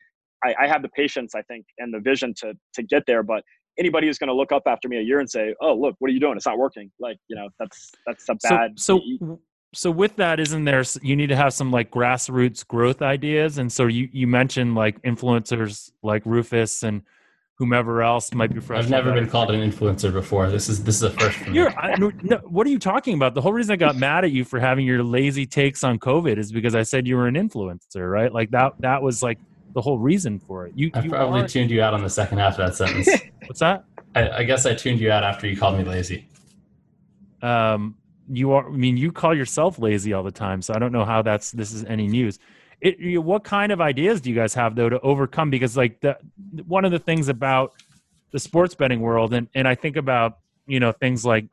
I, 0.44 0.64
I 0.64 0.68
have 0.68 0.82
the 0.82 0.88
patience, 0.88 1.34
I 1.34 1.42
think, 1.42 1.66
and 1.78 1.92
the 1.92 2.00
vision 2.00 2.34
to 2.38 2.54
to 2.74 2.82
get 2.82 3.04
there. 3.06 3.22
But 3.22 3.42
anybody 3.78 4.06
who's 4.06 4.18
going 4.18 4.28
to 4.28 4.34
look 4.34 4.52
up 4.52 4.62
after 4.66 4.88
me 4.88 4.98
a 4.98 5.02
year 5.02 5.20
and 5.20 5.28
say, 5.28 5.54
"Oh, 5.60 5.74
look, 5.74 5.96
what 5.98 6.10
are 6.10 6.14
you 6.14 6.20
doing? 6.20 6.36
It's 6.36 6.46
not 6.46 6.58
working." 6.58 6.90
Like 6.98 7.18
you 7.28 7.36
know, 7.36 7.48
that's 7.58 7.92
that's 8.06 8.28
a 8.28 8.34
bad. 8.34 8.78
So, 8.78 9.00
so, 9.18 9.40
so 9.74 9.90
with 9.90 10.16
that, 10.16 10.40
isn't 10.40 10.64
there? 10.64 10.84
You 11.02 11.16
need 11.16 11.28
to 11.28 11.36
have 11.36 11.52
some 11.52 11.70
like 11.70 11.90
grassroots 11.90 12.66
growth 12.66 13.02
ideas, 13.02 13.58
and 13.58 13.72
so 13.72 13.86
you 13.86 14.08
you 14.12 14.26
mentioned 14.26 14.74
like 14.74 15.00
influencers 15.02 15.90
like 16.02 16.24
Rufus 16.24 16.82
and 16.82 17.02
whomever 17.58 18.02
else 18.02 18.32
might 18.34 18.52
be 18.52 18.60
fresh. 18.60 18.84
I've 18.84 18.90
never 18.90 19.12
been 19.12 19.28
called 19.28 19.50
an 19.50 19.70
influencer 19.70 20.12
before. 20.12 20.50
This 20.50 20.68
is 20.68 20.84
this 20.84 20.96
is 20.96 21.02
a 21.02 21.10
first 21.10 21.38
for 21.38 21.50
me. 21.50 21.56
You're, 21.56 21.78
I, 21.78 21.96
no, 21.96 22.36
what 22.44 22.66
are 22.66 22.70
you 22.70 22.78
talking 22.78 23.14
about? 23.14 23.34
The 23.34 23.40
whole 23.40 23.52
reason 23.52 23.72
I 23.72 23.76
got 23.76 23.96
mad 23.96 24.24
at 24.24 24.30
you 24.30 24.44
for 24.44 24.60
having 24.60 24.86
your 24.86 25.02
lazy 25.02 25.46
takes 25.46 25.82
on 25.82 25.98
COVID 25.98 26.38
is 26.38 26.52
because 26.52 26.74
I 26.74 26.82
said 26.82 27.06
you 27.06 27.16
were 27.16 27.26
an 27.26 27.34
influencer, 27.34 28.10
right? 28.10 28.32
Like 28.32 28.50
that 28.50 28.74
that 28.80 29.02
was 29.02 29.22
like 29.22 29.38
the 29.76 29.80
whole 29.82 29.98
reason 29.98 30.40
for 30.40 30.66
it. 30.66 30.72
You, 30.74 30.90
I 30.94 31.00
you 31.00 31.10
probably 31.10 31.42
are... 31.42 31.48
tuned 31.48 31.70
you 31.70 31.82
out 31.82 31.94
on 31.94 32.02
the 32.02 32.10
second 32.10 32.38
half 32.38 32.58
of 32.58 32.66
that 32.66 32.74
sentence. 32.74 33.08
What's 33.46 33.60
that? 33.60 33.84
I, 34.16 34.30
I, 34.30 34.44
guess 34.44 34.66
I 34.66 34.74
tuned 34.74 34.98
you 34.98 35.12
out 35.12 35.22
after 35.22 35.46
you 35.46 35.56
called 35.56 35.78
me 35.78 35.84
lazy. 35.84 36.26
Um, 37.42 37.96
you 38.28 38.52
are. 38.52 38.66
I 38.66 38.70
mean, 38.72 38.96
you 38.96 39.12
call 39.12 39.36
yourself 39.36 39.78
lazy 39.78 40.12
all 40.12 40.24
the 40.24 40.32
time, 40.32 40.62
so 40.62 40.74
I 40.74 40.78
don't 40.78 40.90
know 40.90 41.04
how 41.04 41.22
that's 41.22 41.52
this 41.52 41.72
is 41.72 41.84
any 41.84 42.08
news 42.08 42.40
it, 42.80 42.98
you 42.98 43.20
what 43.20 43.44
kind 43.44 43.72
of 43.72 43.80
ideas 43.80 44.20
do 44.20 44.30
you 44.30 44.36
guys 44.36 44.54
have 44.54 44.74
though 44.76 44.88
to 44.88 45.00
overcome? 45.00 45.50
Because 45.50 45.76
like 45.76 46.00
the 46.00 46.18
one 46.66 46.84
of 46.84 46.92
the 46.92 46.98
things 46.98 47.28
about 47.28 47.72
the 48.32 48.38
sports 48.38 48.74
betting 48.74 49.00
world, 49.00 49.32
and 49.32 49.48
and 49.54 49.66
I 49.66 49.74
think 49.74 49.96
about 49.96 50.38
you 50.66 50.80
know 50.80 50.92
things 50.92 51.24
like 51.24 51.46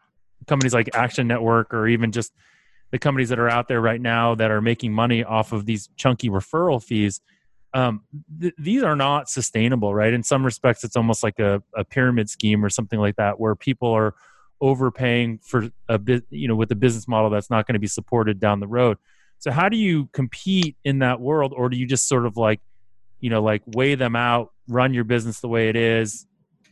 companies 0.48 0.74
like 0.74 0.90
Action 0.94 1.28
Network 1.28 1.74
or 1.74 1.88
even 1.88 2.12
just 2.12 2.34
the 2.92 3.00
companies 3.00 3.30
that 3.30 3.40
are 3.40 3.50
out 3.50 3.68
there 3.68 3.82
right 3.82 4.02
now 4.02 4.36
that 4.36 4.52
are 4.52 4.62
making 4.62 4.94
money 4.94 5.24
off 5.24 5.54
of 5.54 5.66
these 5.66 5.90
chunky 5.96 6.30
referral 6.30 6.84
fees. 6.84 7.22
Um, 7.74 8.04
th- 8.40 8.54
these 8.58 8.84
are 8.84 8.96
not 8.96 9.30
sustainable, 9.30 9.96
right? 9.96 10.14
In 10.14 10.22
some 10.24 10.46
respects, 10.46 10.84
it's 10.84 10.96
almost 10.96 11.24
like 11.24 11.40
a, 11.40 11.64
a 11.76 11.84
pyramid 11.84 12.30
scheme 12.30 12.64
or 12.64 12.70
something 12.70 13.00
like 13.00 13.16
that, 13.16 13.40
where 13.40 13.56
people 13.56 13.92
are 13.92 14.14
overpaying 14.62 15.40
for 15.40 15.70
a 15.90 15.98
bit, 15.98 16.24
you 16.30 16.48
know, 16.48 16.56
with 16.56 16.72
a 16.72 16.76
business 16.76 17.08
model 17.08 17.30
that's 17.30 17.50
not 17.50 17.66
going 17.66 17.74
to 17.74 17.80
be 17.80 17.88
supported 17.88 18.40
down 18.40 18.60
the 18.60 18.68
road. 18.68 18.98
So 19.40 19.52
how 19.52 19.70
do 19.70 19.76
you 19.76 20.08
compete 20.14 20.78
in 20.86 21.00
that 21.00 21.20
world, 21.20 21.54
or 21.56 21.68
do 21.68 21.76
you 21.76 21.86
just 21.86 22.08
sort 22.08 22.26
of 22.26 22.38
like, 22.38 22.62
you 23.20 23.30
know, 23.30 23.42
like 23.42 23.62
weigh 23.76 23.96
them 23.96 24.16
out, 24.16 24.52
run 24.68 24.94
your 24.94 25.04
business 25.04 25.40
the 25.40 25.50
way 25.50 25.68
it 25.68 25.76
is? 25.76 26.28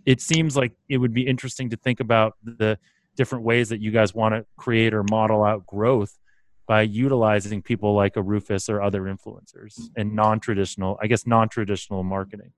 It 0.05 0.21
seems 0.21 0.55
like 0.55 0.71
it 0.87 0.97
would 0.97 1.13
be 1.13 1.27
interesting 1.27 1.71
to 1.71 1.77
think 1.77 1.99
about 1.99 2.37
the 2.43 2.77
different 3.17 3.43
ways 3.43 3.69
that 3.69 3.81
you 3.81 3.91
guys 3.91 4.13
want 4.13 4.35
to 4.35 4.45
create 4.55 4.93
or 4.93 5.03
model 5.03 5.43
out 5.43 5.65
growth 5.65 6.17
by 6.71 6.83
utilizing 6.83 7.61
people 7.61 7.93
like 7.93 8.15
a 8.15 8.21
Rufus 8.21 8.69
or 8.69 8.81
other 8.81 9.01
influencers 9.01 9.89
and 9.97 10.15
non-traditional, 10.15 10.97
I 11.01 11.07
guess, 11.07 11.27
non-traditional 11.27 12.01
marketing. 12.01 12.53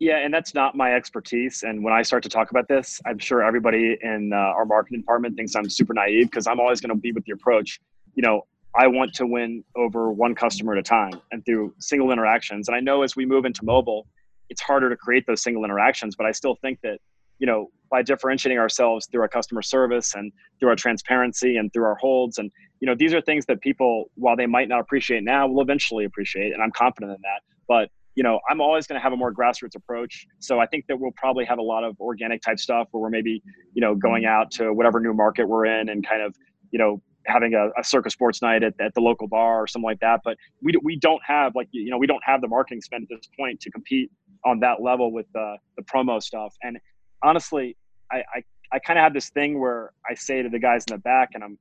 Yeah, 0.00 0.24
and 0.24 0.34
that's 0.34 0.54
not 0.54 0.74
my 0.74 0.92
expertise. 0.92 1.62
And 1.62 1.84
when 1.84 1.94
I 1.94 2.02
start 2.02 2.24
to 2.24 2.28
talk 2.28 2.50
about 2.50 2.66
this, 2.66 3.00
I'm 3.06 3.20
sure 3.20 3.44
everybody 3.44 3.96
in 4.02 4.32
uh, 4.32 4.36
our 4.36 4.64
marketing 4.64 5.02
department 5.02 5.36
thinks 5.36 5.54
I'm 5.54 5.70
super 5.70 5.94
naive 5.94 6.32
because 6.32 6.48
I'm 6.48 6.58
always 6.58 6.80
going 6.80 6.96
to 6.96 7.00
be 7.00 7.12
with 7.12 7.24
the 7.26 7.30
approach. 7.30 7.78
You 8.16 8.24
know, 8.24 8.44
I 8.74 8.88
want 8.88 9.14
to 9.14 9.24
win 9.24 9.62
over 9.76 10.10
one 10.10 10.34
customer 10.34 10.72
at 10.72 10.78
a 10.80 10.82
time 10.82 11.20
and 11.30 11.44
through 11.46 11.74
single 11.78 12.10
interactions. 12.10 12.66
And 12.66 12.76
I 12.76 12.80
know 12.80 13.02
as 13.04 13.14
we 13.14 13.24
move 13.24 13.44
into 13.44 13.64
mobile, 13.64 14.08
it's 14.50 14.60
harder 14.60 14.90
to 14.90 14.96
create 14.96 15.28
those 15.28 15.42
single 15.42 15.64
interactions, 15.64 16.16
but 16.16 16.26
I 16.26 16.32
still 16.32 16.56
think 16.56 16.80
that, 16.82 16.98
you 17.38 17.46
know, 17.46 17.70
by 17.90 18.02
differentiating 18.02 18.58
ourselves 18.58 19.06
through 19.10 19.22
our 19.22 19.28
customer 19.28 19.62
service 19.62 20.14
and 20.14 20.32
through 20.58 20.68
our 20.68 20.76
transparency 20.76 21.56
and 21.56 21.72
through 21.72 21.84
our 21.84 21.94
holds 21.96 22.38
and 22.38 22.50
you 22.80 22.86
know 22.86 22.94
these 22.98 23.14
are 23.14 23.20
things 23.20 23.46
that 23.46 23.60
people 23.60 24.10
while 24.16 24.36
they 24.36 24.46
might 24.46 24.68
not 24.68 24.80
appreciate 24.80 25.22
now 25.22 25.46
will 25.46 25.62
eventually 25.62 26.04
appreciate 26.04 26.52
and 26.52 26.62
i'm 26.62 26.72
confident 26.72 27.12
in 27.12 27.18
that 27.22 27.42
but 27.68 27.90
you 28.14 28.22
know 28.22 28.40
i'm 28.50 28.60
always 28.60 28.86
going 28.86 28.98
to 28.98 29.02
have 29.02 29.12
a 29.12 29.16
more 29.16 29.32
grassroots 29.32 29.76
approach 29.76 30.26
so 30.40 30.58
i 30.58 30.66
think 30.66 30.84
that 30.88 30.98
we'll 30.98 31.12
probably 31.16 31.44
have 31.44 31.58
a 31.58 31.62
lot 31.62 31.84
of 31.84 31.98
organic 32.00 32.42
type 32.42 32.58
stuff 32.58 32.88
where 32.90 33.00
we're 33.00 33.10
maybe 33.10 33.42
you 33.74 33.80
know 33.80 33.94
going 33.94 34.24
out 34.24 34.50
to 34.50 34.72
whatever 34.72 35.00
new 35.00 35.14
market 35.14 35.46
we're 35.46 35.66
in 35.66 35.88
and 35.88 36.06
kind 36.06 36.22
of 36.22 36.34
you 36.72 36.78
know 36.78 37.00
having 37.26 37.54
a, 37.54 37.68
a 37.78 37.82
Circa 37.82 38.08
sports 38.08 38.40
night 38.40 38.62
at, 38.62 38.74
at 38.80 38.94
the 38.94 39.00
local 39.00 39.26
bar 39.26 39.60
or 39.60 39.66
something 39.66 39.84
like 39.84 39.98
that. 39.98 40.20
But 40.24 40.36
we, 40.62 40.72
we 40.82 40.96
don't 40.96 41.20
have 41.26 41.56
like, 41.56 41.66
you 41.72 41.90
know, 41.90 41.98
we 41.98 42.06
don't 42.06 42.22
have 42.24 42.40
the 42.40 42.46
marketing 42.46 42.80
spend 42.80 43.02
at 43.10 43.18
this 43.18 43.28
point 43.36 43.60
to 43.62 43.70
compete 43.72 44.12
on 44.44 44.60
that 44.60 44.80
level 44.80 45.12
with 45.12 45.26
the, 45.34 45.56
the 45.76 45.82
promo 45.82 46.22
stuff. 46.22 46.54
And 46.62 46.78
honestly, 47.22 47.76
I, 48.12 48.18
I, 48.34 48.42
I 48.72 48.78
kind 48.78 48.98
of 48.98 49.02
have 49.02 49.14
this 49.14 49.30
thing 49.30 49.60
where 49.60 49.92
I 50.08 50.14
say 50.14 50.42
to 50.42 50.48
the 50.48 50.58
guys 50.58 50.84
in 50.88 50.94
the 50.94 51.00
back 51.00 51.30
and 51.34 51.42
I'm, 51.42 51.58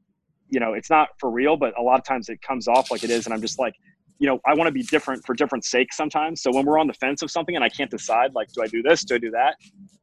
you 0.50 0.60
know, 0.60 0.74
it's 0.74 0.89
not 0.89 1.10
for 1.20 1.30
real, 1.30 1.58
but 1.58 1.78
a 1.78 1.82
lot 1.82 2.00
of 2.00 2.06
times 2.06 2.30
it 2.30 2.41
comes 2.41 2.68
off 2.68 2.91
like 2.91 3.04
it 3.04 3.10
is. 3.10 3.26
And 3.26 3.34
I'm 3.34 3.41
just 3.41 3.60
like, 3.60 3.74
you 4.20 4.28
know, 4.28 4.39
I 4.46 4.54
want 4.54 4.68
to 4.68 4.72
be 4.72 4.84
different 4.84 5.26
for 5.26 5.34
different 5.34 5.65
sakes 5.65 5.98
sometimes. 5.98 6.41
So 6.41 6.52
when 6.52 6.65
we're 6.65 6.80
on 6.80 6.88
the 6.88 6.94
fence 6.94 7.22
of 7.22 7.32
something 7.32 7.56
and 7.56 7.63
I 7.63 7.70
can't 7.70 7.91
decide, 7.91 8.34
like, 8.34 8.52
do 8.54 8.62
I 8.62 8.68
do 8.68 8.82
this? 8.82 9.04
Do 9.04 9.15
I 9.15 9.18
do 9.18 9.32
that? 9.32 9.56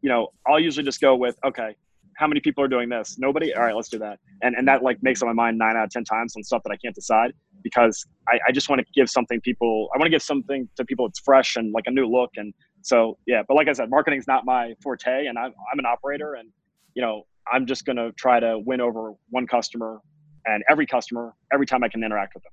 You 0.02 0.08
know, 0.08 0.28
I'll 0.46 0.60
usually 0.60 0.84
just 0.84 1.00
go 1.00 1.16
with, 1.16 1.36
okay, 1.46 1.74
how 2.16 2.26
many 2.26 2.40
people 2.40 2.62
are 2.62 2.68
doing 2.68 2.88
this? 2.88 3.16
Nobody. 3.18 3.54
All 3.54 3.62
right, 3.62 3.74
let's 3.74 3.88
do 3.88 3.98
that. 3.98 4.18
And 4.42 4.54
and 4.54 4.66
that 4.68 4.82
like 4.82 5.02
makes 5.02 5.22
up 5.22 5.26
my 5.26 5.32
mind 5.32 5.58
nine 5.58 5.76
out 5.76 5.84
of 5.84 5.90
ten 5.90 6.04
times 6.04 6.34
on 6.36 6.42
stuff 6.42 6.62
that 6.64 6.70
I 6.70 6.76
can't 6.76 6.94
decide 6.94 7.32
because 7.62 8.04
I, 8.28 8.38
I 8.48 8.52
just 8.52 8.68
want 8.68 8.80
to 8.80 8.86
give 8.94 9.08
something 9.08 9.40
people. 9.40 9.88
I 9.94 9.98
want 9.98 10.06
to 10.06 10.10
give 10.10 10.22
something 10.22 10.68
to 10.76 10.84
people 10.84 11.08
that's 11.08 11.20
fresh 11.20 11.56
and 11.56 11.72
like 11.72 11.84
a 11.86 11.90
new 11.90 12.06
look. 12.06 12.30
And 12.36 12.52
so 12.82 13.18
yeah, 13.26 13.42
but 13.46 13.54
like 13.54 13.68
I 13.68 13.72
said, 13.72 13.90
marketing 13.90 14.18
is 14.18 14.26
not 14.26 14.44
my 14.44 14.74
forte, 14.82 15.26
and 15.26 15.38
I'm 15.38 15.52
I'm 15.72 15.78
an 15.78 15.86
operator, 15.86 16.34
and 16.34 16.48
you 16.94 17.02
know 17.02 17.24
I'm 17.50 17.66
just 17.66 17.84
gonna 17.84 18.12
try 18.12 18.40
to 18.40 18.58
win 18.58 18.80
over 18.80 19.14
one 19.30 19.46
customer 19.46 20.00
and 20.44 20.62
every 20.68 20.86
customer 20.86 21.34
every 21.52 21.66
time 21.66 21.84
I 21.84 21.88
can 21.88 22.02
interact 22.02 22.34
with 22.34 22.42
them. 22.42 22.52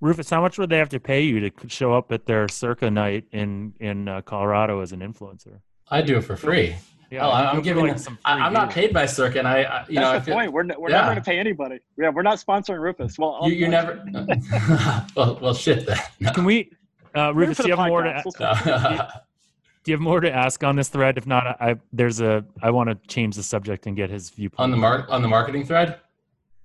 Rufus, 0.00 0.30
how 0.30 0.40
much 0.40 0.56
would 0.58 0.70
they 0.70 0.78
have 0.78 0.88
to 0.90 1.00
pay 1.00 1.22
you 1.22 1.50
to 1.50 1.68
show 1.68 1.92
up 1.92 2.10
at 2.10 2.24
their 2.24 2.48
circa 2.48 2.90
night 2.90 3.24
in 3.32 3.74
in 3.80 4.08
uh, 4.08 4.22
Colorado 4.22 4.80
as 4.80 4.92
an 4.92 5.00
influencer? 5.00 5.60
I 5.90 6.02
do 6.02 6.18
it 6.18 6.22
for 6.22 6.36
free. 6.36 6.76
Yeah, 7.10 7.26
oh, 7.26 7.32
I'm 7.32 7.60
giving 7.60 7.88
like 7.88 7.98
some. 7.98 8.18
I, 8.24 8.46
am 8.46 8.52
not 8.52 8.70
paid 8.70 8.94
by 8.94 9.04
Circa, 9.04 9.40
and 9.40 9.48
I, 9.48 9.62
I 9.62 9.84
you 9.88 9.96
That's 9.96 10.12
know, 10.12 10.12
the 10.12 10.24
feel, 10.24 10.34
point. 10.34 10.52
We're, 10.52 10.64
we're 10.78 10.90
yeah. 10.90 10.98
never 10.98 11.06
going 11.06 11.16
to 11.16 11.22
pay 11.22 11.38
anybody. 11.40 11.80
Yeah, 11.98 12.10
we're 12.10 12.22
not 12.22 12.38
sponsoring 12.38 12.78
Rufus. 12.78 13.18
Well, 13.18 13.40
you, 13.50 13.66
are 13.66 13.68
never. 13.68 14.04
well, 15.16 15.36
well, 15.42 15.54
shit. 15.54 15.86
Then. 15.86 15.98
No. 16.20 16.30
Can 16.30 16.44
we, 16.44 16.70
uh, 17.16 17.32
Rufus? 17.34 17.58
Do 17.58 17.68
you 17.68 17.76
have 17.76 17.88
more 17.88 18.02
to? 18.02 18.22
do 19.84 19.90
you 19.90 19.94
have 19.94 20.00
more 20.00 20.20
to 20.20 20.32
ask 20.32 20.62
on 20.64 20.76
this 20.76 20.88
thread? 20.88 21.18
If 21.18 21.26
not, 21.26 21.60
I 21.60 21.76
there's 21.92 22.20
a 22.20 22.44
I 22.62 22.70
want 22.70 22.90
to 22.90 23.08
change 23.08 23.36
the 23.36 23.42
subject 23.42 23.86
and 23.86 23.96
get 23.96 24.10
his 24.10 24.30
viewpoint 24.30 24.60
on 24.60 24.70
the 24.70 24.76
mark 24.76 25.06
on 25.08 25.22
the 25.22 25.28
marketing 25.28 25.64
thread. 25.64 25.98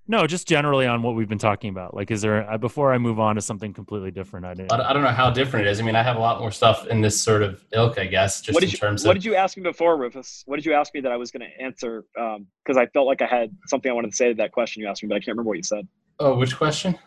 No, 0.08 0.28
just 0.28 0.48
generally 0.48 0.86
on 0.86 1.02
what 1.02 1.16
we've 1.16 1.28
been 1.28 1.40
talking 1.40 1.72
about. 1.72 1.96
Like, 1.96 2.12
is 2.12 2.22
there 2.22 2.48
uh, 2.48 2.60
before 2.60 2.94
I 2.94 3.00
move 3.00 3.20
on 3.20 3.34
to 3.36 3.42
something 3.42 3.74
completely 3.74 4.12
different? 4.12 4.46
I 4.46 4.54
didn't. 4.54 4.72
I 4.72 4.94
don't 4.94 5.02
know 5.02 5.10
how 5.10 5.32
different 5.32 5.66
it 5.66 5.72
is. 5.72 5.80
I 5.80 5.84
mean, 5.84 5.96
I 5.96 6.04
have 6.04 6.18
a 6.18 6.20
lot 6.20 6.40
more 6.40 6.52
stuff 6.52 6.86
in 6.86 7.02
this 7.02 7.20
sort 7.20 7.42
of 7.42 7.66
ilk, 7.74 7.98
I 7.98 8.06
guess. 8.06 8.40
Just 8.40 8.54
what 8.54 8.60
did 8.60 8.68
in 8.68 8.72
you, 8.74 8.78
terms 8.78 9.04
what 9.04 9.18
of 9.18 9.24
did 9.24 9.26
you 9.26 9.34
ask 9.34 9.58
me 9.58 9.64
before, 9.64 9.98
Rufus? 9.98 10.44
What 10.46 10.58
did 10.58 10.66
you 10.66 10.74
ask 10.74 10.94
me 10.94 11.02
that 11.02 11.12
I 11.12 11.18
was 11.18 11.32
going 11.32 11.42
to 11.42 11.64
answer? 11.64 12.06
Because 12.14 12.78
I 12.78 12.86
felt 12.88 13.08
like 13.08 13.24
I 13.24 13.26
had 13.26 13.50
something 13.66 13.90
I 13.90 13.96
wanted 13.96 14.12
to 14.12 14.16
say 14.16 14.28
to 14.28 14.36
that 14.36 14.52
question 14.52 14.84
you 14.84 14.88
asked 14.88 15.02
me, 15.02 15.10
but 15.10 15.16
I 15.16 15.20
can't 15.20 15.30
remember 15.30 15.50
what 15.50 15.58
you 15.58 15.64
said. 15.64 15.88
oh, 16.20 16.38
which 16.38 16.56
question? 16.56 17.00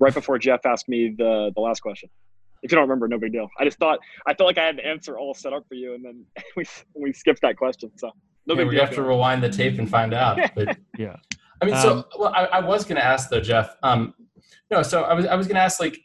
Right 0.00 0.14
before 0.14 0.38
Jeff 0.38 0.64
asked 0.64 0.88
me 0.88 1.14
the 1.16 1.52
the 1.54 1.60
last 1.60 1.80
question. 1.80 2.08
If 2.62 2.70
you 2.70 2.76
don't 2.76 2.82
remember, 2.88 3.08
no 3.08 3.18
big 3.18 3.32
deal. 3.32 3.48
I 3.58 3.64
just 3.64 3.78
thought 3.78 3.98
I 4.26 4.34
felt 4.34 4.46
like 4.46 4.58
I 4.58 4.64
had 4.64 4.76
the 4.78 4.86
answer 4.86 5.18
all 5.18 5.34
set 5.34 5.52
up 5.52 5.64
for 5.68 5.74
you, 5.74 5.94
and 5.94 6.04
then 6.04 6.24
we 6.56 6.64
we 6.94 7.12
skipped 7.12 7.42
that 7.42 7.56
question. 7.56 7.90
So 7.96 8.10
no 8.46 8.54
Yeah, 8.54 8.58
big 8.60 8.68
we 8.68 8.74
deal. 8.76 8.84
have 8.86 8.94
to 8.94 9.02
rewind 9.02 9.42
the 9.42 9.48
tape 9.50 9.78
and 9.78 9.88
find 9.88 10.14
out. 10.14 10.38
But 10.54 10.76
Yeah. 10.98 11.16
I 11.60 11.64
mean, 11.64 11.76
so 11.76 11.92
Um, 11.98 12.04
well, 12.18 12.32
I, 12.34 12.44
I 12.46 12.60
was 12.60 12.84
going 12.84 12.96
to 12.96 13.04
ask 13.04 13.30
though, 13.30 13.40
Jeff. 13.40 13.76
Um, 13.84 14.14
no, 14.70 14.82
so 14.82 15.02
I 15.04 15.14
was 15.14 15.26
I 15.26 15.34
was 15.36 15.46
going 15.46 15.56
to 15.56 15.60
ask 15.62 15.80
like 15.80 15.98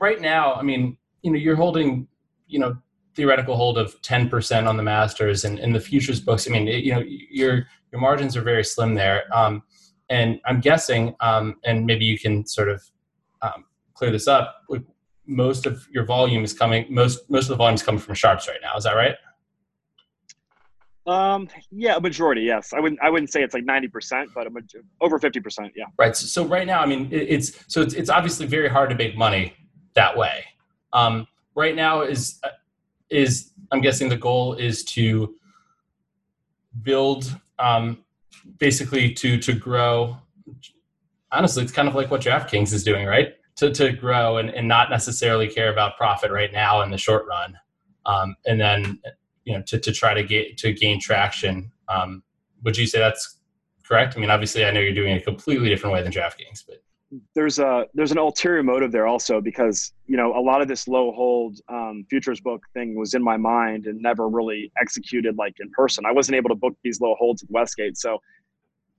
right 0.00 0.20
now. 0.20 0.54
I 0.54 0.62
mean, 0.62 0.96
you 1.22 1.30
know, 1.32 1.38
you're 1.38 1.56
holding, 1.56 2.06
you 2.46 2.58
know, 2.60 2.76
theoretical 3.16 3.56
hold 3.56 3.76
of 3.78 4.00
ten 4.02 4.28
percent 4.28 4.66
on 4.68 4.76
the 4.76 4.82
Masters 4.84 5.44
and 5.44 5.58
in 5.58 5.72
the 5.72 5.80
futures 5.80 6.20
books. 6.20 6.46
I 6.48 6.50
mean, 6.52 6.68
it- 6.68 6.84
you 6.84 6.92
know, 6.92 7.02
your 7.06 7.66
your 7.92 8.00
margins 8.00 8.36
are 8.36 8.42
very 8.42 8.62
slim 8.64 8.94
there. 8.94 9.24
Um, 9.34 9.62
and 10.10 10.40
I'm 10.44 10.60
guessing, 10.60 11.14
um, 11.20 11.56
and 11.64 11.86
maybe 11.86 12.04
you 12.04 12.18
can 12.18 12.46
sort 12.46 12.68
of 12.68 12.82
um, 13.42 13.64
clear 13.94 14.10
this 14.12 14.28
up. 14.28 14.62
Most 15.30 15.64
of 15.64 15.86
your 15.90 16.04
volume 16.04 16.44
is 16.44 16.52
coming. 16.52 16.86
Most 16.90 17.30
most 17.30 17.44
of 17.44 17.50
the 17.50 17.56
volume 17.56 17.76
is 17.76 17.82
coming 17.82 18.00
from 18.00 18.14
sharps 18.14 18.48
right 18.48 18.58
now. 18.62 18.76
Is 18.76 18.84
that 18.84 18.94
right? 18.94 19.14
Um, 21.06 21.48
yeah, 21.72 21.96
a 21.96 22.00
majority, 22.00 22.42
yes. 22.42 22.72
I 22.72 22.80
wouldn't 22.80 23.00
I 23.02 23.10
wouldn't 23.10 23.32
say 23.32 23.42
it's 23.42 23.54
like 23.54 23.64
ninety 23.64 23.88
percent, 23.88 24.30
but 24.34 24.46
a 24.46 24.50
maj- 24.50 24.76
over 25.00 25.18
fifty 25.18 25.40
percent, 25.40 25.72
yeah. 25.74 25.86
right 25.98 26.14
so, 26.14 26.26
so 26.26 26.46
right 26.46 26.66
now 26.66 26.80
i 26.80 26.86
mean 26.86 27.08
it, 27.10 27.26
it's 27.28 27.64
so 27.68 27.80
it's, 27.80 27.94
it's 27.94 28.10
obviously 28.10 28.46
very 28.46 28.68
hard 28.68 28.90
to 28.90 28.96
make 28.96 29.16
money 29.16 29.54
that 29.94 30.16
way 30.16 30.44
um, 30.92 31.26
right 31.54 31.74
now 31.74 32.02
is 32.02 32.40
is 33.08 33.52
i'm 33.72 33.80
guessing 33.80 34.08
the 34.08 34.16
goal 34.16 34.54
is 34.54 34.84
to 34.84 35.34
build 36.82 37.34
um, 37.58 38.04
basically 38.58 39.12
to 39.12 39.38
to 39.38 39.52
grow 39.52 40.16
honestly 41.32 41.62
it's 41.62 41.72
kind 41.72 41.88
of 41.88 41.94
like 41.94 42.10
what 42.10 42.20
draftkings 42.20 42.72
is 42.72 42.84
doing 42.84 43.06
right 43.06 43.34
to, 43.60 43.72
to 43.72 43.92
grow 43.92 44.38
and, 44.38 44.50
and 44.50 44.66
not 44.66 44.90
necessarily 44.90 45.48
care 45.48 45.72
about 45.72 45.96
profit 45.96 46.30
right 46.30 46.52
now 46.52 46.82
in 46.82 46.90
the 46.90 46.98
short 46.98 47.26
run 47.26 47.56
um, 48.06 48.34
and 48.46 48.60
then 48.60 49.00
you 49.44 49.54
know 49.54 49.62
to, 49.62 49.78
to 49.78 49.92
try 49.92 50.12
to 50.12 50.22
get 50.22 50.58
to 50.58 50.72
gain 50.72 51.00
traction 51.00 51.70
um, 51.88 52.22
would 52.62 52.76
you 52.76 52.86
say 52.86 52.98
that's 52.98 53.40
correct? 53.90 54.16
I 54.16 54.20
mean, 54.20 54.30
obviously, 54.30 54.64
I 54.64 54.70
know 54.70 54.80
you're 54.80 54.94
doing 54.94 55.12
it 55.16 55.22
a 55.22 55.24
completely 55.24 55.68
different 55.68 55.92
way 55.92 56.02
than 56.02 56.12
DraftKings, 56.12 56.64
but 56.66 56.82
There's 57.34 57.58
a 57.58 57.86
there's 57.92 58.12
an 58.12 58.18
ulterior 58.18 58.62
motive 58.62 58.92
there 58.92 59.06
also 59.06 59.40
because 59.40 59.92
you 60.06 60.16
know 60.16 60.38
a 60.38 60.40
lot 60.40 60.62
of 60.62 60.68
this 60.68 60.86
low 60.86 61.12
hold 61.12 61.58
um, 61.68 62.06
futures 62.08 62.40
book 62.40 62.62
thing 62.72 62.94
was 62.94 63.14
in 63.14 63.22
my 63.22 63.36
mind 63.36 63.86
and 63.86 64.00
never 64.00 64.28
really 64.28 64.70
executed 64.80 65.36
like 65.36 65.54
in 65.60 65.70
person. 65.70 66.04
I 66.06 66.12
wasn't 66.12 66.36
able 66.36 66.50
to 66.50 66.54
book 66.54 66.74
these 66.84 67.00
low 67.00 67.14
holds 67.18 67.42
at 67.42 67.50
Westgate. 67.50 67.98
So 67.98 68.18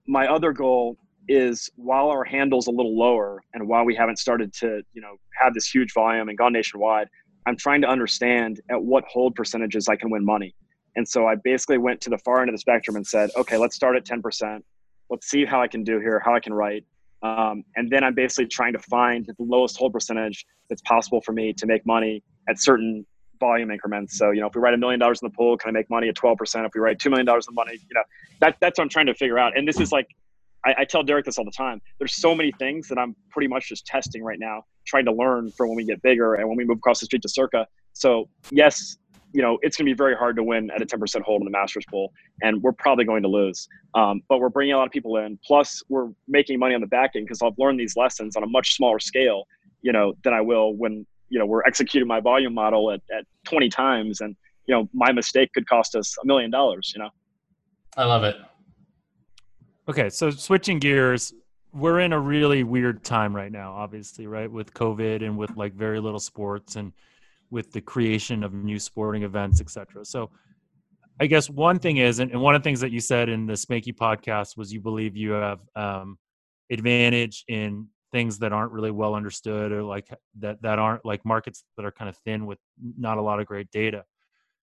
my 0.07 0.27
other 0.27 0.51
goal 0.51 0.97
is 1.27 1.69
while 1.75 2.09
our 2.09 2.23
handle's 2.23 2.67
a 2.67 2.71
little 2.71 2.97
lower 2.97 3.41
and 3.53 3.67
while 3.67 3.85
we 3.85 3.95
haven't 3.95 4.17
started 4.17 4.53
to 4.53 4.81
you 4.93 5.01
know 5.01 5.15
have 5.39 5.53
this 5.53 5.67
huge 5.67 5.93
volume 5.93 6.29
and 6.29 6.37
gone 6.37 6.53
nationwide, 6.53 7.07
I'm 7.45 7.55
trying 7.57 7.81
to 7.81 7.87
understand 7.87 8.61
at 8.69 8.81
what 8.81 9.03
hold 9.05 9.35
percentages 9.35 9.87
I 9.87 9.95
can 9.95 10.09
win 10.09 10.25
money. 10.25 10.55
And 10.95 11.07
so 11.07 11.25
I 11.25 11.35
basically 11.35 11.77
went 11.77 12.01
to 12.01 12.09
the 12.09 12.17
far 12.19 12.41
end 12.41 12.49
of 12.49 12.53
the 12.53 12.59
spectrum 12.59 12.95
and 12.95 13.05
said, 13.05 13.29
okay, 13.37 13.57
let's 13.57 13.75
start 13.75 13.95
at 13.95 14.05
10%. 14.05 14.61
Let's 15.09 15.29
see 15.29 15.45
how 15.45 15.61
I 15.61 15.67
can 15.67 15.83
do 15.83 15.99
here, 15.99 16.21
how 16.23 16.35
I 16.35 16.39
can 16.39 16.53
write. 16.53 16.85
Um, 17.23 17.63
and 17.75 17.89
then 17.89 18.03
I'm 18.03 18.15
basically 18.15 18.47
trying 18.47 18.73
to 18.73 18.79
find 18.79 19.25
the 19.25 19.35
lowest 19.39 19.77
hold 19.77 19.93
percentage 19.93 20.45
that's 20.69 20.81
possible 20.81 21.21
for 21.21 21.33
me 21.33 21.53
to 21.53 21.65
make 21.65 21.85
money 21.85 22.23
at 22.49 22.59
certain 22.59 23.05
volume 23.39 23.71
increments. 23.71 24.17
So, 24.17 24.31
you 24.31 24.41
know, 24.41 24.47
if 24.47 24.55
we 24.55 24.61
write 24.61 24.73
a 24.73 24.77
million 24.77 24.99
dollars 24.99 25.21
in 25.21 25.27
the 25.27 25.35
pool, 25.35 25.57
can 25.57 25.69
I 25.69 25.71
make 25.71 25.89
money 25.89 26.09
at 26.09 26.15
12%? 26.15 26.65
If 26.65 26.71
we 26.73 26.81
write 26.81 26.99
$2 26.99 27.09
million 27.09 27.27
in 27.27 27.39
the 27.45 27.51
money, 27.51 27.73
you 27.73 27.93
know, 27.93 28.03
that, 28.39 28.57
that's 28.59 28.77
what 28.77 28.83
I'm 28.83 28.89
trying 28.89 29.07
to 29.07 29.13
figure 29.13 29.37
out. 29.37 29.57
And 29.57 29.67
this 29.67 29.79
is 29.79 29.91
like, 29.91 30.07
I, 30.65 30.75
I 30.79 30.85
tell 30.85 31.03
Derek 31.03 31.25
this 31.25 31.37
all 31.37 31.45
the 31.45 31.51
time. 31.51 31.81
There's 31.99 32.15
so 32.15 32.35
many 32.35 32.51
things 32.59 32.87
that 32.89 32.97
I'm 32.97 33.15
pretty 33.29 33.47
much 33.47 33.69
just 33.69 33.85
testing 33.85 34.23
right 34.23 34.39
now, 34.39 34.63
trying 34.85 35.05
to 35.05 35.11
learn 35.11 35.51
for 35.51 35.67
when 35.67 35.75
we 35.75 35.85
get 35.85 36.01
bigger 36.01 36.35
and 36.35 36.47
when 36.47 36.57
we 36.57 36.65
move 36.65 36.77
across 36.77 36.99
the 36.99 37.05
street 37.05 37.21
to 37.23 37.29
Circa. 37.29 37.67
So, 37.93 38.29
yes, 38.51 38.97
you 39.33 39.41
know, 39.41 39.57
it's 39.61 39.77
going 39.77 39.85
to 39.85 39.91
be 39.91 39.95
very 39.95 40.15
hard 40.15 40.35
to 40.35 40.43
win 40.43 40.69
at 40.71 40.81
a 40.81 40.85
10% 40.85 41.21
hold 41.21 41.41
in 41.41 41.45
the 41.45 41.51
Masters 41.51 41.85
pool, 41.89 42.11
and 42.41 42.61
we're 42.61 42.73
probably 42.73 43.05
going 43.05 43.21
to 43.23 43.29
lose. 43.29 43.67
Um, 43.95 44.21
but 44.27 44.39
we're 44.39 44.49
bringing 44.49 44.73
a 44.73 44.77
lot 44.77 44.87
of 44.87 44.91
people 44.91 45.17
in. 45.17 45.39
Plus, 45.45 45.81
we're 45.89 46.09
making 46.27 46.59
money 46.59 46.75
on 46.75 46.81
the 46.81 46.87
back 46.87 47.11
end 47.15 47.25
because 47.25 47.41
I've 47.41 47.57
learned 47.57 47.79
these 47.79 47.95
lessons 47.95 48.35
on 48.35 48.43
a 48.43 48.47
much 48.47 48.75
smaller 48.75 48.99
scale, 48.99 49.45
you 49.81 49.91
know, 49.91 50.13
than 50.23 50.33
I 50.33 50.41
will 50.41 50.75
when 50.75 51.05
you 51.29 51.39
know 51.39 51.45
we're 51.45 51.63
executing 51.63 52.07
my 52.07 52.19
volume 52.19 52.53
model 52.53 52.91
at, 52.91 53.01
at 53.15 53.25
20 53.45 53.69
times, 53.69 54.21
and 54.21 54.35
you 54.67 54.75
know, 54.75 54.89
my 54.93 55.11
mistake 55.11 55.53
could 55.53 55.67
cost 55.67 55.95
us 55.95 56.15
a 56.21 56.25
million 56.25 56.51
dollars. 56.51 56.91
You 56.93 57.03
know. 57.03 57.09
I 57.97 58.05
love 58.05 58.23
it. 58.23 58.35
Okay, 59.89 60.09
so 60.09 60.29
switching 60.29 60.79
gears, 60.79 61.33
we're 61.73 62.01
in 62.01 62.13
a 62.13 62.19
really 62.19 62.63
weird 62.63 63.03
time 63.03 63.35
right 63.35 63.51
now, 63.51 63.73
obviously, 63.73 64.27
right? 64.27 64.51
With 64.51 64.73
COVID 64.73 65.23
and 65.23 65.37
with 65.37 65.55
like 65.57 65.73
very 65.73 65.99
little 65.99 66.19
sports 66.19 66.75
and 66.75 66.93
with 67.49 67.71
the 67.71 67.81
creation 67.81 68.43
of 68.43 68.53
new 68.53 68.77
sporting 68.77 69.23
events, 69.23 69.59
etc. 69.59 70.05
So 70.05 70.29
I 71.19 71.25
guess 71.25 71.49
one 71.49 71.79
thing 71.79 71.97
is, 71.97 72.19
and, 72.19 72.31
one 72.39 72.55
of 72.55 72.61
the 72.61 72.63
things 72.63 72.79
that 72.81 72.91
you 72.91 72.99
said 72.99 73.27
in 73.29 73.45
the 73.45 73.53
Spanky 73.53 73.95
podcast 73.95 74.55
was 74.55 74.71
you 74.71 74.81
believe 74.81 75.17
you 75.17 75.31
have 75.31 75.59
um, 75.75 76.17
advantage 76.71 77.43
in 77.47 77.87
things 78.11 78.37
that 78.39 78.53
aren't 78.53 78.71
really 78.71 78.91
well 78.91 79.15
understood 79.15 79.71
or 79.71 79.83
like 79.83 80.07
that 80.39 80.61
that 80.61 80.79
aren't 80.79 81.05
like 81.05 81.23
markets 81.23 81.63
that 81.77 81.85
are 81.85 81.91
kind 81.91 82.09
of 82.09 82.17
thin 82.25 82.45
with 82.45 82.59
not 82.97 83.17
a 83.17 83.21
lot 83.21 83.39
of 83.39 83.47
great 83.47 83.71
data. 83.71 84.03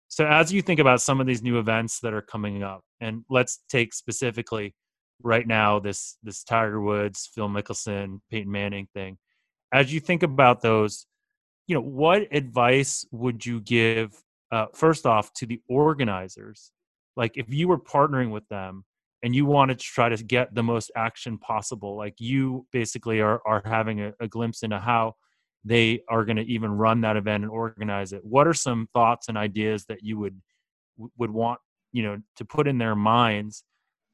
So 0.08 0.26
as 0.26 0.52
you 0.52 0.62
think 0.62 0.80
about 0.80 1.00
some 1.00 1.20
of 1.20 1.26
these 1.26 1.42
new 1.42 1.58
events 1.58 2.00
that 2.00 2.14
are 2.14 2.22
coming 2.22 2.62
up, 2.62 2.84
and 3.00 3.24
let's 3.28 3.60
take 3.68 3.92
specifically 3.92 4.74
right 5.24 5.46
now 5.46 5.80
this 5.80 6.16
this 6.22 6.44
Tiger 6.44 6.80
Woods, 6.80 7.28
Phil 7.34 7.48
Mickelson, 7.48 8.20
Peyton 8.30 8.52
Manning 8.52 8.86
thing. 8.94 9.18
As 9.72 9.92
you 9.92 9.98
think 9.98 10.22
about 10.22 10.62
those, 10.62 11.06
you 11.66 11.74
know, 11.74 11.80
what 11.80 12.28
advice 12.30 13.04
would 13.10 13.44
you 13.44 13.60
give 13.60 14.14
uh, 14.52 14.66
first 14.74 15.06
off 15.06 15.32
to 15.34 15.46
the 15.46 15.60
organizers? 15.68 16.70
Like 17.16 17.36
if 17.36 17.52
you 17.52 17.66
were 17.66 17.78
partnering 17.78 18.30
with 18.30 18.46
them 18.48 18.84
and 19.22 19.34
you 19.34 19.46
wanted 19.46 19.78
to 19.78 19.84
try 19.84 20.10
to 20.10 20.22
get 20.22 20.54
the 20.54 20.62
most 20.62 20.92
action 20.94 21.38
possible, 21.38 21.96
like 21.96 22.14
you 22.18 22.66
basically 22.70 23.20
are 23.20 23.40
are 23.46 23.62
having 23.64 24.02
a, 24.02 24.12
a 24.20 24.28
glimpse 24.28 24.62
into 24.62 24.78
how 24.78 25.14
they 25.64 26.02
are 26.08 26.26
going 26.26 26.36
to 26.36 26.42
even 26.42 26.70
run 26.70 27.00
that 27.00 27.16
event 27.16 27.42
and 27.42 27.50
organize 27.50 28.12
it. 28.12 28.22
What 28.22 28.46
are 28.46 28.54
some 28.54 28.88
thoughts 28.92 29.28
and 29.28 29.38
ideas 29.38 29.86
that 29.86 30.02
you 30.02 30.18
would 30.18 30.40
would 31.16 31.30
want 31.30 31.58
you 31.92 32.02
know 32.02 32.20
to 32.36 32.44
put 32.44 32.68
in 32.68 32.76
their 32.76 32.94
minds 32.94 33.64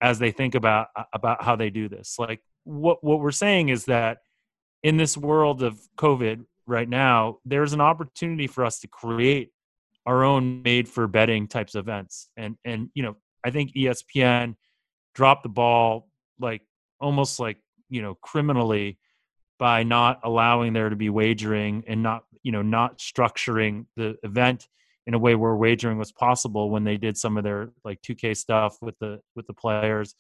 as 0.01 0.19
they 0.19 0.31
think 0.31 0.55
about 0.55 0.89
uh, 0.97 1.05
about 1.13 1.43
how 1.43 1.57
they 1.57 1.71
do 1.71 1.89
this. 1.89 2.17
Like 2.19 2.41
what 2.65 3.03
what 3.03 3.21
we're 3.21 3.31
saying 3.31 3.69
is 3.69 3.87
that 3.87 4.19
in 4.83 4.97
this 4.97 5.17
world 5.17 5.63
of 5.63 5.79
covid 5.97 6.45
right 6.67 6.89
now 6.89 7.39
there's 7.45 7.73
an 7.73 7.81
opportunity 7.81 8.47
for 8.47 8.65
us 8.65 8.81
to 8.81 8.89
create 8.89 9.51
our 10.07 10.25
own 10.25 10.63
made 10.63 10.89
for 10.89 11.07
betting 11.07 11.47
types 11.49 11.75
of 11.75 11.85
events. 11.85 12.29
And 12.37 12.57
and 12.65 12.91
you 12.95 13.03
know 13.03 13.17
i 13.45 13.51
think 13.51 13.73
espn 13.75 14.55
dropped 15.15 15.43
the 15.43 15.49
ball 15.49 16.09
like 16.39 16.63
almost 17.01 17.41
like 17.41 17.59
you 17.89 18.03
know 18.03 18.15
criminally 18.15 18.99
by 19.59 19.83
not 19.83 20.21
allowing 20.25 20.73
there 20.73 20.89
to 20.89 20.97
be 20.97 21.11
wagering 21.11 21.85
and 21.87 22.03
not 22.03 22.25
you 22.43 22.53
know 22.53 22.63
not 22.63 22.99
structuring 22.99 23.87
the 23.97 24.17
event 24.23 24.69
in 25.07 25.15
a 25.15 25.19
way 25.19 25.35
where 25.35 25.55
wagering 25.55 25.99
was 25.99 26.13
possible 26.13 26.71
when 26.71 26.85
they 26.85 26.97
did 26.97 27.17
some 27.17 27.37
of 27.37 27.45
their 27.45 27.71
like 27.85 28.01
2K 28.03 28.37
stuff 28.37 28.77
with 28.81 28.99
the 28.99 29.21
with 29.35 29.47
the 29.47 29.55
players, 29.55 30.15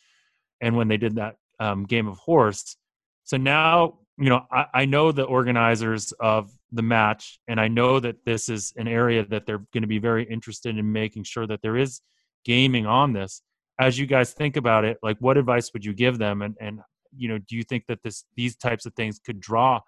and 0.61 0.77
when 0.77 0.88
they 0.88 0.97
did 0.97 1.16
that 1.16 1.37
um, 1.59 1.85
game 1.85 2.09
of 2.09 2.19
horse. 2.19 2.77
So 3.25 3.37
now 3.37 3.99
you 4.19 4.31
know 4.31 4.45
I, 4.51 4.66
I 4.75 4.85
know 4.85 5.12
the 5.12 5.25
organizers 5.25 6.12
of 6.12 6.51
the 6.73 6.83
match, 6.83 7.38
and 7.49 7.61
I 7.61 7.69
know 7.69 8.01
that 8.01 8.25
this 8.25 8.49
is 8.49 8.73
an 8.77 8.88
area 8.88 9.25
that 9.27 9.47
they're 9.47 9.64
going 9.73 9.83
to 9.83 9.88
be 9.88 9.99
very 9.99 10.25
interested 10.25 10.77
in 10.77 10.92
making 10.92 11.25
sure 11.25 11.46
that 11.46 11.63
there 11.63 11.77
is 11.77 12.00
gaming 12.44 12.87
on 12.87 13.13
this. 13.13 13.42
As 13.79 13.98
you 13.98 14.07
guys 14.07 14.33
think 14.33 14.57
about 14.57 14.85
it, 14.85 14.98
like 15.02 15.17
what 15.21 15.38
advice 15.38 15.73
would 15.73 15.85
you 15.85 15.92
give 15.94 16.19
them, 16.19 16.42
and 16.42 16.57
and 16.61 16.81
you 17.17 17.29
know 17.29 17.38
do 17.38 17.57
you 17.57 17.63
think 17.63 17.85
that 17.88 18.02
this 18.02 18.25
these 18.37 18.57
types 18.57 18.87
of 18.87 18.94
things 18.94 19.21
could 19.25 19.40
draw 19.40 19.81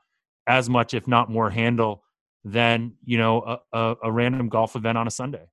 as 0.47 0.69
much, 0.69 0.95
if 0.95 1.07
not 1.07 1.31
more, 1.31 1.51
handle 1.51 2.03
than 2.45 2.93
you 3.05 3.19
know 3.19 3.43
a, 3.73 3.79
a, 3.79 3.97
a, 4.05 4.13
random 4.13 4.49
golf 4.49 4.75
event 4.75 4.99
on 4.99 5.07
a 5.07 5.11
Sunday. 5.11 5.47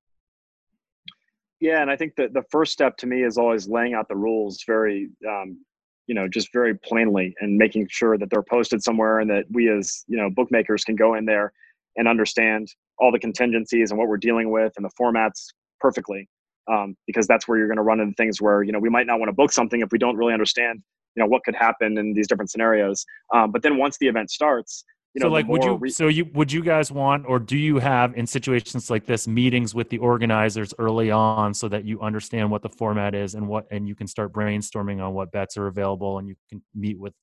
Yeah, 1.59 1.81
and 1.81 1.91
I 1.91 1.95
think 1.95 2.15
that 2.15 2.33
the 2.33 2.43
first 2.49 2.71
step 2.71 2.97
to 2.97 3.07
me 3.07 3.23
is 3.23 3.37
always 3.37 3.67
laying 3.67 3.93
out 3.93 4.07
the 4.07 4.15
rules 4.15 4.63
very, 4.65 5.09
um, 5.27 5.63
you 6.07 6.15
know, 6.15 6.27
just 6.27 6.51
very 6.53 6.73
plainly 6.73 7.35
and 7.41 7.57
making 7.57 7.87
sure 7.91 8.17
that 8.17 8.29
they're 8.29 8.43
posted 8.43 8.81
somewhere 8.81 9.19
and 9.19 9.29
that 9.29 9.45
we 9.51 9.69
as 9.69 10.03
you 10.07 10.17
know 10.17 10.29
bookmakers 10.29 10.83
can 10.83 10.95
go 10.95 11.15
in 11.15 11.25
there 11.25 11.51
and 11.95 12.07
understand 12.07 12.67
all 12.97 13.11
the 13.11 13.19
contingencies 13.19 13.91
and 13.91 13.99
what 13.99 14.07
we're 14.07 14.17
dealing 14.17 14.51
with 14.51 14.73
and 14.77 14.85
the 14.85 14.91
formats 14.99 15.47
perfectly. 15.79 16.27
Um, 16.71 16.95
because 17.07 17.25
that's 17.25 17.47
where 17.47 17.57
you're 17.57 17.67
going 17.67 17.77
to 17.77 17.83
run 17.83 17.99
into 17.99 18.13
things 18.15 18.41
where 18.41 18.63
you 18.63 18.71
know 18.71 18.79
we 18.79 18.89
might 18.89 19.07
not 19.07 19.19
want 19.19 19.29
to 19.29 19.33
book 19.33 19.51
something 19.51 19.81
if 19.81 19.91
we 19.91 19.97
don't 19.97 20.17
really 20.17 20.33
understand 20.33 20.81
you 21.15 21.23
know 21.23 21.27
what 21.27 21.43
could 21.43 21.55
happen 21.55 21.97
in 21.97 22.13
these 22.13 22.27
different 22.27 22.49
scenarios. 22.49 23.05
Um, 23.33 23.51
but 23.51 23.61
then 23.61 23.77
once 23.77 23.97
the 23.97 24.07
event 24.07 24.31
starts, 24.31 24.83
you 25.13 25.21
know, 25.21 25.27
so 25.27 25.31
like 25.31 25.47
would 25.47 25.63
you 25.63 25.75
re- 25.75 25.89
so 25.89 26.07
you 26.07 26.25
would 26.33 26.51
you 26.51 26.63
guys 26.63 26.91
want 26.91 27.25
or 27.27 27.39
do 27.39 27.57
you 27.57 27.79
have 27.79 28.15
in 28.15 28.27
situations 28.27 28.91
like 28.91 29.05
this 29.07 29.27
meetings 29.27 29.73
with 29.73 29.89
the 29.89 29.97
organizers 29.97 30.73
early 30.77 31.09
on 31.09 31.53
so 31.53 31.67
that 31.67 31.83
you 31.83 31.99
understand 32.01 32.51
what 32.51 32.61
the 32.61 32.69
format 32.69 33.15
is 33.15 33.33
and 33.33 33.47
what 33.47 33.65
and 33.71 33.87
you 33.87 33.95
can 33.95 34.05
start 34.05 34.31
brainstorming 34.31 35.03
on 35.03 35.13
what 35.13 35.31
bets 35.31 35.57
are 35.57 35.67
available 35.67 36.19
and 36.19 36.27
you 36.27 36.35
can 36.47 36.61
meet 36.75 36.99
with 36.99 37.13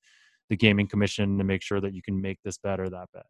the 0.49 0.57
gaming 0.57 0.87
commission 0.87 1.37
to 1.37 1.43
make 1.43 1.61
sure 1.61 1.79
that 1.79 1.93
you 1.93 2.01
can 2.01 2.19
make 2.19 2.39
this 2.43 2.57
bet 2.57 2.79
or 2.79 2.89
that 2.89 3.07
bet? 3.13 3.25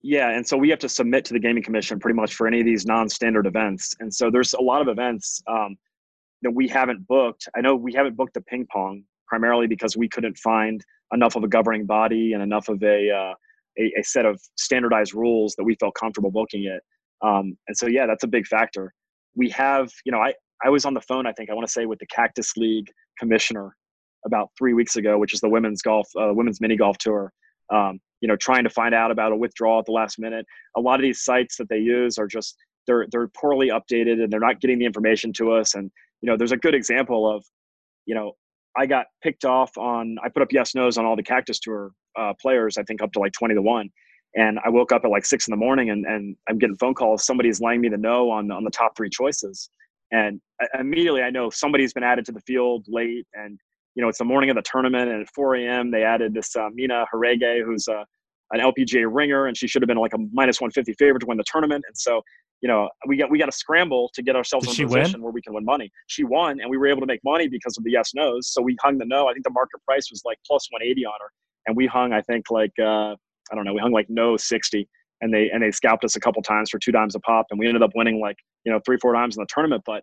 Yeah 0.00 0.30
and 0.30 0.46
so 0.46 0.56
we 0.56 0.70
have 0.70 0.78
to 0.78 0.88
submit 0.88 1.26
to 1.26 1.34
the 1.34 1.40
gaming 1.40 1.62
commission 1.62 2.00
pretty 2.00 2.16
much 2.16 2.34
for 2.34 2.46
any 2.46 2.60
of 2.60 2.66
these 2.66 2.86
non-standard 2.86 3.46
events 3.46 3.94
and 4.00 4.12
so 4.12 4.30
there's 4.30 4.54
a 4.54 4.60
lot 4.60 4.80
of 4.80 4.88
events 4.88 5.42
um, 5.48 5.76
that 6.40 6.50
we 6.50 6.68
haven't 6.68 7.06
booked. 7.06 7.48
I 7.54 7.60
know 7.60 7.74
we 7.74 7.92
haven't 7.92 8.16
booked 8.16 8.34
the 8.34 8.42
ping 8.42 8.66
pong 8.72 9.04
primarily 9.26 9.66
because 9.66 9.96
we 9.96 10.08
couldn't 10.08 10.36
find 10.38 10.84
enough 11.12 11.36
of 11.36 11.44
a 11.44 11.48
governing 11.48 11.86
body 11.86 12.32
and 12.32 12.42
enough 12.42 12.68
of 12.68 12.82
a, 12.82 13.10
uh, 13.10 13.34
a, 13.78 13.92
a, 13.98 14.02
set 14.02 14.26
of 14.26 14.40
standardized 14.56 15.14
rules 15.14 15.54
that 15.56 15.64
we 15.64 15.74
felt 15.76 15.94
comfortable 15.94 16.30
booking 16.30 16.64
it. 16.64 16.82
Um, 17.26 17.56
and 17.68 17.76
so, 17.76 17.86
yeah, 17.86 18.06
that's 18.06 18.24
a 18.24 18.28
big 18.28 18.46
factor. 18.46 18.92
We 19.36 19.48
have, 19.50 19.90
you 20.04 20.12
know, 20.12 20.18
I, 20.18 20.34
I 20.64 20.70
was 20.70 20.84
on 20.84 20.94
the 20.94 21.00
phone, 21.00 21.26
I 21.26 21.32
think 21.32 21.50
I 21.50 21.54
want 21.54 21.66
to 21.66 21.72
say 21.72 21.86
with 21.86 21.98
the 21.98 22.06
Cactus 22.06 22.56
League 22.56 22.90
commissioner 23.18 23.76
about 24.26 24.50
three 24.58 24.72
weeks 24.72 24.96
ago, 24.96 25.18
which 25.18 25.34
is 25.34 25.40
the 25.40 25.48
women's 25.48 25.82
golf, 25.82 26.08
uh, 26.18 26.32
women's 26.32 26.60
mini 26.60 26.76
golf 26.76 26.98
tour. 26.98 27.32
Um, 27.72 27.98
you 28.20 28.28
know, 28.28 28.36
trying 28.36 28.64
to 28.64 28.70
find 28.70 28.94
out 28.94 29.10
about 29.10 29.32
a 29.32 29.36
withdrawal 29.36 29.78
at 29.78 29.84
the 29.84 29.92
last 29.92 30.18
minute. 30.18 30.46
A 30.76 30.80
lot 30.80 30.94
of 30.94 31.02
these 31.02 31.22
sites 31.22 31.56
that 31.56 31.68
they 31.68 31.78
use 31.78 32.16
are 32.18 32.26
just 32.26 32.56
they're 32.86 33.06
they're 33.10 33.28
poorly 33.28 33.68
updated 33.68 34.22
and 34.22 34.32
they're 34.32 34.40
not 34.40 34.60
getting 34.60 34.78
the 34.78 34.86
information 34.86 35.32
to 35.34 35.52
us. 35.52 35.74
And 35.74 35.90
you 36.22 36.30
know, 36.30 36.36
there's 36.36 36.52
a 36.52 36.56
good 36.56 36.74
example 36.74 37.30
of, 37.30 37.44
you 38.06 38.14
know, 38.14 38.32
I 38.76 38.86
got 38.86 39.06
picked 39.22 39.44
off 39.44 39.76
on. 39.76 40.16
I 40.24 40.28
put 40.28 40.42
up 40.42 40.48
yes 40.52 40.74
nos 40.74 40.98
on 40.98 41.04
all 41.04 41.16
the 41.16 41.22
Cactus 41.22 41.58
Tour 41.60 41.92
uh, 42.18 42.32
players. 42.40 42.76
I 42.78 42.82
think 42.82 43.02
up 43.02 43.12
to 43.12 43.18
like 43.20 43.32
twenty 43.32 43.54
to 43.54 43.62
one. 43.62 43.90
And 44.36 44.58
I 44.64 44.68
woke 44.68 44.90
up 44.90 45.02
at 45.04 45.10
like 45.10 45.24
six 45.24 45.46
in 45.46 45.52
the 45.52 45.56
morning, 45.56 45.90
and, 45.90 46.04
and 46.06 46.36
I'm 46.48 46.58
getting 46.58 46.76
phone 46.76 46.94
calls. 46.94 47.24
Somebody's 47.24 47.60
laying 47.60 47.80
me 47.80 47.88
the 47.88 47.96
no 47.96 48.30
on 48.30 48.50
on 48.50 48.64
the 48.64 48.70
top 48.70 48.96
three 48.96 49.10
choices, 49.10 49.70
and 50.10 50.40
immediately 50.78 51.22
I 51.22 51.30
know 51.30 51.50
somebody's 51.50 51.92
been 51.92 52.02
added 52.02 52.24
to 52.26 52.32
the 52.32 52.40
field 52.40 52.84
late. 52.88 53.26
And 53.34 53.58
you 53.94 54.02
know 54.02 54.08
it's 54.08 54.18
the 54.18 54.24
morning 54.24 54.50
of 54.50 54.56
the 54.56 54.62
tournament, 54.62 55.10
and 55.10 55.22
at 55.22 55.28
4 55.34 55.56
a.m. 55.56 55.90
they 55.90 56.02
added 56.02 56.34
this 56.34 56.56
uh, 56.56 56.68
Mina 56.74 57.06
Harigae, 57.12 57.64
who's 57.64 57.86
a 57.88 58.04
an 58.52 58.60
LPGA 58.60 59.06
ringer, 59.10 59.46
and 59.46 59.56
she 59.56 59.66
should 59.66 59.82
have 59.82 59.88
been 59.88 59.98
like 59.98 60.14
a 60.14 60.18
minus 60.32 60.60
150 60.60 60.92
favorite 60.94 61.20
to 61.20 61.26
win 61.26 61.38
the 61.38 61.44
tournament. 61.46 61.84
And 61.86 61.96
so 61.96 62.22
you 62.64 62.68
know, 62.68 62.88
we 63.06 63.18
got 63.18 63.30
we 63.30 63.38
got 63.38 63.44
to 63.44 63.52
scramble 63.52 64.10
to 64.14 64.22
get 64.22 64.36
ourselves 64.36 64.66
Did 64.66 64.78
in 64.78 64.86
a 64.86 64.88
position 64.88 65.20
win? 65.20 65.24
where 65.24 65.32
we 65.32 65.42
can 65.42 65.52
win 65.52 65.66
money. 65.66 65.92
She 66.06 66.24
won, 66.24 66.60
and 66.60 66.70
we 66.70 66.78
were 66.78 66.86
able 66.86 67.02
to 67.02 67.06
make 67.06 67.20
money 67.22 67.46
because 67.46 67.76
of 67.76 67.84
the 67.84 67.90
yes 67.90 68.12
nos. 68.14 68.54
So 68.54 68.62
we 68.62 68.74
hung 68.82 68.96
the 68.96 69.04
no. 69.04 69.28
I 69.28 69.34
think 69.34 69.44
the 69.44 69.50
market 69.50 69.82
price 69.86 70.08
was 70.10 70.22
like 70.24 70.38
plus 70.46 70.66
180 70.70 71.04
on 71.04 71.12
her, 71.20 71.30
and 71.66 71.76
we 71.76 71.86
hung 71.86 72.14
I 72.14 72.22
think 72.22 72.50
like 72.50 72.72
uh, 72.80 73.12
I 73.52 73.54
don't 73.54 73.66
know, 73.66 73.74
we 73.74 73.80
hung 73.80 73.92
like 73.92 74.06
no 74.08 74.38
60, 74.38 74.88
and 75.20 75.34
they 75.34 75.50
and 75.50 75.62
they 75.62 75.72
scalped 75.72 76.06
us 76.06 76.16
a 76.16 76.20
couple 76.20 76.40
times 76.40 76.70
for 76.70 76.78
two 76.78 76.90
dimes 76.90 77.14
a 77.14 77.20
pop, 77.20 77.44
and 77.50 77.60
we 77.60 77.66
ended 77.66 77.82
up 77.82 77.90
winning 77.94 78.18
like 78.18 78.38
you 78.64 78.72
know 78.72 78.80
three 78.86 78.96
four 78.96 79.12
times 79.12 79.36
in 79.36 79.42
the 79.42 79.48
tournament. 79.52 79.82
But 79.84 80.02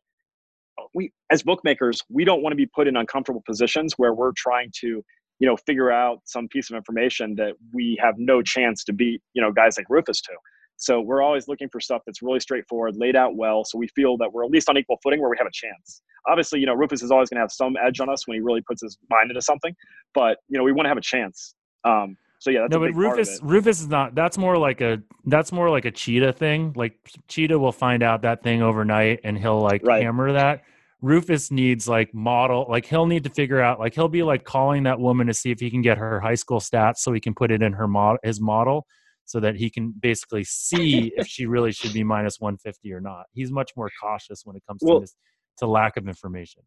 we 0.93 1.12
as 1.32 1.41
bookmakers, 1.41 2.03
we 2.12 2.24
don't 2.26 2.43
want 2.43 2.51
to 2.51 2.57
be 2.57 2.68
put 2.68 2.88
in 2.88 2.95
uncomfortable 2.95 3.41
positions 3.43 3.95
where 3.97 4.14
we're 4.14 4.34
trying 4.38 4.72
to 4.82 5.03
you 5.39 5.47
know 5.47 5.57
figure 5.66 5.91
out 5.91 6.20
some 6.26 6.47
piece 6.47 6.70
of 6.70 6.76
information 6.76 7.34
that 7.38 7.53
we 7.74 7.97
have 7.99 8.14
no 8.20 8.43
chance 8.43 8.84
to 8.84 8.93
beat 8.93 9.20
you 9.34 9.41
know 9.41 9.51
guys 9.51 9.78
like 9.80 9.88
Rufus 9.89 10.22
to. 10.22 10.34
So 10.82 11.00
we're 11.00 11.22
always 11.22 11.48
looking 11.48 11.70
for 11.70 11.80
stuff 11.80 12.02
that's 12.08 12.24
really 12.24 12.40
straightforward, 12.40 12.96
laid 12.98 13.16
out 13.16 13.36
well, 13.36 13.64
so 13.64 13.78
we 13.78 13.88
feel 13.90 14.18
that 14.18 14.34
we're 14.34 14.44
at 14.44 14.50
least 14.50 14.68
on 14.68 14.80
equal 14.80 14.98
footing 15.04 15.22
where 15.22 15.30
we 15.30 15.38
have 15.38 15.46
a 15.46 15.52
chance. 15.54 16.02
Obviously, 16.28 16.60
you 16.60 16.66
know, 16.66 16.74
Rufus 16.74 17.04
is 17.04 17.12
always 17.12 17.30
going 17.30 17.38
to 17.38 17.42
have 17.42 17.52
some 17.52 17.76
edge 17.86 18.00
on 18.00 18.10
us 18.10 18.28
when 18.28 18.34
he 18.34 18.42
really 18.42 18.62
puts 18.62 18.82
his 18.82 18.98
mind 19.08 19.30
into 19.30 19.44
something, 19.44 19.76
but 20.16 20.40
you 20.50 20.58
know, 20.58 20.64
we 20.64 20.72
want 20.72 20.86
to 20.86 20.90
have 20.90 20.98
a 20.98 21.02
chance. 21.02 21.54
Um, 21.84 22.18
so 22.40 22.50
yeah, 22.50 22.66
no, 22.72 22.80
but 22.80 22.96
Rufus, 22.96 23.40
Rufus 23.44 23.80
is 23.80 23.90
not. 23.90 24.16
That's 24.16 24.40
more 24.40 24.58
like 24.58 24.82
a 24.82 25.04
that's 25.26 25.52
more 25.52 25.70
like 25.70 25.86
a 25.86 25.92
cheetah 25.92 26.34
thing. 26.34 26.74
Like 26.76 26.98
cheetah 27.28 27.60
will 27.60 27.72
find 27.72 28.02
out 28.02 28.24
that 28.24 28.42
thing 28.42 28.64
overnight 28.64 29.20
and 29.24 29.38
he'll 29.38 29.62
like 29.62 29.84
right. 29.86 30.02
hammer 30.02 30.34
that. 30.34 30.64
Rufus 31.04 31.52
needs 31.52 31.88
like 31.88 32.12
model, 32.12 32.66
like 32.68 32.88
he'll 32.88 33.06
need 33.06 33.24
to 33.26 33.30
figure 33.30 33.62
out, 33.62 33.80
like 33.80 33.94
he'll 33.94 34.08
be 34.08 34.24
like 34.24 34.46
calling 34.46 34.84
that 34.84 35.00
woman 35.00 35.28
to 35.28 35.34
see 35.36 35.52
if 35.52 35.60
he 35.60 35.70
can 35.70 35.84
get 35.84 36.00
her 36.00 36.20
high 36.20 36.34
school 36.34 36.60
stats 36.60 36.98
so 36.98 37.14
he 37.14 37.20
can 37.20 37.36
put 37.36 37.52
it 37.52 37.62
in 37.62 37.74
her 37.74 37.88
model, 37.88 38.18
his 38.24 38.42
model 38.42 38.88
so 39.32 39.40
that 39.40 39.56
he 39.56 39.70
can 39.70 39.94
basically 40.02 40.44
see 40.44 41.14
if 41.16 41.26
she 41.26 41.46
really 41.46 41.72
should 41.72 41.94
be 41.94 42.04
minus 42.04 42.42
150 42.42 42.92
or 42.92 43.00
not. 43.00 43.24
He's 43.32 43.50
much 43.50 43.72
more 43.78 43.90
cautious 44.02 44.42
when 44.44 44.58
it 44.58 44.64
comes 44.68 44.82
well, 44.84 44.98
to 44.98 45.02
this, 45.02 45.16
to 45.60 45.68
lack 45.68 45.96
of 45.96 46.06
information. 46.06 46.64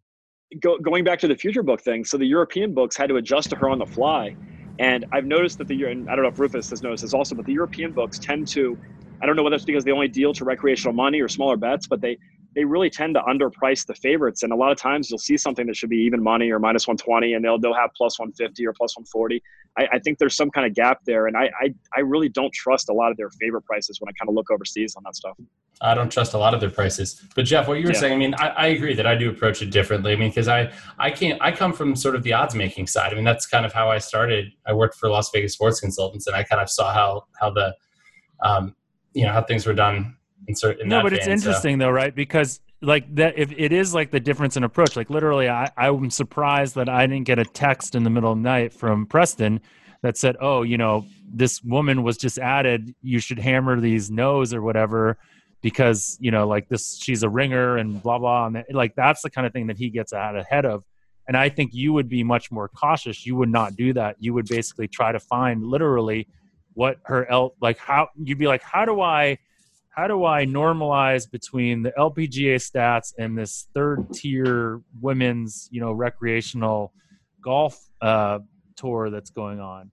Go, 0.61 0.79
going 0.79 1.05
back 1.05 1.19
to 1.19 1.29
the 1.29 1.37
future 1.37 1.63
book 1.63 1.83
thing, 1.83 2.07
so 2.07 2.17
the 2.17 2.25
European 2.25 2.73
books 2.73 2.97
had 2.97 3.11
to 3.11 3.17
adjust 3.17 3.51
to 3.51 3.57
her 3.57 3.69
on 3.69 3.79
the 3.79 3.85
fly. 3.85 4.35
And 4.79 5.05
I've 5.13 5.27
noticed 5.27 5.59
that 5.59 5.69
the, 5.69 5.85
and 5.85 6.09
I 6.09 6.17
don't 6.17 6.25
know 6.25 6.31
if 6.31 6.39
Rufus 6.39 6.71
has 6.71 6.83
noticed 6.83 7.03
this 7.03 7.13
also, 7.13 7.35
but 7.35 7.45
the 7.45 7.53
European 7.53 7.93
books 7.93 8.19
tend 8.19 8.49
to, 8.49 8.79
I 9.21 9.27
don't 9.27 9.37
know 9.37 9.43
whether 9.43 9.57
it's 9.57 9.65
because 9.67 9.85
they 9.85 9.93
only 9.93 10.09
deal 10.09 10.33
to 10.33 10.45
recreational 10.47 10.95
money 10.95 11.21
or 11.21 11.29
smaller 11.29 11.59
bets, 11.59 11.87
but 11.87 12.01
they, 12.01 12.17
they 12.55 12.65
really 12.65 12.91
tend 12.91 13.15
to 13.15 13.21
underprice 13.23 13.87
the 13.87 13.95
favorites. 13.95 14.43
And 14.43 14.53
a 14.53 14.57
lot 14.57 14.71
of 14.71 14.79
times 14.79 15.11
you'll 15.11 15.19
see 15.19 15.37
something 15.37 15.67
that 15.67 15.77
should 15.77 15.91
be 15.91 15.99
even 15.99 16.23
money 16.23 16.51
or 16.51 16.59
minus 16.59 16.87
120 16.87 17.35
and 17.35 17.45
they'll, 17.45 17.59
they'll 17.59 17.75
have 17.75 17.91
plus 17.97 18.19
150 18.19 18.67
or 18.67 18.73
plus 18.73 18.97
140. 18.97 19.43
I, 19.77 19.89
I 19.95 19.99
think 19.99 20.19
there's 20.19 20.37
some 20.37 20.51
kind 20.51 20.67
of 20.67 20.75
gap 20.75 21.01
there. 21.05 21.27
And 21.27 21.37
I, 21.37 21.51
I, 21.61 21.75
I 21.97 22.01
really 22.01 22.29
don't 22.29 22.53
trust 22.53 22.89
a 22.89 22.93
lot 22.93 23.11
of 23.11 23.17
their 23.17 23.31
favorite 23.31 23.63
prices 23.63 24.01
when 24.01 24.09
I 24.09 24.13
kind 24.19 24.29
of 24.29 24.35
look 24.35 24.51
overseas 24.51 24.95
on 24.97 25.03
that 25.05 25.17
stuff. 25.17 25.37
I 25.81 25.95
don't 25.95 26.11
trust 26.11 26.35
a 26.35 26.39
lot 26.39 26.55
of 26.55 26.61
their 26.61 26.71
prices. 26.71 27.21
But 27.35 27.45
Jeff, 27.45 27.67
what 27.67 27.81
you 27.81 27.87
were 27.87 27.93
yeah. 27.93 27.99
saying, 27.99 28.13
I 28.13 28.17
mean, 28.17 28.35
I, 28.39 28.49
I, 28.51 28.67
agree 28.69 28.95
that 28.95 29.07
I 29.07 29.17
do 29.17 29.29
approach 29.29 29.61
it 29.61 29.71
differently. 29.71 30.13
I 30.13 30.17
mean, 30.17 30.31
because 30.31 30.47
I, 30.47 30.73
I 30.99 31.11
can't, 31.11 31.43
I 31.43 31.51
come 31.51 31.73
from 31.73 31.97
sort 31.97 32.15
of 32.15 32.23
the 32.23 32.33
odds 32.33 32.55
making 32.55 32.87
side. 32.87 33.11
I 33.13 33.17
mean, 33.17 33.25
that's 33.25 33.47
kind 33.47 33.67
of 33.67 33.73
how 33.73 33.91
I 33.91 33.99
started. 33.99 34.53
I 34.65 34.73
worked 34.73 34.95
for 34.95 35.09
Las 35.09 35.31
Vegas 35.33 35.55
Sports 35.55 35.81
Consultants 35.81 36.29
and 36.29 36.37
I 36.37 36.45
kind 36.45 36.63
of 36.63 36.71
saw 36.71 36.95
how, 36.95 37.25
how 37.41 37.51
the, 37.51 37.75
um, 38.45 38.77
you 39.13 39.25
know, 39.25 39.33
how 39.33 39.43
things 39.43 39.67
were 39.67 39.75
done 39.75 40.17
in. 40.81 40.89
No, 40.89 41.03
but 41.03 41.11
vein, 41.11 41.21
it's 41.21 41.29
interesting 41.29 41.79
so. 41.79 41.87
though, 41.87 41.91
right? 41.91 42.15
Because 42.15 42.61
like 42.85 43.13
that 43.15 43.39
if 43.39 43.53
it 43.53 43.73
is 43.73 43.95
like 43.95 44.11
the 44.11 44.21
difference 44.21 44.57
in 44.57 44.65
approach 44.65 44.97
like 44.97 45.11
literally 45.11 45.49
i 45.49 45.71
i'm 45.77 46.11
surprised 46.11 46.75
that 46.75 46.89
i 46.89 47.07
didn't 47.07 47.25
get 47.25 47.39
a 47.39 47.45
text 47.45 47.95
in 47.95 48.05
the 48.05 48.11
middle 48.11 48.33
of 48.33 48.39
the 48.39 48.43
night 48.43 48.73
from 48.73 49.07
preston 49.07 49.61
that 50.03 50.17
said 50.17 50.37
oh 50.41 50.63
you 50.63 50.77
know 50.77 51.05
this 51.33 51.63
woman 51.63 52.03
was 52.03 52.17
just 52.17 52.39
added 52.39 52.95
you 53.03 53.19
should 53.19 53.39
hammer 53.39 53.81
these 53.81 54.11
no's 54.11 54.53
or 54.53 54.63
whatever 54.63 55.17
because 55.63 56.17
you 56.21 56.31
know 56.31 56.47
like 56.47 56.69
this 56.69 56.99
she's 57.01 57.23
a 57.23 57.29
ringer 57.29 57.79
and 57.79 58.03
blah 58.03 58.19
blah 58.19 58.47
and 58.47 58.63
like 58.73 58.95
that's 58.95 59.23
the 59.23 59.31
kind 59.31 59.47
of 59.47 59.53
thing 59.53 59.67
that 59.67 59.79
he 59.79 59.89
gets 59.89 60.13
out 60.13 60.37
ahead 60.37 60.67
of 60.67 60.85
and 61.27 61.37
i 61.37 61.49
think 61.49 61.73
you 61.73 61.93
would 61.93 62.09
be 62.09 62.23
much 62.23 62.51
more 62.51 62.69
cautious 62.69 63.25
you 63.25 63.35
would 63.35 63.49
not 63.49 63.75
do 63.77 63.93
that 63.93 64.17
you 64.19 64.35
would 64.35 64.47
basically 64.47 64.87
try 64.87 65.11
to 65.11 65.21
find 65.21 65.65
literally 65.65 66.29
what 66.75 66.99
her 67.05 67.29
el 67.31 67.55
like 67.61 67.79
how 67.79 68.09
you'd 68.23 68.39
be 68.39 68.47
like 68.47 68.63
how 68.63 68.85
do 68.85 69.01
i 69.01 69.39
how 69.95 70.09
do 70.09 70.25
I 70.25 70.45
normalize 70.45 71.31
between 71.31 71.83
the 71.83 71.93
LPGA 71.93 72.57
stats 72.57 73.15
and 73.17 73.39
this 73.39 73.69
third 73.75 74.13
tier 74.13 74.81
women's, 75.01 75.69
you 75.71 75.81
know, 75.81 75.93
recreational 75.93 76.93
golf 77.41 77.79
uh, 78.01 78.41
tour 78.77 79.11
that's 79.11 79.31
going 79.31 79.61
on? 79.61 79.91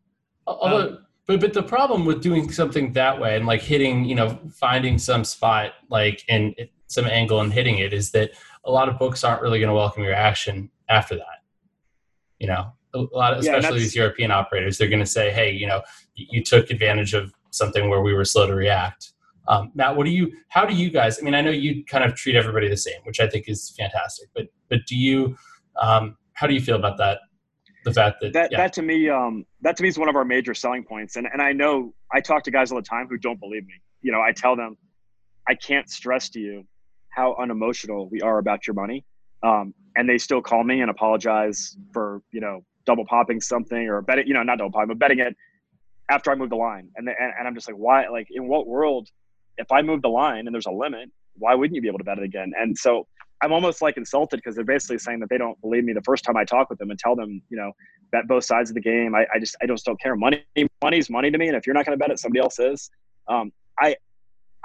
Although, 0.47 0.87
um, 0.87 1.05
but 1.27 1.39
but 1.39 1.53
the 1.53 1.61
problem 1.61 2.05
with 2.05 2.21
doing 2.21 2.51
something 2.51 2.93
that 2.93 3.21
way 3.21 3.35
and 3.35 3.45
like 3.45 3.61
hitting, 3.61 4.05
you 4.05 4.15
know, 4.15 4.39
finding 4.51 4.97
some 4.97 5.23
spot 5.23 5.73
like 5.89 6.27
in 6.27 6.55
some 6.87 7.05
angle 7.05 7.39
and 7.39 7.53
hitting 7.53 7.77
it 7.77 7.93
is 7.93 8.11
that 8.11 8.31
a 8.65 8.71
lot 8.71 8.89
of 8.89 8.97
books 8.97 9.23
aren't 9.23 9.41
really 9.41 9.59
going 9.59 9.69
to 9.69 9.75
welcome 9.75 10.03
your 10.03 10.13
action 10.13 10.71
after 10.89 11.15
that. 11.15 11.43
You 12.39 12.47
know, 12.47 12.73
a 12.95 12.99
lot, 13.13 13.33
of, 13.33 13.39
especially 13.39 13.77
yeah, 13.77 13.83
these 13.83 13.95
European 13.95 14.31
operators, 14.31 14.79
they're 14.79 14.89
going 14.89 14.99
to 14.99 15.05
say, 15.05 15.31
"Hey, 15.31 15.51
you 15.51 15.67
know, 15.67 15.83
you 16.15 16.43
took 16.43 16.71
advantage 16.71 17.13
of 17.13 17.31
something 17.51 17.87
where 17.87 18.01
we 18.01 18.13
were 18.15 18.25
slow 18.25 18.47
to 18.47 18.55
react." 18.55 19.13
Um, 19.47 19.71
Matt, 19.73 19.95
what 19.95 20.05
do 20.05 20.11
you? 20.11 20.31
How 20.49 20.65
do 20.65 20.73
you 20.75 20.89
guys? 20.89 21.19
I 21.19 21.23
mean, 21.23 21.33
I 21.33 21.41
know 21.41 21.51
you 21.51 21.83
kind 21.85 22.03
of 22.03 22.15
treat 22.15 22.35
everybody 22.35 22.69
the 22.69 22.77
same, 22.77 23.01
which 23.03 23.19
I 23.19 23.27
think 23.27 23.45
is 23.47 23.73
fantastic. 23.77 24.29
But 24.33 24.47
but 24.69 24.79
do 24.87 24.95
you? 24.95 25.35
Um, 25.81 26.17
how 26.33 26.47
do 26.47 26.53
you 26.53 26.61
feel 26.61 26.75
about 26.75 26.97
that? 26.97 27.19
The 27.83 27.93
fact 27.93 28.17
that 28.21 28.33
that, 28.33 28.51
yeah. 28.51 28.57
that 28.57 28.73
to 28.73 28.81
me, 28.83 29.09
um, 29.09 29.45
that 29.61 29.75
to 29.77 29.83
me 29.83 29.89
is 29.89 29.97
one 29.97 30.09
of 30.09 30.15
our 30.15 30.25
major 30.25 30.53
selling 30.53 30.83
points. 30.83 31.15
And 31.15 31.27
and 31.31 31.41
I 31.41 31.51
know 31.53 31.93
I 32.11 32.21
talk 32.21 32.43
to 32.43 32.51
guys 32.51 32.71
all 32.71 32.77
the 32.77 32.83
time 32.83 33.07
who 33.09 33.17
don't 33.17 33.39
believe 33.39 33.65
me. 33.65 33.73
You 34.01 34.11
know, 34.11 34.21
I 34.21 34.31
tell 34.31 34.55
them, 34.55 34.77
I 35.47 35.55
can't 35.55 35.89
stress 35.89 36.29
to 36.29 36.39
you 36.39 36.63
how 37.09 37.35
unemotional 37.35 38.09
we 38.09 38.21
are 38.21 38.37
about 38.37 38.67
your 38.67 38.73
money. 38.73 39.05
Um, 39.43 39.73
and 39.95 40.07
they 40.07 40.17
still 40.17 40.41
call 40.41 40.63
me 40.63 40.81
and 40.81 40.91
apologize 40.91 41.75
for 41.91 42.21
you 42.31 42.39
know 42.39 42.63
double 42.85 43.05
popping 43.05 43.41
something 43.41 43.87
or 43.87 44.01
betting, 44.01 44.27
you 44.27 44.33
know, 44.33 44.43
not 44.43 44.57
double 44.57 44.71
popping, 44.71 44.89
but 44.89 44.99
betting 44.99 45.19
it 45.19 45.35
after 46.09 46.31
I 46.31 46.35
move 46.35 46.49
the 46.49 46.55
line. 46.55 46.89
And, 46.95 47.07
the, 47.07 47.11
and, 47.19 47.31
and 47.37 47.47
I'm 47.47 47.55
just 47.55 47.67
like, 47.67 47.77
why? 47.77 48.07
Like, 48.07 48.27
in 48.31 48.47
what 48.47 48.67
world 48.67 49.09
if 49.61 49.71
I 49.71 49.81
move 49.81 50.01
the 50.01 50.09
line 50.09 50.47
and 50.47 50.53
there's 50.53 50.65
a 50.65 50.71
limit, 50.71 51.09
why 51.35 51.55
wouldn't 51.55 51.75
you 51.75 51.81
be 51.81 51.87
able 51.87 51.99
to 51.99 52.03
bet 52.03 52.17
it 52.17 52.23
again? 52.23 52.51
And 52.59 52.77
so 52.77 53.07
I'm 53.41 53.51
almost 53.51 53.81
like 53.81 53.97
insulted 53.97 54.37
because 54.37 54.55
they're 54.55 54.65
basically 54.65 54.99
saying 54.99 55.19
that 55.21 55.29
they 55.29 55.37
don't 55.37 55.59
believe 55.61 55.83
me 55.83 55.93
the 55.93 56.01
first 56.01 56.23
time 56.23 56.37
I 56.37 56.43
talk 56.43 56.69
with 56.69 56.79
them 56.79 56.91
and 56.91 56.99
tell 56.99 57.15
them, 57.15 57.41
you 57.49 57.57
know, 57.57 57.71
bet 58.11 58.27
both 58.27 58.43
sides 58.43 58.69
of 58.69 58.75
the 58.75 58.81
game. 58.81 59.15
I, 59.15 59.25
I 59.33 59.39
just 59.39 59.55
I 59.61 59.65
just 59.65 59.85
don't 59.85 59.99
care. 59.99 60.15
Money 60.15 60.43
money's 60.83 61.09
money 61.09 61.31
to 61.31 61.37
me, 61.37 61.47
and 61.47 61.55
if 61.55 61.65
you're 61.65 61.73
not 61.73 61.85
going 61.85 61.97
to 61.97 62.01
bet 62.01 62.11
it, 62.11 62.19
somebody 62.19 62.41
else 62.41 62.59
is. 62.59 62.89
Um, 63.27 63.51
I 63.79 63.95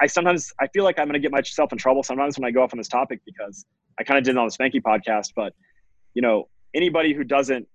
I 0.00 0.06
sometimes 0.06 0.52
I 0.60 0.66
feel 0.68 0.84
like 0.84 0.98
I'm 0.98 1.06
going 1.06 1.14
to 1.14 1.20
get 1.20 1.32
myself 1.32 1.72
in 1.72 1.78
trouble 1.78 2.02
sometimes 2.02 2.38
when 2.38 2.46
I 2.46 2.50
go 2.50 2.62
off 2.62 2.74
on 2.74 2.78
this 2.78 2.88
topic 2.88 3.20
because 3.24 3.64
I 3.98 4.04
kind 4.04 4.18
of 4.18 4.24
did 4.24 4.32
it 4.32 4.38
on 4.38 4.46
the 4.46 4.52
Spanky 4.52 4.82
podcast, 4.82 5.32
but 5.34 5.54
you 6.14 6.22
know 6.22 6.48
anybody 6.74 7.14
who 7.14 7.24
doesn't 7.24 7.66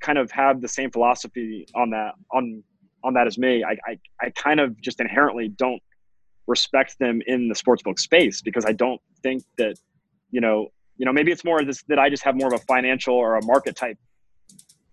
kind 0.00 0.18
of 0.18 0.30
have 0.30 0.60
the 0.60 0.68
same 0.68 0.90
philosophy 0.90 1.66
on 1.74 1.90
that 1.90 2.12
on 2.32 2.62
on 3.04 3.14
that 3.14 3.26
as 3.26 3.38
me. 3.38 3.62
I, 3.62 3.76
I, 3.86 3.98
I 4.20 4.30
kind 4.30 4.58
of 4.58 4.80
just 4.80 5.00
inherently 5.00 5.48
don't 5.48 5.80
respect 6.46 6.98
them 6.98 7.20
in 7.26 7.48
the 7.48 7.54
sportsbook 7.54 7.98
space 7.98 8.40
because 8.40 8.64
I 8.64 8.72
don't 8.72 9.00
think 9.22 9.42
that, 9.58 9.76
you 10.30 10.40
know, 10.40 10.68
you 10.96 11.04
know, 11.04 11.12
maybe 11.12 11.32
it's 11.32 11.44
more 11.44 11.62
this 11.62 11.82
that 11.88 11.98
I 11.98 12.08
just 12.08 12.22
have 12.24 12.34
more 12.36 12.48
of 12.48 12.54
a 12.54 12.64
financial 12.64 13.14
or 13.14 13.36
a 13.36 13.44
market 13.44 13.76
type 13.76 13.98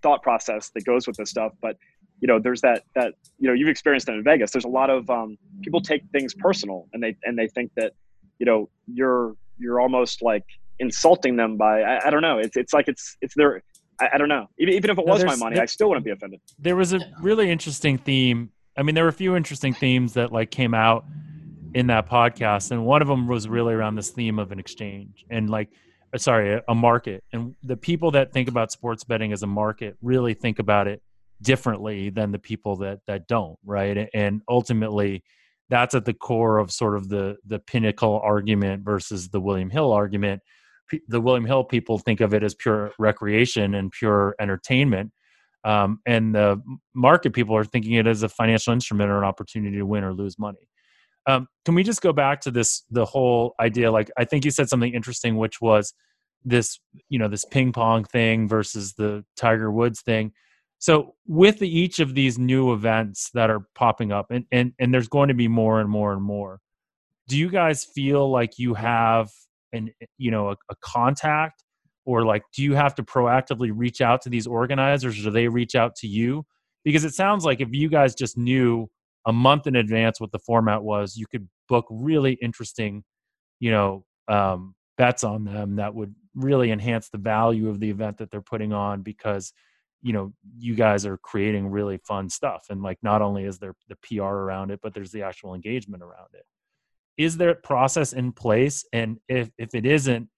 thought 0.02 0.22
process 0.22 0.70
that 0.76 0.84
goes 0.84 1.08
with 1.08 1.16
this 1.18 1.30
stuff. 1.30 1.54
But 1.62 1.78
you 2.20 2.28
know, 2.28 2.40
there's 2.40 2.62
that 2.62 2.84
that 2.96 3.14
you 3.40 3.48
know 3.48 3.54
you've 3.54 3.70
experienced 3.70 4.10
it 4.10 4.14
in 4.14 4.24
Vegas. 4.24 4.52
There's 4.52 4.66
a 4.66 4.70
lot 4.70 4.90
of 4.90 5.10
um, 5.10 5.38
people 5.62 5.82
take 5.82 6.04
things 6.12 6.34
personal 6.34 6.88
and 6.94 7.02
they 7.02 7.16
and 7.24 7.38
they 7.38 7.48
think 7.48 7.72
that 7.78 7.94
you 8.40 8.46
know 8.46 8.70
you're 8.88 9.36
you're 9.58 9.80
almost 9.80 10.22
like 10.22 10.46
insulting 10.80 11.36
them 11.36 11.58
by 11.58 11.82
I, 11.82 12.08
I 12.08 12.10
don't 12.10 12.22
know. 12.22 12.38
It's 12.38 12.58
it's 12.58 12.74
like 12.74 12.88
it's 12.88 13.18
it's 13.22 13.36
their 13.36 13.64
I, 14.00 14.10
I 14.14 14.18
don't 14.18 14.30
know. 14.30 14.48
Even, 14.58 14.74
even 14.74 14.90
if 14.90 14.98
it 14.98 15.06
was 15.06 15.24
my 15.24 15.36
money, 15.36 15.56
there, 15.56 15.64
I 15.64 15.68
still 15.68 15.90
wouldn't 15.90 16.06
be 16.06 16.12
offended. 16.12 16.42
There 16.60 16.76
was 16.76 16.94
a 16.94 17.00
really 17.22 17.50
interesting 17.50 17.98
theme. 17.98 18.52
I 18.78 18.84
mean, 18.84 18.96
there 18.96 19.04
were 19.04 19.10
a 19.10 19.14
few 19.14 19.36
interesting 19.36 19.74
themes 19.74 20.14
that 20.14 20.32
like 20.32 20.52
came 20.52 20.74
out 20.74 21.06
in 21.74 21.88
that 21.88 22.10
podcast, 22.10 22.72
and 22.72 22.86
one 22.86 23.02
of 23.02 23.08
them 23.08 23.28
was 23.28 23.48
really 23.48 23.74
around 23.74 23.96
this 23.96 24.10
theme 24.10 24.40
of 24.40 24.52
an 24.52 24.60
exchange 24.60 25.26
and 25.30 25.50
like, 25.50 25.70
uh, 26.14 26.18
sorry, 26.18 26.62
a, 26.68 26.76
market. 26.76 27.24
And 27.34 27.56
the 27.64 27.78
people 27.78 28.12
that 28.12 28.32
think 28.32 28.48
about 28.48 28.72
sports 28.72 29.04
betting 29.04 29.34
as 29.34 29.44
a 29.44 29.48
market 29.48 29.98
really 30.02 30.34
think 30.34 30.60
about 30.60 30.88
it 30.88 31.02
differently 31.42 32.10
than 32.10 32.32
the 32.32 32.40
people 32.40 32.78
that 32.78 33.00
that 33.08 33.28
don't, 33.28 33.58
right? 33.66 34.10
And 34.14 34.42
ultimately, 34.48 35.24
that's 35.70 35.96
at 35.96 36.06
the 36.06 36.14
core 36.14 36.58
of 36.58 36.72
sort 36.72 36.96
of 36.96 37.10
the 37.10 37.38
the 37.46 37.60
pinnacle 37.60 38.22
argument 38.24 38.84
versus 38.84 39.30
the 39.30 39.42
William 39.42 39.70
Hill 39.70 39.92
argument 39.92 40.42
the 41.08 41.22
William 41.22 41.46
Hill 41.46 41.64
people 41.64 41.98
think 41.98 42.22
of 42.22 42.34
it 42.34 42.44
as 42.44 42.56
pure 42.56 42.92
recreation 43.00 43.76
and 43.76 43.92
pure 43.92 44.36
entertainment. 44.40 45.12
Um, 45.64 46.00
and 46.06 46.36
the 46.36 46.62
market 46.94 47.34
people 47.34 47.56
are 47.56 47.64
thinking 47.64 47.94
it 47.94 48.06
as 48.06 48.24
a 48.24 48.30
financial 48.30 48.74
instrument 48.74 49.10
or 49.10 49.18
an 49.18 49.24
opportunity 49.24 49.78
to 49.78 49.86
win 49.86 50.04
or 50.04 50.14
lose 50.14 50.38
money. 50.38 50.68
Um, 51.26 51.48
can 51.66 51.76
we 51.76 51.84
just 51.84 52.02
go 52.02 52.14
back 52.14 52.42
to 52.42 52.52
this 52.52 52.84
the 52.90 53.06
whole 53.06 53.56
idea? 53.60 53.92
Like 53.92 54.12
I 54.18 54.26
think 54.26 54.46
you 54.46 54.52
said 54.52 54.70
something 54.70 54.94
interesting, 54.94 55.38
which 55.38 55.62
was 55.62 55.94
this 56.46 56.80
you 57.10 57.18
know 57.20 57.28
this 57.28 57.46
ping 57.46 57.72
pong 57.72 58.04
thing 58.04 58.48
versus 58.48 58.94
the 58.94 59.24
Tiger 59.38 59.72
Woods 59.72 60.02
thing. 60.02 60.34
So 60.80 61.16
with 61.26 61.60
the, 61.60 61.70
each 61.70 62.00
of 62.00 62.14
these 62.14 62.38
new 62.38 62.74
events 62.74 63.30
that 63.34 63.50
are 63.50 63.66
popping 63.76 64.12
up, 64.12 64.28
and 64.32 64.46
and 64.52 64.74
and 64.80 64.94
there's 64.94 65.08
going 65.08 65.30
to 65.30 65.34
be 65.34 65.48
more 65.48 65.80
and 65.80 65.90
more 65.90 66.12
and 66.12 66.22
more. 66.22 66.60
Do 67.30 67.38
you 67.38 67.50
guys 67.50 67.86
feel 67.86 68.30
like 68.30 68.60
you 68.60 68.74
have 68.74 69.30
an 69.74 69.92
you 70.18 70.32
know 70.32 70.50
a, 70.50 70.56
a 70.70 70.76
contact 70.82 71.64
or 72.06 72.24
like 72.26 72.44
do 72.54 72.64
you 72.64 72.76
have 72.76 72.96
to 72.96 73.04
proactively 73.04 73.72
reach 73.74 74.02
out 74.02 74.22
to 74.22 74.30
these 74.30 74.48
organizers 74.48 75.20
or 75.20 75.24
do 75.24 75.32
they 75.32 75.48
reach 75.48 75.76
out 75.76 75.96
to 75.96 76.08
you 76.08 76.46
because 76.84 77.04
it 77.04 77.14
sounds 77.14 77.44
like 77.44 77.62
if 77.62 77.70
you 77.72 77.90
guys 77.90 78.16
just 78.16 78.38
knew 78.38 78.90
a 79.26 79.34
month 79.34 79.68
in 79.68 79.76
advance 79.76 80.20
what 80.20 80.32
the 80.32 80.40
format 80.40 80.84
was 80.84 81.16
you 81.16 81.26
could 81.28 81.48
book 81.70 81.86
really 81.90 82.34
interesting 82.42 83.04
you 83.60 83.72
know 83.72 84.06
um, 84.28 84.76
bets 84.98 85.24
on 85.24 85.44
them 85.44 85.76
that 85.76 85.94
would 85.94 86.14
really 86.36 86.72
enhance 86.72 87.10
the 87.10 87.18
value 87.18 87.70
of 87.70 87.80
the 87.80 87.90
event 87.90 88.18
that 88.18 88.32
they're 88.32 88.42
putting 88.42 88.74
on 88.74 89.02
because 89.02 89.54
you 90.02 90.14
know 90.14 90.34
you 90.58 90.76
guys 90.76 91.06
are 91.06 91.18
creating 91.18 91.70
really 91.70 91.98
fun 91.98 92.30
stuff 92.30 92.66
and 92.70 92.84
like 92.84 92.98
not 93.02 93.22
only 93.22 93.46
is 93.46 93.58
there 93.58 93.74
the 93.88 93.96
pr 93.96 94.22
around 94.22 94.70
it 94.70 94.80
but 94.84 94.94
there's 94.94 95.12
the 95.12 95.24
actual 95.24 95.56
engagement 95.56 96.04
around 96.04 96.28
it. 96.34 96.46
Is 97.18 97.38
there 97.38 97.50
a 97.50 97.56
process 97.56 98.14
in 98.14 98.32
place? 98.32 98.86
And 98.92 99.20
if 99.28 99.50
if 99.58 99.74
it 99.74 99.86
isn't 99.86 100.30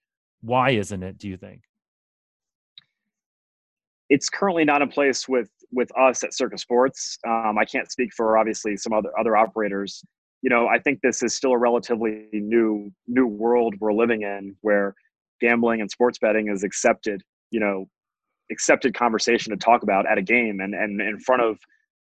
why 0.42 0.72
isn't 0.72 1.04
it 1.04 1.18
do 1.18 1.28
you 1.28 1.38
think? 1.38 1.64
It's 4.10 4.30
currently 4.30 4.66
not 4.66 4.84
in 4.84 4.90
place 4.90 5.28
with 5.28 5.50
with 5.72 5.90
us 5.98 6.24
at 6.24 6.34
Circa 6.34 6.58
sports 6.58 7.18
um, 7.28 7.58
i 7.60 7.66
can't 7.66 7.92
speak 7.92 8.12
for 8.16 8.38
obviously 8.38 8.78
some 8.78 8.94
other 8.94 9.10
other 9.20 9.36
operators 9.36 10.04
you 10.42 10.50
know 10.50 10.68
i 10.68 10.80
think 10.80 11.00
this 11.02 11.24
is 11.24 11.36
still 11.36 11.52
a 11.52 11.58
relatively 11.58 12.28
new 12.34 12.92
new 13.08 13.28
world 13.28 13.76
we're 13.80 13.94
living 13.94 14.22
in 14.22 14.56
where 14.62 14.94
gambling 15.42 15.82
and 15.82 15.90
sports 15.90 16.18
betting 16.20 16.50
is 16.50 16.64
accepted 16.64 17.22
you 17.52 17.60
know 17.60 17.86
accepted 18.52 18.94
conversation 18.94 19.52
to 19.52 19.58
talk 19.58 19.84
about 19.84 20.06
at 20.10 20.18
a 20.18 20.22
game 20.22 20.60
and 20.60 20.74
and 20.74 21.02
in 21.02 21.20
front 21.20 21.42
of 21.42 21.58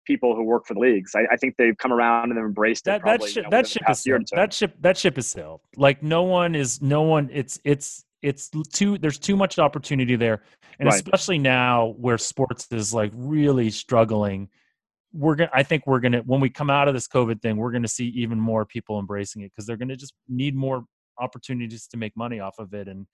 people 0.05 0.35
who 0.35 0.43
work 0.43 0.65
for 0.65 0.73
the 0.73 0.79
leagues. 0.79 1.11
I, 1.15 1.25
I 1.31 1.35
think 1.35 1.55
they've 1.57 1.77
come 1.77 1.91
around 1.91 2.29
and 2.29 2.37
they've 2.37 2.45
embraced 2.45 2.85
that. 2.85 2.97
It 2.97 3.01
probably, 3.01 3.27
that 3.27 3.33
ship, 3.33 3.35
you 3.35 3.43
know, 3.43 3.49
that 3.49 3.67
ship 3.67 3.83
is 3.89 3.99
sailed. 3.99 4.29
that 4.33 4.53
ship 4.53 4.75
that 4.81 4.97
ship 4.97 5.17
is 5.17 5.27
sailed. 5.27 5.61
Like 5.75 6.03
no 6.03 6.23
one 6.23 6.55
is 6.55 6.81
no 6.81 7.01
one. 7.01 7.29
It's 7.33 7.59
it's 7.63 8.04
it's 8.25 8.49
too. 8.73 8.97
There's 8.97 9.19
too 9.19 9.35
much 9.35 9.59
opportunity 9.59 10.15
there, 10.15 10.41
and 10.79 10.87
right. 10.87 10.95
especially 10.95 11.37
now 11.37 11.95
where 11.97 12.17
sports 12.17 12.67
is 12.71 12.93
like 12.93 13.11
really 13.15 13.69
struggling. 13.69 14.49
We're 15.13 15.35
gonna. 15.35 15.51
I 15.53 15.63
think 15.63 15.87
we're 15.87 15.99
gonna 15.99 16.19
when 16.25 16.41
we 16.41 16.49
come 16.49 16.69
out 16.69 16.87
of 16.87 16.93
this 16.93 17.07
COVID 17.07 17.41
thing, 17.41 17.57
we're 17.57 17.71
gonna 17.71 17.87
see 17.87 18.07
even 18.09 18.39
more 18.39 18.65
people 18.65 18.99
embracing 18.99 19.41
it 19.43 19.51
because 19.51 19.65
they're 19.65 19.77
gonna 19.77 19.95
just 19.95 20.13
need 20.27 20.55
more 20.55 20.85
opportunities 21.19 21.87
to 21.87 21.97
make 21.97 22.15
money 22.17 22.41
off 22.41 22.59
of 22.59 22.73
it 22.73 22.89
and 22.89 23.07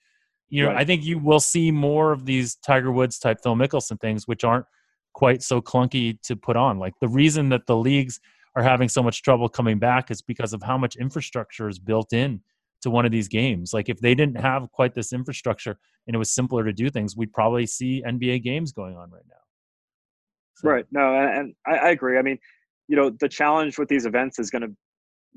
you 0.50 0.64
know 0.64 0.70
right. 0.70 0.78
i 0.78 0.84
think 0.84 1.04
you 1.04 1.20
will 1.20 1.40
see 1.40 1.70
more 1.70 2.12
of 2.12 2.26
these 2.26 2.56
tiger 2.56 2.92
woods 2.92 3.20
type 3.20 3.38
phil 3.44 3.56
mickelson 3.56 4.02
things 4.02 4.28
which 4.28 4.44
aren't 4.44 4.66
quite 5.14 5.44
so 5.44 5.62
clunky 5.62 6.22
to 6.24 6.36
put 6.36 6.56
on. 6.56 6.80
Like 6.80 6.94
the 7.00 7.08
reason 7.08 7.50
that 7.50 7.68
the 7.68 7.76
leagues 7.76 8.20
are 8.56 8.64
having 8.64 8.90
so 8.90 9.02
much 9.02 9.24
trouble 9.24 9.50
coming 9.50 9.80
back 9.80 10.12
is 10.12 10.22
because 10.22 10.54
of 10.54 10.62
how 10.62 10.78
much 10.78 10.96
infrastructure 10.96 11.70
is 11.70 11.80
built 11.80 12.14
in 12.14 12.42
to 12.82 12.90
one 12.90 13.06
of 13.06 13.12
these 13.12 13.28
games. 13.28 13.74
Like 13.74 13.90
if 13.90 14.00
they 14.00 14.16
didn't 14.16 14.40
have 14.40 14.72
quite 14.72 14.94
this 14.94 15.14
infrastructure 15.14 15.78
and 16.08 16.16
it 16.16 16.18
was 16.18 16.34
simpler 16.34 16.64
to 16.64 16.74
do 16.74 16.90
things, 16.90 17.16
we'd 17.16 17.34
probably 17.34 17.66
see 17.66 18.04
NBA 18.06 18.44
games 18.44 18.72
going 18.72 18.96
on 18.96 19.12
right 19.12 19.24
now. 19.28 19.36
So. 20.58 20.70
Right. 20.70 20.86
No, 20.92 21.16
and 21.16 21.54
I, 21.66 21.90
agree. 21.90 22.18
I 22.18 22.22
mean, 22.22 22.38
you 22.88 22.96
know, 22.96 23.10
the 23.20 23.30
challenge 23.30 23.78
with 23.78 23.88
these 23.88 24.06
events 24.06 24.40
is 24.40 24.50
going 24.50 24.64
to 24.64 24.76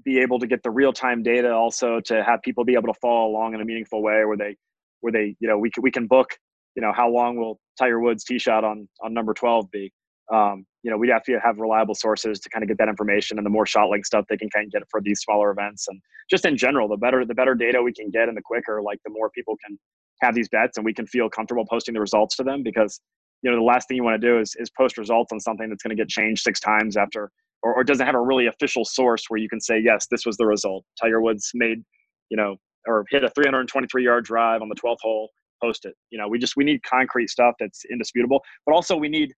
be 0.05 0.19
able 0.19 0.39
to 0.41 0.47
get 0.47 0.63
the 0.63 0.71
real 0.71 0.93
time 0.93 1.23
data 1.23 1.53
also 1.53 2.01
to 2.01 2.25
have 2.25 2.43
people 2.43 2.65
be 2.65 2.75
able 2.75 2.93
to 2.93 2.99
follow 3.01 3.29
along 3.29 3.55
in 3.55 3.61
a 3.61 3.65
meaningful 3.65 4.03
way 4.03 4.25
where 4.25 4.37
they 4.37 4.57
where 5.01 5.13
they 5.13 5.37
you 5.39 5.47
know 5.47 5.57
we 5.57 5.71
can 5.71 5.85
we 5.85 5.91
can 5.91 6.09
book 6.09 6.37
you 6.75 6.83
know, 6.83 6.93
how 6.93 7.09
long 7.09 7.37
will 7.37 7.61
Tiger 7.79 8.01
Woods 8.01 8.25
tee 8.25 8.39
shot 8.39 8.65
on 8.65 8.89
on 9.03 9.15
number 9.15 9.35
12 9.35 9.71
be? 9.71 9.93
Um, 10.33 10.67
you 10.85 10.91
know, 10.91 10.97
we'd 10.99 11.11
have 11.11 11.25
to 11.25 11.41
have 11.43 11.59
reliable 11.59 11.95
sources 11.95 12.39
to 12.41 12.49
kind 12.51 12.63
of 12.63 12.69
get 12.69 12.79
that 12.79 12.89
information, 12.89 13.39
and 13.39 13.45
the 13.45 13.51
more 13.51 13.67
shot 13.67 13.89
link 13.89 14.07
stuff 14.07 14.27
they 14.29 14.37
can 14.37 14.51
kind 14.51 14.67
of 14.67 14.73
get 14.73 14.83
for 14.91 15.01
these 15.01 15.21
smaller 15.21 15.51
events, 15.51 15.89
and 15.89 16.01
just 16.31 16.45
in 16.45 16.57
general, 16.57 16.87
the 16.87 16.97
better 16.97 17.25
the 17.25 17.35
better 17.35 17.55
data 17.55 17.83
we 17.83 17.93
can 17.93 18.11
get, 18.11 18.29
and 18.29 18.37
the 18.37 18.43
quicker, 18.43 18.81
like 18.83 19.01
the 19.05 19.11
more 19.11 19.31
people 19.31 19.57
can 19.67 19.79
have 20.21 20.35
these 20.35 20.49
bets, 20.49 20.77
and 20.77 20.85
we 20.85 20.95
can 20.95 21.07
feel 21.07 21.29
comfortable 21.29 21.65
posting 21.69 21.95
the 21.95 22.01
results 22.01 22.37
to 22.37 22.45
them 22.45 22.63
because 22.63 23.01
you 23.43 23.51
know 23.51 23.57
the 23.57 23.63
last 23.63 23.89
thing 23.89 23.97
you 23.97 24.05
want 24.05 24.21
to 24.21 24.27
do 24.27 24.39
is 24.39 24.55
is 24.59 24.71
post 24.71 24.99
results 24.99 25.33
on 25.33 25.41
something 25.41 25.69
that's 25.69 25.83
going 25.83 25.97
to 25.97 26.01
get 26.01 26.09
changed 26.09 26.43
six 26.43 26.61
times 26.61 26.97
after, 26.97 27.31
or, 27.63 27.75
or 27.75 27.83
doesn't 27.83 28.07
have 28.07 28.15
a 28.15 28.21
really 28.21 28.47
official 28.47 28.85
source 28.85 29.25
where 29.29 29.41
you 29.41 29.49
can 29.49 29.61
say 29.61 29.79
yes, 29.79 30.07
this 30.11 30.27
was 30.27 30.37
the 30.37 30.47
result. 30.47 30.85
Tiger 31.01 31.21
Woods 31.21 31.51
made, 31.55 31.83
you 32.29 32.37
know, 32.37 32.57
or 32.87 33.05
hit 33.11 33.25
a 33.25 33.31
323 33.31 34.05
yard 34.05 34.25
drive 34.25 34.63
on 34.63 34.69
the 34.69 34.75
12th 34.75 35.01
hole 35.01 35.31
post 35.63 35.85
it. 35.85 35.95
You 36.11 36.19
know, 36.19 36.29
we 36.29 36.39
just 36.39 36.57
we 36.57 36.65
need 36.65 36.83
concrete 36.83 37.31
stuff 37.31 37.55
that's 37.59 37.85
indisputable, 37.91 38.43
but 38.67 38.75
also 38.75 38.97
we 38.97 39.09
need, 39.09 39.33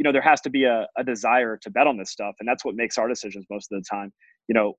you 0.00 0.04
know, 0.04 0.12
there 0.12 0.22
has 0.22 0.40
to 0.40 0.48
be 0.48 0.64
a, 0.64 0.86
a 0.96 1.04
desire 1.04 1.58
to 1.60 1.70
bet 1.70 1.86
on 1.86 1.98
this 1.98 2.10
stuff, 2.10 2.34
and 2.40 2.48
that's 2.48 2.64
what 2.64 2.74
makes 2.74 2.96
our 2.96 3.06
decisions 3.06 3.44
most 3.50 3.70
of 3.70 3.78
the 3.78 3.84
time. 3.84 4.10
You 4.48 4.54
know, 4.54 4.72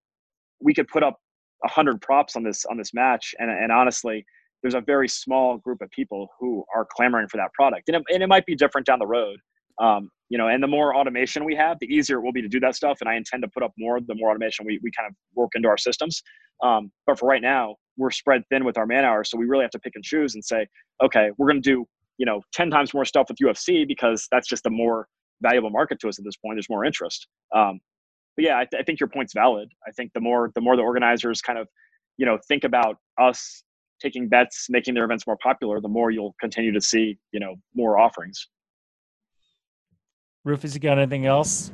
we 0.60 0.74
could 0.74 0.88
put 0.88 1.04
up 1.04 1.20
a 1.64 1.70
hundred 1.70 2.02
props 2.02 2.36
on 2.36 2.42
this 2.42 2.66
on 2.66 2.76
this 2.76 2.92
match, 2.92 3.36
and 3.38 3.52
and 3.52 3.72
honestly, 3.72 4.26
there's 4.64 4.74
a 4.74 4.82
very 4.82 5.08
small 5.08 5.60
group 5.60 5.80
of 5.84 5.92
people 5.92 6.28
who 6.40 6.66
are 6.76 6.88
clamoring 6.92 7.28
for 7.28 7.38
that 7.38 7.54
product, 7.54 7.88
and 7.88 7.98
it, 7.98 8.04
and 8.12 8.24
it 8.24 8.28
might 8.30 8.48
be 8.48 8.56
different 8.56 8.88
down 8.88 8.98
the 8.98 9.06
road. 9.06 9.38
Um, 9.80 10.10
you 10.30 10.40
know, 10.40 10.48
and 10.48 10.64
the 10.64 10.68
more 10.68 10.96
automation 10.96 11.46
we 11.46 11.56
have, 11.56 11.78
the 11.80 11.88
easier 11.88 12.18
it 12.18 12.22
will 12.24 12.34
be 12.34 12.42
to 12.42 12.48
do 12.48 12.60
that 12.60 12.76
stuff. 12.76 12.98
And 13.00 13.08
I 13.08 13.14
intend 13.16 13.44
to 13.44 13.50
put 13.50 13.62
up 13.62 13.74
more 13.78 14.00
the 14.02 14.16
more 14.16 14.32
automation 14.32 14.66
we, 14.66 14.80
we 14.82 14.90
kind 14.98 15.08
of 15.08 15.16
work 15.36 15.52
into 15.54 15.68
our 15.68 15.78
systems. 15.78 16.24
Um, 16.64 16.92
but 17.06 17.20
for 17.20 17.28
right 17.28 17.44
now, 17.44 17.76
we're 17.96 18.10
spread 18.10 18.42
thin 18.50 18.66
with 18.66 18.78
our 18.80 18.88
man 18.88 19.06
hours, 19.06 19.30
so 19.30 19.38
we 19.38 19.46
really 19.46 19.64
have 19.64 19.72
to 19.72 19.80
pick 19.80 19.94
and 19.94 20.04
choose 20.04 20.34
and 20.34 20.44
say, 20.44 20.66
okay, 21.04 21.30
we're 21.38 21.48
going 21.52 21.62
to 21.62 21.70
do 21.70 21.86
you 22.18 22.26
know 22.26 22.41
10 22.53 22.70
times 22.70 22.93
more 22.93 23.05
stuff 23.05 23.28
with 23.30 23.38
UFC 23.38 23.88
because 23.88 24.28
that's 24.32 24.47
just 24.47 24.66
a 24.66 24.70
more 24.70 25.07
valuable 25.41 25.70
market 25.70 25.99
to 26.01 26.09
us 26.09 26.20
at 26.20 26.26
this 26.26 26.36
point. 26.38 26.55
There's 26.55 26.70
more 26.70 26.86
interest. 26.86 27.28
Um, 27.55 27.80
but 28.36 28.45
yeah, 28.45 28.57
I, 28.57 28.66
th- 28.66 28.80
I 28.80 28.84
think 28.84 28.99
your 28.99 29.09
point's 29.09 29.34
valid. 29.34 29.70
I 29.88 29.91
think 29.91 30.12
the 30.14 30.22
more 30.22 30.51
the 30.55 30.62
more 30.62 30.76
the 30.76 30.84
organizers 30.84 31.41
kind 31.41 31.59
of 31.59 31.68
you 32.18 32.26
know 32.26 32.38
think 32.47 32.64
about 32.64 32.97
us 33.20 33.64
taking 34.01 34.28
bets, 34.28 34.68
making 34.70 34.93
their 34.95 35.05
events 35.05 35.28
more 35.28 35.38
popular, 35.43 35.80
the 35.80 35.88
more 35.88 36.12
you'll 36.12 36.36
continue 36.39 36.72
to 36.72 36.82
see 36.82 37.18
you 37.32 37.39
know 37.39 37.55
more 37.76 37.99
offerings. 37.99 38.47
Rufus, 40.43 40.74
you 40.74 40.80
got 40.80 40.97
anything 40.97 41.26
else? 41.26 41.72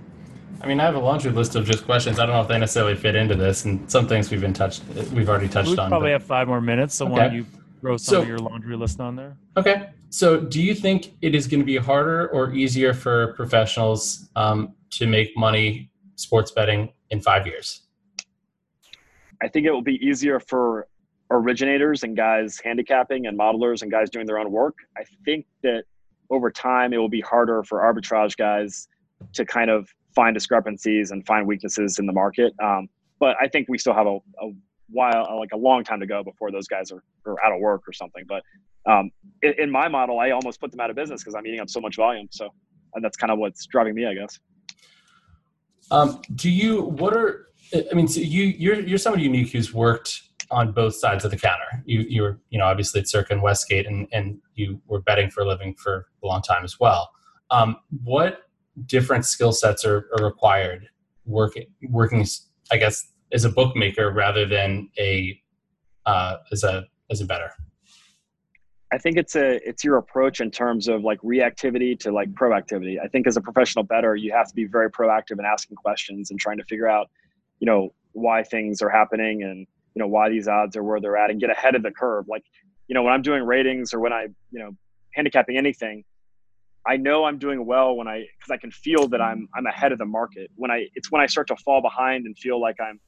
I 0.59 0.67
mean, 0.67 0.79
I 0.79 0.85
have 0.85 0.95
a 0.95 0.99
laundry 0.99 1.31
list 1.31 1.55
of 1.55 1.65
just 1.65 1.85
questions. 1.85 2.19
I 2.19 2.25
don't 2.25 2.35
know 2.35 2.41
if 2.41 2.47
they 2.47 2.57
necessarily 2.57 2.95
fit 2.95 3.15
into 3.15 3.35
this, 3.35 3.65
and 3.65 3.89
some 3.89 4.07
things 4.07 4.31
we've 4.31 4.41
been 4.41 4.53
touched, 4.53 4.83
we've 5.13 5.29
already 5.29 5.47
touched 5.47 5.69
we 5.69 5.77
on. 5.77 5.89
Probably 5.89 6.07
but... 6.07 6.13
have 6.13 6.23
five 6.23 6.47
more 6.47 6.59
minutes, 6.59 6.95
so 6.95 7.05
okay. 7.05 7.13
why 7.13 7.19
don't 7.27 7.35
you 7.35 7.45
throw 7.79 7.97
some 7.97 8.13
so, 8.13 8.21
of 8.21 8.27
your 8.27 8.39
laundry 8.39 8.75
list 8.75 8.99
on 8.99 9.15
there? 9.15 9.37
Okay. 9.55 9.89
So, 10.09 10.39
do 10.39 10.61
you 10.61 10.73
think 10.73 11.13
it 11.21 11.35
is 11.35 11.47
going 11.47 11.59
to 11.59 11.65
be 11.65 11.77
harder 11.77 12.29
or 12.29 12.53
easier 12.53 12.93
for 12.93 13.33
professionals 13.33 14.29
um, 14.35 14.73
to 14.91 15.07
make 15.07 15.35
money 15.35 15.91
sports 16.15 16.51
betting 16.51 16.91
in 17.09 17.21
five 17.21 17.45
years? 17.45 17.81
I 19.41 19.47
think 19.47 19.67
it 19.67 19.71
will 19.71 19.81
be 19.81 19.95
easier 20.05 20.39
for 20.39 20.87
originators 21.29 22.03
and 22.03 22.15
guys 22.15 22.59
handicapping 22.63 23.27
and 23.27 23.37
modelers 23.37 23.81
and 23.81 23.91
guys 23.91 24.09
doing 24.09 24.25
their 24.25 24.39
own 24.39 24.51
work. 24.51 24.75
I 24.97 25.03
think 25.25 25.45
that 25.63 25.83
over 26.29 26.49
time 26.49 26.93
it 26.93 26.97
will 26.97 27.09
be 27.09 27.21
harder 27.21 27.63
for 27.63 27.79
arbitrage 27.79 28.35
guys 28.37 28.87
to 29.33 29.45
kind 29.45 29.69
of 29.69 29.89
find 30.15 30.33
discrepancies 30.33 31.11
and 31.11 31.25
find 31.25 31.45
weaknesses 31.45 31.99
in 31.99 32.05
the 32.05 32.13
market. 32.13 32.53
Um, 32.63 32.89
but 33.19 33.35
I 33.41 33.47
think 33.47 33.67
we 33.69 33.77
still 33.77 33.93
have 33.93 34.07
a, 34.07 34.17
a, 34.41 34.51
while, 34.89 35.37
like 35.39 35.51
a 35.53 35.57
long 35.57 35.83
time 35.83 35.99
to 35.99 36.07
go 36.07 36.23
before 36.23 36.51
those 36.51 36.67
guys 36.67 36.91
are, 36.91 37.03
are 37.25 37.43
out 37.43 37.53
of 37.53 37.59
work 37.59 37.83
or 37.87 37.93
something. 37.93 38.23
But 38.27 38.43
um, 38.89 39.11
in, 39.41 39.53
in, 39.57 39.71
my 39.71 39.87
model, 39.87 40.19
I 40.19 40.31
almost 40.31 40.59
put 40.59 40.71
them 40.71 40.79
out 40.79 40.89
of 40.89 40.95
business 40.95 41.21
because 41.21 41.35
I'm 41.35 41.45
eating 41.45 41.59
up 41.59 41.69
so 41.69 41.81
much 41.81 41.95
volume. 41.97 42.27
So 42.31 42.49
that's 43.01 43.17
kind 43.17 43.31
of 43.31 43.39
what's 43.39 43.65
driving 43.65 43.95
me, 43.95 44.05
I 44.05 44.13
guess. 44.13 44.39
Um, 45.91 46.21
do 46.35 46.49
you? 46.49 46.83
What 46.83 47.15
are? 47.15 47.47
I 47.73 47.93
mean, 47.93 48.07
so 48.07 48.19
you 48.19 48.43
you're 48.43 48.79
you're 48.79 48.97
somebody 48.97 49.23
unique 49.23 49.51
who's 49.51 49.73
worked 49.73 50.21
on 50.51 50.71
both 50.71 50.95
sides 50.95 51.25
of 51.25 51.31
the 51.31 51.37
counter. 51.37 51.83
You 51.85 52.01
you 52.01 52.21
were 52.21 52.39
you 52.49 52.59
know 52.59 52.65
obviously 52.65 53.01
at 53.01 53.07
Circa 53.07 53.33
and 53.33 53.41
Westgate, 53.41 53.87
and 53.87 54.07
and 54.11 54.39
you 54.55 54.81
were 54.87 55.01
betting 55.01 55.29
for 55.29 55.41
a 55.41 55.47
living 55.47 55.75
for 55.75 56.07
a 56.23 56.27
long 56.27 56.41
time 56.41 56.63
as 56.63 56.79
well. 56.79 57.09
Um, 57.49 57.77
what 58.03 58.43
different 58.85 59.25
skill 59.25 59.51
sets 59.51 59.85
are, 59.85 60.09
are 60.17 60.25
required 60.25 60.89
working 61.25 61.65
working 61.89 62.25
I 62.71 62.77
guess 62.77 63.11
as 63.33 63.45
a 63.45 63.49
bookmaker 63.49 64.11
rather 64.11 64.45
than 64.45 64.89
a 64.99 65.39
uh, 66.05 66.37
as 66.51 66.63
a 66.63 66.85
as 67.09 67.21
a 67.21 67.25
better. 67.25 67.51
I 68.91 68.97
think 68.97 69.17
it's 69.17 69.35
a 69.35 69.55
it's 69.67 69.83
your 69.83 69.97
approach 69.97 70.39
in 70.39 70.49
terms 70.49 70.87
of 70.87 71.03
like 71.03 71.19
reactivity 71.21 71.99
to 71.99 72.11
like 72.11 72.31
proactivity. 72.31 72.97
I 73.03 73.07
think 73.07 73.27
as 73.27 73.35
a 73.35 73.41
professional 73.41 73.83
better, 73.83 74.15
you 74.15 74.31
have 74.31 74.47
to 74.47 74.55
be 74.55 74.65
very 74.65 74.89
proactive 74.89 75.39
in 75.39 75.45
asking 75.45 75.75
questions 75.75 76.31
and 76.31 76.39
trying 76.39 76.57
to 76.57 76.63
figure 76.65 76.87
out, 76.87 77.09
you 77.59 77.65
know, 77.65 77.93
why 78.13 78.43
things 78.43 78.81
are 78.81 78.89
happening 78.89 79.43
and 79.43 79.67
you 79.93 79.99
know 79.99 80.07
why 80.07 80.29
these 80.29 80.47
odds 80.47 80.77
are 80.77 80.83
where 80.83 81.01
they're 81.01 81.17
at 81.17 81.29
and 81.29 81.39
get 81.39 81.49
ahead 81.49 81.75
of 81.75 81.83
the 81.83 81.91
curve. 81.91 82.25
Like, 82.29 82.43
you 82.87 82.93
know, 82.93 83.03
when 83.03 83.13
I'm 83.13 83.21
doing 83.21 83.43
ratings 83.43 83.93
or 83.93 83.99
when 83.99 84.13
I, 84.13 84.27
you 84.51 84.59
know, 84.59 84.71
handicapping 85.13 85.57
anything, 85.57 86.05
I 86.87 86.95
know 86.95 87.25
I'm 87.25 87.37
doing 87.37 87.65
well 87.65 87.95
when 87.97 88.07
I 88.07 88.25
because 88.39 88.51
I 88.51 88.57
can 88.57 88.71
feel 88.71 89.09
that 89.09 89.21
I'm 89.21 89.49
I'm 89.53 89.65
ahead 89.65 89.91
of 89.91 89.97
the 89.97 90.05
market. 90.05 90.49
When 90.55 90.71
I 90.71 90.85
it's 90.95 91.11
when 91.11 91.21
I 91.21 91.25
start 91.25 91.47
to 91.49 91.57
fall 91.57 91.81
behind 91.81 92.25
and 92.25 92.37
feel 92.37 92.61
like 92.61 92.77
I'm 92.79 93.01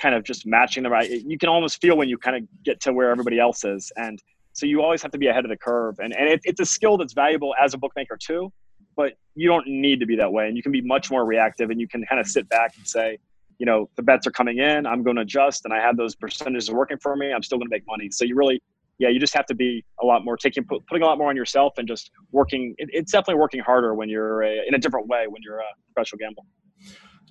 kind 0.00 0.14
of 0.14 0.24
just 0.24 0.46
matching 0.46 0.82
the 0.82 0.90
right. 0.90 1.10
You 1.10 1.38
can 1.38 1.48
almost 1.48 1.80
feel 1.80 1.96
when 1.96 2.08
you 2.08 2.18
kind 2.18 2.36
of 2.36 2.42
get 2.64 2.80
to 2.82 2.92
where 2.92 3.10
everybody 3.10 3.38
else 3.38 3.64
is, 3.64 3.92
and 3.96 4.22
so 4.52 4.66
you 4.66 4.82
always 4.82 5.02
have 5.02 5.12
to 5.12 5.18
be 5.18 5.28
ahead 5.28 5.44
of 5.44 5.50
the 5.50 5.56
curve. 5.56 5.98
And 5.98 6.14
and 6.16 6.28
it, 6.28 6.40
it's 6.44 6.60
a 6.60 6.66
skill 6.66 6.96
that's 6.96 7.12
valuable 7.12 7.54
as 7.60 7.74
a 7.74 7.78
bookmaker 7.78 8.16
too, 8.16 8.52
but 8.96 9.14
you 9.34 9.48
don't 9.48 9.66
need 9.66 10.00
to 10.00 10.06
be 10.06 10.16
that 10.16 10.32
way, 10.32 10.48
and 10.48 10.56
you 10.56 10.62
can 10.62 10.72
be 10.72 10.80
much 10.80 11.10
more 11.10 11.24
reactive, 11.24 11.70
and 11.70 11.80
you 11.80 11.88
can 11.88 12.04
kind 12.06 12.20
of 12.20 12.26
sit 12.26 12.48
back 12.48 12.76
and 12.76 12.86
say, 12.86 13.18
you 13.58 13.66
know, 13.66 13.88
the 13.96 14.02
bets 14.02 14.26
are 14.26 14.30
coming 14.30 14.58
in, 14.58 14.86
I'm 14.86 15.02
going 15.02 15.16
to 15.16 15.22
adjust, 15.22 15.64
and 15.64 15.74
I 15.74 15.80
have 15.80 15.96
those 15.96 16.14
percentages 16.14 16.70
working 16.70 16.98
for 16.98 17.16
me. 17.16 17.32
I'm 17.32 17.42
still 17.42 17.58
going 17.58 17.68
to 17.68 17.74
make 17.74 17.86
money. 17.86 18.10
So 18.10 18.24
you 18.24 18.36
really 18.36 18.60
yeah, 18.98 19.08
you 19.08 19.20
just 19.20 19.34
have 19.34 19.46
to 19.46 19.54
be 19.54 19.84
a 20.02 20.06
lot 20.06 20.24
more 20.24 20.36
taking 20.36 20.64
putting 20.64 21.02
a 21.02 21.06
lot 21.06 21.18
more 21.18 21.28
on 21.28 21.36
yourself 21.36 21.74
and 21.78 21.86
just 21.86 22.10
working. 22.32 22.74
It, 22.78 22.90
it's 22.92 23.12
definitely 23.12 23.40
working 23.40 23.60
harder 23.60 23.94
when 23.94 24.08
you're 24.08 24.42
a, 24.42 24.66
in 24.66 24.74
a 24.74 24.78
different 24.78 25.06
way 25.06 25.26
when 25.28 25.40
you're 25.42 25.60
a 25.60 25.68
professional 25.92 26.18
gambler. 26.18 26.42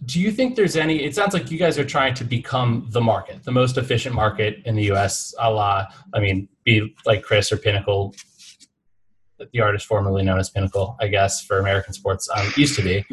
Do 0.05 0.19
you 0.19 0.31
think 0.31 0.55
there's 0.55 0.75
any? 0.75 1.03
It 1.03 1.15
sounds 1.15 1.33
like 1.33 1.49
you 1.51 1.57
guys 1.57 1.77
are 1.79 1.85
trying 1.85 2.13
to 2.15 2.23
become 2.23 2.87
the 2.91 3.01
market, 3.01 3.43
the 3.43 3.51
most 3.51 3.77
efficient 3.77 4.13
market 4.13 4.61
in 4.65 4.75
the 4.75 4.83
U.S. 4.85 5.33
A 5.39 5.49
la, 5.51 5.85
I 6.13 6.19
mean, 6.19 6.47
be 6.63 6.95
like 7.05 7.23
CRIS 7.23 7.51
or 7.51 7.57
Pinnacle, 7.57 8.15
the 9.51 9.61
artist 9.61 9.85
formerly 9.85 10.23
known 10.23 10.39
as 10.39 10.49
Pinnacle, 10.49 10.95
I 10.99 11.07
guess, 11.07 11.41
for 11.41 11.59
American 11.59 11.93
sports 11.93 12.29
um, 12.35 12.51
used 12.55 12.75
to 12.75 12.83
be. 12.83 13.05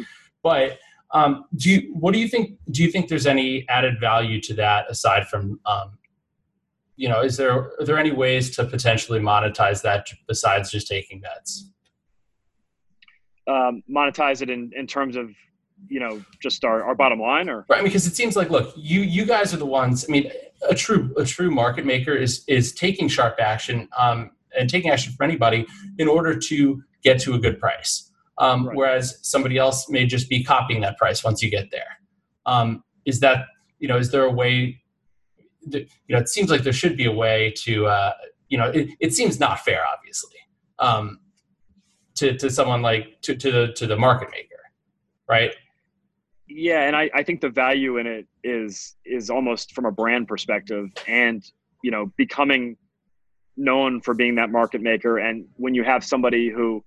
But 0.43 0.79
um, 1.11 1.45
do 1.55 1.71
you? 1.71 1.93
What 1.93 2.13
do 2.13 2.19
you 2.19 2.27
think? 2.27 2.57
Do 2.71 2.83
you 2.83 2.91
think 2.91 3.09
there's 3.09 3.27
any 3.27 3.67
added 3.67 3.99
value 3.99 4.39
to 4.41 4.53
that 4.55 4.89
aside 4.89 5.27
from 5.27 5.59
um, 5.65 5.97
you 6.97 7.09
know, 7.09 7.21
is 7.21 7.37
there 7.37 7.51
are 7.51 7.85
there 7.85 7.97
any 7.97 8.11
ways 8.11 8.55
to 8.55 8.65
potentially 8.65 9.19
monetize 9.19 9.81
that 9.81 10.07
besides 10.27 10.71
just 10.71 10.87
taking 10.87 11.19
bets? 11.19 11.69
Um, 13.47 13.83
monetize 13.89 14.41
it 14.41 14.49
in, 14.49 14.71
in 14.75 14.87
terms 14.87 15.15
of 15.15 15.29
you 15.89 15.99
know 15.99 16.23
just 16.41 16.63
our, 16.63 16.83
our 16.83 16.95
bottom 16.95 17.19
line 17.19 17.49
or 17.49 17.65
right 17.69 17.83
because 17.83 18.07
it 18.07 18.15
seems 18.15 18.35
like 18.35 18.49
look 18.49 18.73
you 18.75 19.01
you 19.01 19.25
guys 19.25 19.53
are 19.53 19.57
the 19.57 19.65
ones 19.65 20.05
i 20.07 20.11
mean 20.11 20.31
a 20.69 20.75
true 20.75 21.13
a 21.17 21.25
true 21.25 21.51
market 21.51 21.85
maker 21.85 22.13
is 22.13 22.43
is 22.47 22.73
taking 22.73 23.07
sharp 23.07 23.35
action 23.39 23.87
um, 23.97 24.31
and 24.57 24.69
taking 24.69 24.89
action 24.89 25.13
for 25.13 25.23
anybody 25.23 25.65
in 25.97 26.07
order 26.07 26.37
to 26.37 26.81
get 27.03 27.19
to 27.19 27.33
a 27.33 27.39
good 27.39 27.59
price 27.59 28.11
um, 28.37 28.67
right. 28.67 28.75
whereas 28.75 29.19
somebody 29.21 29.57
else 29.57 29.89
may 29.89 30.05
just 30.05 30.29
be 30.29 30.43
copying 30.43 30.81
that 30.81 30.97
price 30.97 31.23
once 31.23 31.41
you 31.41 31.49
get 31.49 31.69
there 31.71 31.99
um, 32.45 32.83
is 33.05 33.19
that 33.19 33.45
you 33.79 33.87
know 33.87 33.97
is 33.97 34.11
there 34.11 34.23
a 34.23 34.31
way 34.31 34.81
you 35.65 35.87
know, 36.09 36.17
it 36.17 36.29
seems 36.29 36.49
like 36.49 36.63
there 36.63 36.73
should 36.73 36.97
be 36.97 37.05
a 37.05 37.11
way 37.11 37.53
to, 37.57 37.87
uh, 37.87 38.13
you 38.49 38.57
know, 38.57 38.69
it, 38.69 38.89
it 38.99 39.13
seems 39.13 39.39
not 39.39 39.59
fair, 39.59 39.81
obviously, 39.85 40.37
um, 40.79 41.19
to 42.15 42.37
to 42.37 42.49
someone 42.49 42.81
like 42.81 43.21
to 43.21 43.35
to 43.35 43.51
the 43.51 43.73
to 43.73 43.87
the 43.87 43.97
market 43.97 44.29
maker, 44.31 44.61
right? 45.27 45.51
Yeah, 46.57 46.87
and 46.87 46.95
I, 46.95 47.09
I 47.13 47.21
think 47.21 47.41
the 47.41 47.49
value 47.49 47.97
in 47.97 48.07
it 48.07 48.27
is 48.41 48.95
is 49.03 49.29
almost 49.29 49.73
from 49.73 49.83
a 49.83 49.91
brand 49.91 50.29
perspective, 50.29 50.87
and 51.05 51.43
you 51.83 51.91
know, 51.91 52.13
becoming 52.15 52.77
known 53.57 53.99
for 53.99 54.13
being 54.13 54.35
that 54.35 54.49
market 54.49 54.81
maker. 54.81 55.17
And 55.17 55.47
when 55.57 55.73
you 55.73 55.83
have 55.83 56.01
somebody 56.01 56.49
who 56.49 56.81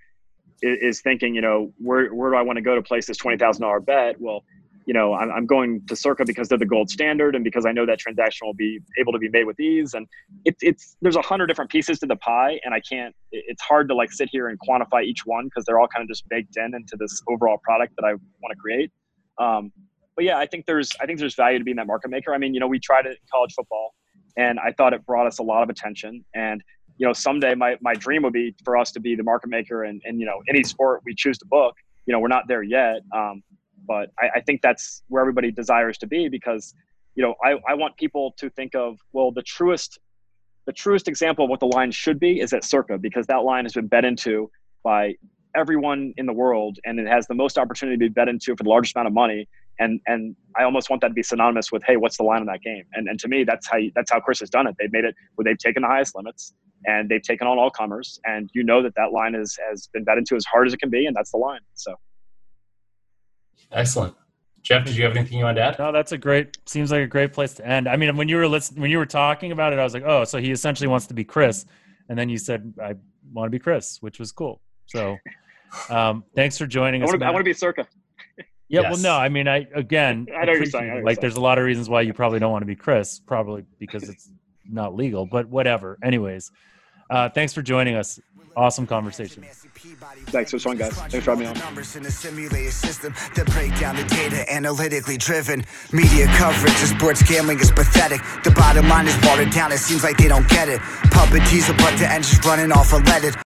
is 0.63 1.03
thinking, 1.03 1.35
you 1.35 1.43
know, 1.43 1.75
where 1.77 2.09
where 2.15 2.31
do 2.31 2.37
I 2.39 2.41
want 2.41 2.57
to 2.57 2.63
go 2.63 2.77
to 2.77 2.83
place 2.83 3.07
this 3.07 3.19
twenty 3.19 3.37
thousand 3.37 3.61
dollar 3.61 3.79
bet? 3.79 4.19
Well, 4.19 4.43
you 4.87 4.95
know, 4.95 5.13
I'm, 5.13 5.31
I'm 5.31 5.45
going 5.45 5.85
to 5.89 5.95
Circa 5.95 6.25
because 6.25 6.49
they're 6.49 6.57
the 6.57 6.65
gold 6.65 6.89
standard 6.89 7.35
and 7.35 7.45
because 7.45 7.67
I 7.67 7.73
know 7.73 7.85
that 7.85 7.99
transaction 7.99 8.47
will 8.47 8.55
be 8.55 8.81
able 8.99 9.13
to 9.13 9.19
be 9.19 9.29
made 9.29 9.45
with 9.45 9.61
ease. 9.61 9.93
And 9.93 10.07
it's, 10.47 10.63
it's, 10.63 10.97
there's 11.03 11.17
a 11.17 11.21
hundred 11.21 11.49
different 11.49 11.71
pieces 11.71 11.99
to 11.99 12.07
the 12.07 12.17
pie 12.17 12.59
and 12.65 12.73
I 12.73 12.81
can't, 12.81 13.15
it's 13.31 13.61
hard 13.61 13.91
to 13.91 13.95
like 13.95 14.11
sit 14.13 14.31
here 14.33 14.49
and 14.49 14.59
quantify 14.67 15.05
each 15.05 15.27
one 15.27 15.45
because 15.45 15.67
they're 15.67 15.79
all 15.79 15.89
kind 15.89 16.05
of 16.05 16.09
just 16.09 16.27
baked 16.31 16.57
in 16.57 16.75
into 16.75 16.97
this 16.99 17.21
overall 17.29 17.59
product 17.63 17.97
that 17.97 18.07
I 18.07 18.13
want 18.13 18.53
to 18.53 18.57
create. 18.57 18.91
Um, 19.39 19.73
but 20.17 20.25
yeah, 20.25 20.39
I 20.39 20.47
think 20.47 20.67
there's, 20.67 20.91
I 21.01 21.07
think 21.07 21.19
there's 21.19 21.35
value 21.35 21.59
to 21.59 21.65
being 21.65 21.77
that 21.77 21.87
market 21.87 22.11
maker. 22.11 22.35
I 22.35 22.39
mean, 22.39 22.55
you 22.55 22.61
know, 22.61 22.67
we 22.67 22.81
tried 22.81 23.07
it 23.07 23.13
in 23.13 23.17
college 23.33 23.53
football 23.55 23.95
and 24.37 24.59
I 24.59 24.73
thought 24.73 24.93
it 24.93 25.07
brought 25.07 25.27
us 25.27 25.39
a 25.39 25.43
lot 25.43 25.63
of 25.63 25.71
attention 25.71 26.25
and, 26.35 26.63
you 26.97 27.07
know, 27.07 27.13
someday 27.13 27.55
my, 27.55 27.77
my 27.81 27.95
dream 27.95 28.23
would 28.25 28.33
be 28.33 28.55
for 28.65 28.77
us 28.77 28.91
to 28.93 29.01
be 29.01 29.15
the 29.15 29.23
market 29.23 29.49
maker 29.49 29.85
and, 29.85 30.03
and, 30.05 30.19
you 30.19 30.27
know, 30.27 30.43
any 30.49 30.65
sport 30.65 31.03
we 31.05 31.15
choose 31.15 31.39
to 31.39 31.47
book, 31.47 31.75
you 32.07 32.13
know, 32.13 32.19
we're 32.19 32.27
not 32.27 32.49
there 32.49 32.65
yet. 32.65 33.03
Um, 33.15 33.43
but 33.89 34.11
I, 34.21 34.29
I 34.37 34.41
think 34.41 34.63
that's 34.63 35.03
where 35.09 35.21
everybody 35.21 35.51
desires 35.51 35.99
to 35.99 36.07
be 36.07 36.29
because 36.29 36.75
you 37.15 37.23
know 37.23 37.35
I, 37.43 37.57
I 37.67 37.75
want 37.75 37.97
people 37.97 38.35
to 38.37 38.51
think 38.51 38.77
of 38.77 38.99
well 39.13 39.33
the 39.33 39.43
truest 39.43 39.99
the 40.67 40.73
truest 40.73 41.09
example 41.09 41.47
of 41.47 41.51
what 41.51 41.61
the 41.61 41.67
line 41.67 41.91
should 41.91 42.21
be 42.21 42.41
is 42.41 42.53
at 42.53 42.63
circa 42.63 42.99
because 42.99 43.27
that 43.27 43.39
line 43.39 43.65
has 43.65 43.73
been 43.73 43.87
bet 43.87 44.05
into 44.05 44.51
by 44.85 45.15
everyone 45.57 46.13
in 46.17 46.27
the 46.27 46.33
world 46.33 46.79
and 46.85 46.99
it 47.01 47.07
has 47.07 47.27
the 47.27 47.35
most 47.35 47.59
opportunity 47.59 47.97
to 47.97 48.01
be 48.01 48.09
bet 48.09 48.29
into 48.29 48.55
for 48.57 48.65
the 48.65 48.69
largest 48.69 48.95
amount 48.97 49.09
of 49.09 49.15
money 49.15 49.49
and 49.79 50.01
and 50.07 50.37
I 50.57 50.65
almost 50.65 50.91
want 50.91 51.03
that 51.03 51.09
to 51.09 51.15
be 51.15 51.23
synonymous 51.23 51.73
with 51.73 51.83
hey 51.85 51.97
what's 51.97 52.17
the 52.17 52.25
line 52.25 52.41
on 52.41 52.47
that 52.47 52.63
game 52.63 52.85
and 52.95 53.09
and 53.09 53.19
to 53.21 53.29
me 53.29 53.45
that's 53.45 53.69
how 53.69 53.79
you, 53.79 53.93
that's 53.95 54.11
how 54.11 54.21
CRIS 54.21 54.41
has 54.41 54.51
done 54.51 54.67
it 54.67 54.77
they've 54.79 54.93
made 54.93 55.05
it 55.05 55.15
where 55.35 55.45
they've 55.45 55.59
taken 55.59 55.83
the 55.83 55.89
highest 55.89 56.15
limits 56.15 56.55
and 56.87 57.09
they've 57.09 57.23
taken 57.23 57.47
on 57.47 57.59
all 57.59 57.71
comers 57.71 58.21
and 58.25 58.51
you 58.55 58.63
know 58.63 58.83
that 58.83 58.95
that 58.97 59.13
line 59.13 59.35
is 59.35 59.59
has 59.69 59.89
been 59.93 60.05
bet 60.05 60.19
into 60.19 60.37
as 60.37 60.45
hard 60.45 60.67
as 60.67 60.75
it 60.75 60.81
can 60.81 60.91
be 60.91 61.07
and 61.07 61.17
that's 61.17 61.31
the 61.31 61.39
line 61.39 61.61
so 61.75 61.95
Excellent. 63.73 64.15
Jeff, 64.63 64.85
did 64.85 64.97
you 64.97 65.05
have 65.05 65.17
anything 65.17 65.39
you 65.39 65.45
want 65.45 65.57
to 65.57 65.63
add? 65.63 65.79
No, 65.79 65.93
that's 65.93 66.13
a 66.13 66.19
great. 66.19 66.59
Seems 66.67 66.91
like 66.91 67.03
a 67.03 67.07
great 67.07 67.33
place 67.33 67.55
to 67.55 67.67
end. 67.67 67.89
I 67.89 67.97
mean, 67.97 68.17
when 68.17 68.29
you 68.29 68.37
were 68.37 68.49
listening, 68.49 68.83
when 68.83 68.91
you 68.91 68.99
were 68.99 69.07
talking 69.07 69.53
about 69.53 69.73
it, 69.73 69.79
I 69.79 69.85
was 69.85 69.95
like, 69.95 70.03
oh, 70.05 70.25
so 70.25 70.39
he 70.39 70.51
essentially 70.51 70.89
wants 70.89 71.07
to 71.07 71.15
be 71.15 71.25
CRIS, 71.25 71.65
and 72.09 72.19
then 72.19 72.29
you 72.29 72.39
said, 72.39 72.75
I 72.83 72.95
want 73.33 73.47
to 73.47 73.51
be 73.51 73.59
CRIS, 73.59 73.99
which 74.01 74.19
was 74.19 74.33
cool. 74.33 74.61
So, 74.89 75.17
um, 75.91 76.25
thanks 76.35 76.59
for 76.59 76.67
joining 76.67 77.03
I 77.03 77.05
us. 77.05 77.09
Want 77.11 77.21
to, 77.21 77.27
I 77.27 77.31
want 77.31 77.41
to 77.41 77.45
be 77.45 77.53
Circa. 77.53 77.87
Yeah, 78.71 78.83
yes. 78.83 78.93
well, 78.93 79.03
no, 79.03 79.13
I 79.13 79.31
mean, 79.31 79.49
I 79.49 79.67
again, 79.75 80.27
I 80.39 80.45
know 80.45 80.53
you're 80.53 80.67
saying. 80.67 81.03
like, 81.03 81.21
there's 81.21 81.37
a 81.37 81.41
lot 81.41 81.59
of 81.59 81.65
reasons 81.65 81.89
why 81.89 82.03
you 82.03 82.13
probably 82.13 82.39
don't 82.39 82.53
want 82.53 82.63
to 82.63 82.67
be 82.67 82.77
CRIS, 82.77 83.21
probably 83.27 83.65
because 83.79 84.09
it's 84.09 84.31
not 84.69 84.95
legal, 84.95 85.25
but 85.25 85.49
whatever. 85.49 85.99
Anyways, 86.03 86.51
uh, 87.09 87.31
thanks 87.31 87.55
for 87.55 87.63
joining 87.63 87.95
us. 87.95 88.21
Awesome 88.57 88.89
conversation. 88.89 89.45
Thanks. 90.27 90.51
for 90.51 90.59
fun, 90.59 90.77
guys. 90.77 90.93
Thanks 90.93 91.25
for 91.25 91.31
having 91.31 91.47
me 91.47 91.47
on. 91.47 91.59
Numbers 91.59 91.95
in 91.95 92.05
a 92.05 92.11
simulated 92.11 92.73
system 92.73 93.15
that 93.37 93.47
break 93.53 93.71
down 93.79 93.95
the 93.95 94.03
data 94.05 94.45
analytically 94.53 95.17
driven. 95.17 95.65
Media 95.93 96.27
coverage 96.35 96.75
of 96.83 96.89
sports 96.89 97.23
gambling 97.23 97.61
is 97.61 97.71
pathetic. 97.71 98.21
The 98.43 98.51
bottom 98.51 98.89
line 98.89 99.07
is 99.07 99.17
watered 99.23 99.51
down. 99.51 99.71
It 99.71 99.79
seems 99.79 100.03
like 100.03 100.17
they 100.17 100.27
don't 100.27 100.49
get 100.49 100.69
it. 100.69 100.81
Puppet 101.13 101.47
teaser, 101.47 101.73
but 101.75 101.97
the 101.99 102.11
engine's 102.11 102.45
running 102.45 102.73
off 102.73 102.91
unleaded. 102.91 103.37